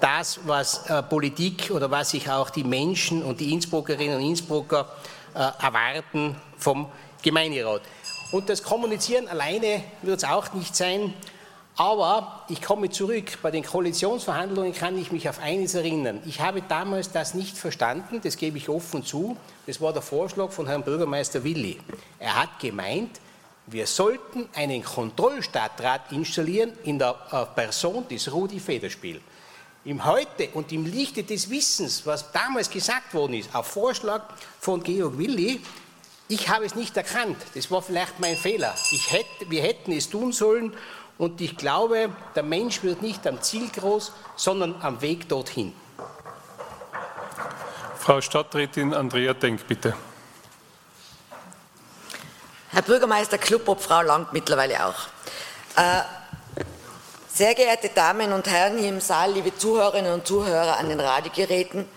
das, 0.00 0.40
was 0.44 0.84
Politik 1.08 1.70
oder 1.70 1.90
was 1.90 2.10
sich 2.10 2.28
auch 2.28 2.50
die 2.50 2.64
Menschen 2.64 3.22
und 3.22 3.40
die 3.40 3.52
Innsbruckerinnen 3.54 4.16
und 4.16 4.28
Innsbrucker 4.28 4.88
erwarten 5.32 6.36
vom 6.58 6.88
Gemeinderat. 7.24 7.82
Und 8.30 8.48
das 8.48 8.62
Kommunizieren 8.62 9.26
alleine 9.28 9.82
wird 10.02 10.18
es 10.18 10.24
auch 10.24 10.52
nicht 10.52 10.76
sein. 10.76 11.14
Aber 11.76 12.44
ich 12.48 12.62
komme 12.62 12.88
zurück. 12.90 13.38
Bei 13.42 13.50
den 13.50 13.64
Koalitionsverhandlungen 13.64 14.74
kann 14.74 14.96
ich 14.96 15.10
mich 15.10 15.28
auf 15.28 15.40
eines 15.40 15.74
erinnern. 15.74 16.20
Ich 16.26 16.40
habe 16.40 16.62
damals 16.62 17.10
das 17.10 17.34
nicht 17.34 17.58
verstanden, 17.58 18.20
das 18.22 18.36
gebe 18.36 18.58
ich 18.58 18.68
offen 18.68 19.04
zu. 19.04 19.36
Das 19.66 19.80
war 19.80 19.92
der 19.92 20.02
Vorschlag 20.02 20.52
von 20.52 20.68
Herrn 20.68 20.84
Bürgermeister 20.84 21.42
Willi. 21.42 21.80
Er 22.20 22.40
hat 22.40 22.60
gemeint, 22.60 23.20
wir 23.66 23.86
sollten 23.86 24.48
einen 24.54 24.84
Kontrollstadtrat 24.84 26.12
installieren 26.12 26.74
in 26.84 26.98
der 26.98 27.16
äh, 27.32 27.46
Person 27.56 28.06
des 28.06 28.30
Rudi 28.30 28.60
Federspiel. 28.60 29.20
Im 29.86 30.04
Heute 30.04 30.48
und 30.54 30.70
im 30.70 30.86
Lichte 30.86 31.24
des 31.24 31.50
Wissens, 31.50 32.06
was 32.06 32.30
damals 32.30 32.70
gesagt 32.70 33.14
worden 33.14 33.34
ist, 33.34 33.54
auf 33.54 33.66
Vorschlag 33.66 34.22
von 34.60 34.82
Georg 34.82 35.18
Willi, 35.18 35.60
ich 36.28 36.48
habe 36.48 36.64
es 36.64 36.74
nicht 36.74 36.96
erkannt. 36.96 37.36
Das 37.54 37.70
war 37.70 37.82
vielleicht 37.82 38.20
mein 38.20 38.36
Fehler. 38.36 38.74
Hätte, 39.08 39.50
wir 39.50 39.62
hätten 39.62 39.92
es 39.92 40.08
tun 40.08 40.32
sollen 40.32 40.74
und 41.18 41.40
ich 41.40 41.56
glaube, 41.56 42.10
der 42.34 42.42
Mensch 42.42 42.82
wird 42.82 43.02
nicht 43.02 43.26
am 43.26 43.40
Ziel 43.42 43.68
groß, 43.68 44.12
sondern 44.36 44.80
am 44.82 45.00
Weg 45.00 45.28
dorthin. 45.28 45.72
Frau 47.98 48.20
Stadträtin 48.20 48.92
Andrea 48.92 49.32
Denk, 49.32 49.66
bitte. 49.66 49.94
Herr 52.70 52.82
Bürgermeister 52.82 53.38
Klubbob, 53.38 53.80
Frau 53.80 54.02
Lang 54.02 54.26
mittlerweile 54.32 54.84
auch. 54.86 55.06
Äh, 55.76 56.02
sehr 57.32 57.54
geehrte 57.54 57.88
Damen 57.88 58.32
und 58.32 58.46
Herren 58.48 58.78
hier 58.78 58.88
im 58.88 59.00
Saal, 59.00 59.32
liebe 59.32 59.56
Zuhörerinnen 59.56 60.12
und 60.12 60.26
Zuhörer 60.26 60.78
an 60.78 60.88
den 60.88 61.00
Radiogeräten, 61.00 61.88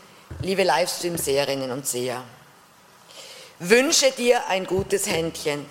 liebe 0.42 0.64
Livestream-Seherinnen 0.64 1.72
und 1.72 1.86
Seher. 1.88 2.24
Wünsche 3.60 4.12
dir 4.12 4.48
ein 4.50 4.68
gutes 4.68 5.08
Händchen 5.08 5.66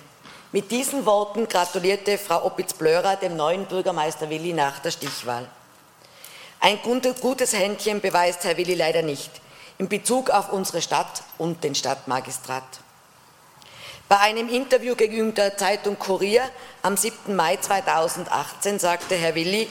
mit 0.51 0.71
diesen 0.71 1.05
Worten 1.05 1.47
gratulierte 1.47 2.17
Frau 2.17 2.45
Opitz-Blörer 2.45 3.15
dem 3.15 3.37
neuen 3.37 3.65
Bürgermeister 3.65 4.29
Willi 4.29 4.51
nach 4.51 4.79
der 4.79 4.91
Stichwahl. 4.91 5.47
Ein 6.59 6.79
gutes 6.81 7.53
Händchen 7.53 8.01
beweist 8.01 8.43
Herr 8.43 8.57
Willi 8.57 8.75
leider 8.75 9.03
nicht 9.03 9.31
in 9.77 9.87
Bezug 9.87 10.31
auf 10.31 10.51
unsere 10.51 10.81
Stadt 10.81 11.23
und 11.37 11.63
den 11.63 11.75
Stadtmagistrat. 11.75 12.81
Bei 14.09 14.19
einem 14.19 14.49
Interview 14.49 14.95
gegenüber 14.95 15.31
der 15.31 15.55
Zeitung 15.55 15.97
Kurier 15.97 16.43
am 16.81 16.97
7. 16.97 17.37
Mai 17.37 17.55
2018 17.55 18.79
sagte 18.79 19.15
Herr 19.15 19.35
Willi, 19.35 19.69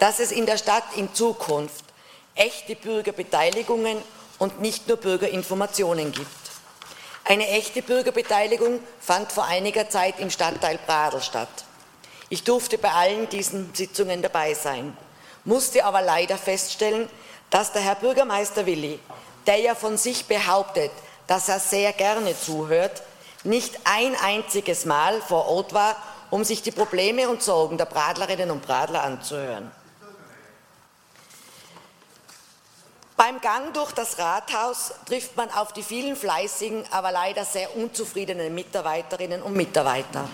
dass 0.00 0.20
es 0.20 0.32
in 0.32 0.44
der 0.44 0.58
Stadt 0.58 0.84
in 0.96 1.14
Zukunft 1.14 1.86
echte 2.34 2.76
Bürgerbeteiligungen 2.76 3.96
und 4.38 4.60
nicht 4.60 4.86
nur 4.86 4.98
Bürgerinformationen 4.98 6.12
gibt. 6.12 6.43
Eine 7.26 7.48
echte 7.48 7.80
Bürgerbeteiligung 7.80 8.80
fand 9.00 9.32
vor 9.32 9.44
einiger 9.44 9.88
Zeit 9.88 10.20
im 10.20 10.30
Stadtteil 10.30 10.78
Pradl 10.78 11.22
statt. 11.22 11.48
Ich 12.28 12.44
durfte 12.44 12.76
bei 12.76 12.90
allen 12.90 13.28
diesen 13.30 13.74
Sitzungen 13.74 14.20
dabei 14.20 14.52
sein, 14.52 14.94
musste 15.44 15.86
aber 15.86 16.02
leider 16.02 16.36
feststellen, 16.36 17.08
dass 17.48 17.72
der 17.72 17.80
Herr 17.80 17.94
Bürgermeister 17.94 18.66
Willi, 18.66 18.98
der 19.46 19.58
ja 19.58 19.74
von 19.74 19.96
sich 19.96 20.26
behauptet, 20.26 20.90
dass 21.26 21.48
er 21.48 21.60
sehr 21.60 21.92
gerne 21.94 22.38
zuhört, 22.38 23.02
nicht 23.42 23.78
ein 23.84 24.14
einziges 24.16 24.84
Mal 24.84 25.20
vor 25.22 25.46
Ort 25.48 25.72
war, 25.72 25.96
um 26.30 26.44
sich 26.44 26.62
die 26.62 26.72
Probleme 26.72 27.28
und 27.28 27.42
Sorgen 27.42 27.78
der 27.78 27.86
Bradlerinnen 27.86 28.50
und 28.50 28.66
Bradler 28.66 29.02
anzuhören. 29.02 29.70
Beim 33.16 33.40
Gang 33.40 33.72
durch 33.72 33.92
das 33.92 34.18
Rathaus 34.18 34.92
trifft 35.06 35.36
man 35.36 35.48
auf 35.50 35.72
die 35.72 35.84
vielen 35.84 36.16
fleißigen, 36.16 36.84
aber 36.90 37.12
leider 37.12 37.44
sehr 37.44 37.76
unzufriedenen 37.76 38.52
Mitarbeiterinnen 38.52 39.40
und 39.40 39.54
Mitarbeiter. 39.54 40.28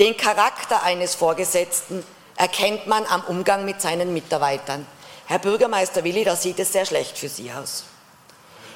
Den 0.00 0.16
Charakter 0.16 0.82
eines 0.82 1.14
Vorgesetzten 1.14 2.04
erkennt 2.34 2.88
man 2.88 3.06
am 3.06 3.22
Umgang 3.24 3.64
mit 3.64 3.80
seinen 3.80 4.12
Mitarbeitern. 4.12 4.84
Herr 5.26 5.38
Bürgermeister 5.38 6.02
Willi, 6.02 6.24
da 6.24 6.34
sieht 6.34 6.58
es 6.58 6.72
sehr 6.72 6.86
schlecht 6.86 7.16
für 7.16 7.28
Sie 7.28 7.52
aus. 7.52 7.84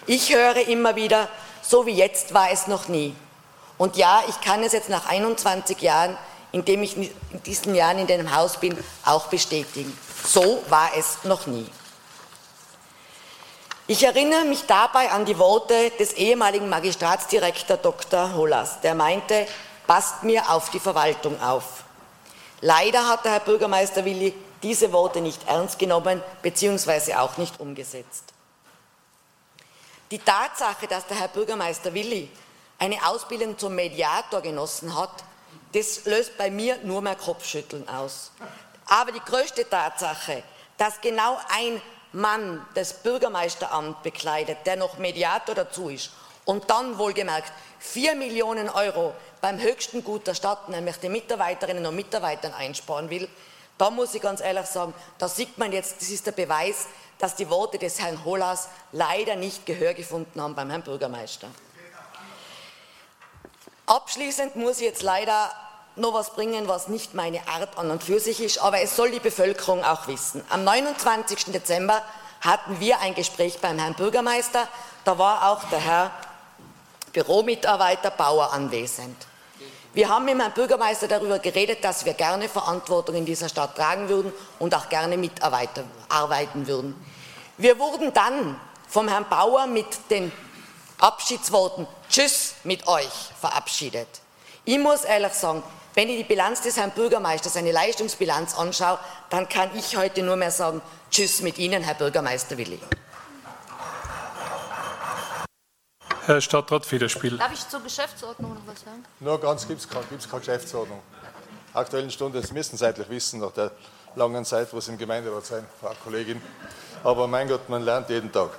Ich 0.07 0.33
höre 0.33 0.69
immer 0.69 0.95
wieder, 0.95 1.29
so 1.63 1.85
wie 1.85 1.95
jetzt 1.95 2.33
war 2.33 2.53
es 2.53 2.69
noch 2.69 2.87
nie. 2.87 3.17
Und 3.77 3.97
ja, 3.97 4.23
ich 4.29 4.41
kann 4.41 4.63
es 4.63 4.73
jetzt 4.73 4.89
nach 4.89 5.07
21 5.09 5.81
Jahren, 5.81 6.17
in 6.53 6.65
dem 6.65 6.85
ich 6.85 6.97
in 6.97 7.11
diesen 7.45 7.75
Jahren 7.75 7.99
in 7.99 8.07
dem 8.07 8.33
Haus 8.35 8.59
bin, 8.59 8.79
auch 9.05 9.27
bestätigen. 9.27 9.99
So 10.25 10.63
war 10.69 10.91
es 10.97 11.25
noch 11.25 11.49
nie. 11.49 11.67
Ich 13.89 14.03
erinnere 14.03 14.45
mich 14.45 14.67
dabei 14.67 15.13
an 15.13 15.25
die 15.25 15.39
Worte 15.39 15.91
des 15.91 16.15
ehemaligen 16.15 16.69
Magistratsdirektors 16.69 17.83
Dr. 17.83 18.35
Hollas, 18.35 18.81
der 18.81 18.97
meinte, 18.97 19.47
passt 19.87 20.25
mir 20.25 20.51
auf 20.51 20.71
die 20.71 20.81
Verwaltung 20.81 21.41
auf. 21.41 21.85
Leider 22.61 23.07
hat 23.07 23.25
der 23.25 23.35
Herr 23.35 23.41
Bürgermeister 23.41 24.05
Willi 24.05 24.35
diese 24.61 24.93
Worte 24.93 25.21
nicht 25.21 25.47
ernst 25.47 25.79
genommen 25.79 26.21
bzw. 26.43 27.15
auch 27.15 27.37
nicht 27.37 27.61
umgesetzt. 27.61 28.25
Die 30.11 30.19
Tatsache, 30.19 30.89
dass 30.89 31.07
der 31.07 31.21
Herr 31.21 31.29
Bürgermeister 31.29 31.95
Willi 31.95 32.29
eine 32.81 33.07
Ausbildung 33.07 33.57
zum 33.57 33.77
Mediator 33.77 34.41
genossen 34.41 34.99
hat, 34.99 35.23
das 35.75 36.07
löst 36.07 36.37
bei 36.37 36.51
mir 36.51 36.79
nur 36.83 37.03
mehr 37.03 37.15
Kopfschütteln 37.15 37.89
aus. 37.89 38.33
Aber 38.87 39.13
die 39.13 39.21
größte 39.21 39.69
Tatsache, 39.69 40.43
dass 40.77 41.01
genau 41.01 41.39
ein 41.55 41.81
Mann 42.17 42.65
das 42.75 42.95
Bürgermeisteramt 42.95 44.03
bekleidet, 44.03 44.59
der 44.65 44.77
noch 44.77 44.99
Mediator 44.99 45.55
dazu 45.55 45.91
ist 45.91 46.11
und 46.45 46.71
dann 46.71 46.99
wohlgemerkt 46.99 47.53
4 47.79 48.15
Millionen 48.15 48.71
Euro 48.71 49.15
beim 49.41 49.61
höchsten 49.61 50.03
Gut 50.03 50.27
der 50.27 50.35
Stadt, 50.35 50.69
nämlich 50.69 50.97
den 50.97 51.13
Mitarbeiterinnen 51.13 51.85
und 51.85 51.95
Mitarbeitern 51.95 52.55
einsparen 52.55 53.11
will, 53.11 53.29
da 53.79 53.91
muss 53.91 54.15
ich 54.15 54.23
ganz 54.23 54.41
ehrlich 54.41 54.67
sagen, 54.67 54.95
da 55.19 55.29
sieht 55.29 55.59
man 55.59 55.73
jetzt, 55.73 56.01
das 56.01 56.09
ist 56.09 56.27
der 56.27 56.33
Beweis, 56.33 56.87
dass 57.19 57.37
die 57.37 57.51
Worte 57.51 57.79
des 57.79 58.01
Herrn 58.01 58.25
Hollas 58.25 58.69
leider 58.93 59.37
nicht 59.37 59.67
Gehör 59.67 59.93
gefunden 59.93 60.41
haben 60.41 60.55
beim 60.55 60.71
Herrn 60.71 60.83
Bürgermeister. 60.83 61.49
Abschließend 63.85 64.57
muss 64.57 64.79
ich 64.79 64.85
jetzt 64.85 65.03
leider 65.03 65.51
noch 65.97 66.15
was 66.15 66.31
bringen, 66.31 66.69
was 66.69 66.89
nicht 66.89 67.15
meine 67.15 67.47
Art 67.49 67.77
an 67.79 67.91
und 67.91 68.03
für 68.03 68.21
sich 68.21 68.41
ist, 68.41 68.59
aber 68.59 68.81
es 68.81 68.97
soll 68.97 69.11
die 69.11 69.21
Bevölkerung 69.21 69.85
auch 69.85 70.07
wissen. 70.07 70.45
Am 70.51 70.65
29. 70.65 71.47
Dezember 71.47 72.03
hatten 72.41 72.81
wir 72.81 73.01
ein 73.01 73.15
Gespräch 73.15 73.59
beim 73.61 73.79
Herrn 73.79 73.95
Bürgermeister, 73.95 74.69
da 75.05 75.19
war 75.19 75.51
auch 75.51 75.65
der 75.71 75.81
Herr 75.81 76.11
Büromitarbeiter 77.13 78.11
Bauer 78.11 78.53
anwesend. 78.53 79.17
Wir 79.95 80.11
haben 80.11 80.27
mit 80.27 80.39
Herrn 80.39 80.53
Bürgermeister 80.53 81.09
darüber 81.09 81.39
geredet, 81.39 81.83
dass 81.83 82.05
wir 82.05 82.13
gerne 82.13 82.51
Verantwortung 82.51 83.15
in 83.15 83.25
dieser 83.25 83.49
Stadt 83.49 83.77
tragen 83.77 84.11
würden 84.11 84.31
und 84.59 84.75
auch 84.75 84.91
gerne 84.91 85.17
mitarbeiten 85.17 86.67
würden. 86.67 86.95
Wir 87.57 87.79
wurden 87.79 88.13
dann 88.13 88.61
vom 88.89 89.09
Herrn 89.09 89.27
Bauer 89.31 89.67
mit 89.67 89.87
den 90.11 90.31
Abschiedsworten 90.99 91.87
Tschüss 92.11 92.55
mit 92.65 92.87
euch 92.87 93.31
verabschiedet. 93.41 94.09
Ich 94.67 94.79
muss 94.79 95.05
ehrlich 95.05 95.33
sagen, 95.33 95.63
wenn 95.97 96.11
ich 96.11 96.19
die 96.19 96.25
Bilanz 96.25 96.61
des 96.61 96.77
Herrn 96.77 96.91
Bürgermeisters, 96.91 97.55
seine 97.55 97.73
Leistungsbilanz 97.73 98.55
anschaue, 98.57 98.99
dann 99.31 99.49
kann 99.49 99.71
ich 99.75 99.97
heute 99.97 100.23
nur 100.23 100.37
mehr 100.37 100.51
sagen 100.51 100.83
Tschüss 101.11 101.41
mit 101.41 101.57
Ihnen, 101.57 101.83
Herr 101.83 101.95
Bürgermeister 101.95 102.59
Willi. 102.59 102.79
Herr 106.27 106.41
Stadtrat 106.43 106.85
Federspiel. 106.85 107.39
Darf 107.39 107.53
ich 107.53 107.67
zur 107.67 107.81
Geschäftsordnung 107.81 108.55
noch 108.55 108.67
was 108.67 108.83
sagen? 108.83 109.05
Nur 109.21 109.41
ganz 109.41 109.67
gibt 109.67 109.81
es 109.81 109.89
keine, 109.89 110.05
keine 110.05 110.41
Geschäftsordnung. 110.41 111.01
Aktuellen 111.73 112.11
Stunde, 112.11 112.43
das 112.43 112.53
müssen 112.53 112.73
Sie 112.73 112.85
seitlich 112.85 113.09
wissen, 113.09 113.41
nach 113.41 113.53
der 113.53 113.71
langen 114.17 114.45
Zeit, 114.45 114.71
wo 114.73 114.81
Sie 114.81 114.93
im 114.93 114.99
Gemeinderat 114.99 115.47
sein, 115.47 115.65
Frau 115.81 115.93
Kollegin. 116.05 116.43
Aber 117.05 117.27
mein 117.27 117.49
Gott, 117.49 117.71
man 117.71 117.83
lernt 117.83 118.11
jeden 118.11 118.31
Tag. 118.31 118.51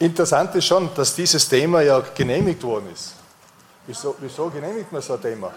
Interessant 0.00 0.52
ist 0.56 0.66
schon, 0.66 0.92
dass 0.96 1.14
dieses 1.14 1.48
Thema 1.48 1.80
ja 1.82 2.00
genehmigt 2.00 2.62
worden 2.64 2.90
ist. 2.92 3.12
Wieso, 3.86 4.16
wieso 4.18 4.50
genehmigt 4.50 4.90
man 4.90 5.00
so 5.00 5.14
ein 5.14 5.22
Thema? 5.22 5.52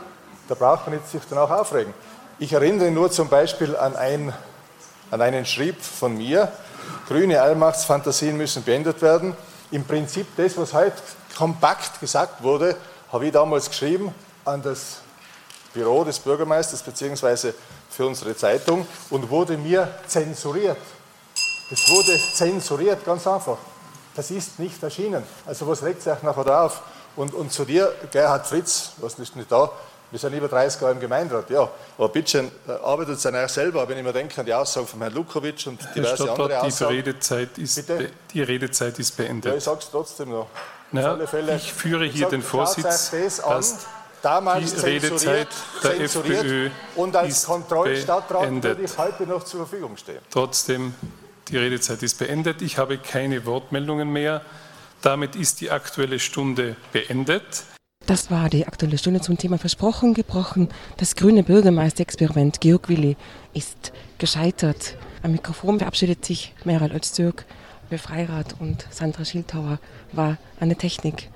Da 0.47 0.55
braucht 0.55 0.87
man 0.87 0.99
sich 1.09 1.21
dann 1.29 1.39
auch 1.39 1.49
aufregen. 1.49 1.93
Ich 2.39 2.53
erinnere 2.53 2.91
nur 2.91 3.11
zum 3.11 3.29
Beispiel 3.29 3.75
an, 3.75 3.95
ein, 3.95 4.33
an 5.11 5.21
einen 5.21 5.45
Schrieb 5.45 5.81
von 5.81 6.17
mir, 6.17 6.51
grüne 7.07 7.41
Allmachtsfantasien 7.41 8.35
müssen 8.35 8.63
beendet 8.63 9.01
werden 9.01 9.35
im 9.71 9.85
Prinzip 9.85 10.27
das, 10.35 10.57
was 10.57 10.73
heute 10.73 10.95
kompakt 11.37 11.99
gesagt 11.99 12.43
wurde, 12.43 12.75
habe 13.11 13.25
ich 13.25 13.31
damals 13.31 13.69
geschrieben 13.69 14.13
an 14.43 14.61
das 14.61 14.97
Büro 15.73 16.03
des 16.03 16.19
Bürgermeisters 16.19 16.83
bzw. 16.83 17.53
für 17.89 18.05
unsere 18.05 18.35
Zeitung 18.35 18.85
und 19.09 19.29
wurde 19.29 19.57
mir 19.57 19.87
zensuriert. 20.07 20.77
Es 21.71 21.89
wurde 21.89 22.19
zensuriert, 22.33 23.05
ganz 23.05 23.25
einfach. 23.25 23.57
Das 24.13 24.29
ist 24.29 24.59
nicht 24.59 24.83
erschienen. 24.83 25.23
Also 25.45 25.65
was 25.67 25.81
regt 25.83 26.01
sich 26.01 26.21
nachher 26.21 26.63
auf? 26.63 26.81
Und, 27.15 27.33
und 27.33 27.51
zu 27.51 27.63
dir, 27.63 27.93
Gerhard 28.11 28.45
Fritz, 28.45 28.91
was 28.97 29.17
ist 29.19 29.35
nicht 29.37 29.49
da, 29.49 29.71
wir 30.11 30.19
sind 30.19 30.33
über 30.33 30.49
30 30.49 30.81
Jahre 30.81 30.93
im 30.93 30.99
Gemeinderat, 30.99 31.49
ja. 31.49 31.69
Aber 31.97 32.09
bitte 32.09 32.51
äh, 32.67 32.71
arbeitet 32.71 33.15
es 33.15 33.21
dann 33.23 33.35
auch 33.35 33.49
selber, 33.49 33.87
wenn 33.87 33.97
ich 33.97 34.03
mir 34.03 34.13
denke 34.13 34.39
an 34.39 34.45
die 34.45 34.53
Aussagen 34.53 34.85
von 34.85 34.99
Herrn 34.99 35.13
Lukowitsch 35.13 35.67
und 35.67 35.79
diverse 35.95 36.25
Herr 36.25 36.31
andere 36.33 36.61
Aussagen. 36.61 36.91
Die 36.91 36.97
Redezeit, 36.97 37.57
ist 37.57 37.83
die 38.33 38.41
Redezeit 38.41 38.99
ist 38.99 39.15
beendet. 39.15 39.51
Ja, 39.51 39.57
ich 39.57 39.63
sage 39.63 39.79
es 39.79 39.89
trotzdem 39.89 40.29
noch. 40.29 40.47
Na, 40.91 41.25
Fälle, 41.25 41.55
ich 41.55 41.71
führe 41.71 42.05
hier 42.05 42.23
sag, 42.23 42.29
den 42.31 42.43
Vorsitz, 42.43 43.11
dass 43.11 43.85
damals 44.21 44.75
die 44.75 44.81
Redezeit 44.81 45.47
der 45.83 46.01
FPÖ 46.01 46.69
und 46.95 47.15
als 47.15 47.45
Kontrollstadtrat 47.45 48.63
würde 48.63 48.81
ich 48.83 48.97
heute 48.97 49.23
noch 49.23 49.43
zur 49.45 49.65
Verfügung 49.65 49.95
stehen. 49.95 50.19
Trotzdem, 50.29 50.93
die 51.47 51.57
Redezeit 51.57 52.03
ist 52.03 52.19
beendet. 52.19 52.61
Ich 52.61 52.77
habe 52.77 52.97
keine 52.97 53.45
Wortmeldungen 53.45 54.11
mehr. 54.11 54.41
Damit 55.01 55.35
ist 55.37 55.61
die 55.61 55.71
Aktuelle 55.71 56.19
Stunde 56.19 56.75
beendet. 56.91 57.63
Das 58.05 58.31
war 58.31 58.49
die 58.49 58.65
Aktuelle 58.67 58.97
Stunde 58.97 59.21
zum 59.21 59.37
Thema 59.37 59.57
Versprochen, 59.57 60.13
gebrochen. 60.13 60.69
Das 60.97 61.15
grüne 61.15 61.43
Bürgermeisterexperiment 61.43 62.59
Georg 62.59 62.89
Willi 62.89 63.15
ist 63.53 63.93
gescheitert. 64.17 64.97
Am 65.23 65.31
Mikrofon 65.31 65.77
verabschiedet 65.77 66.25
sich 66.25 66.53
Meral 66.65 66.91
Öztürk. 66.91 67.45
Befreirat 67.89 68.55
und 68.59 68.87
Sandra 68.89 69.23
Schildhauer 69.23 69.79
war 70.13 70.37
an 70.59 70.69
der 70.69 70.77
Technik. 70.77 71.29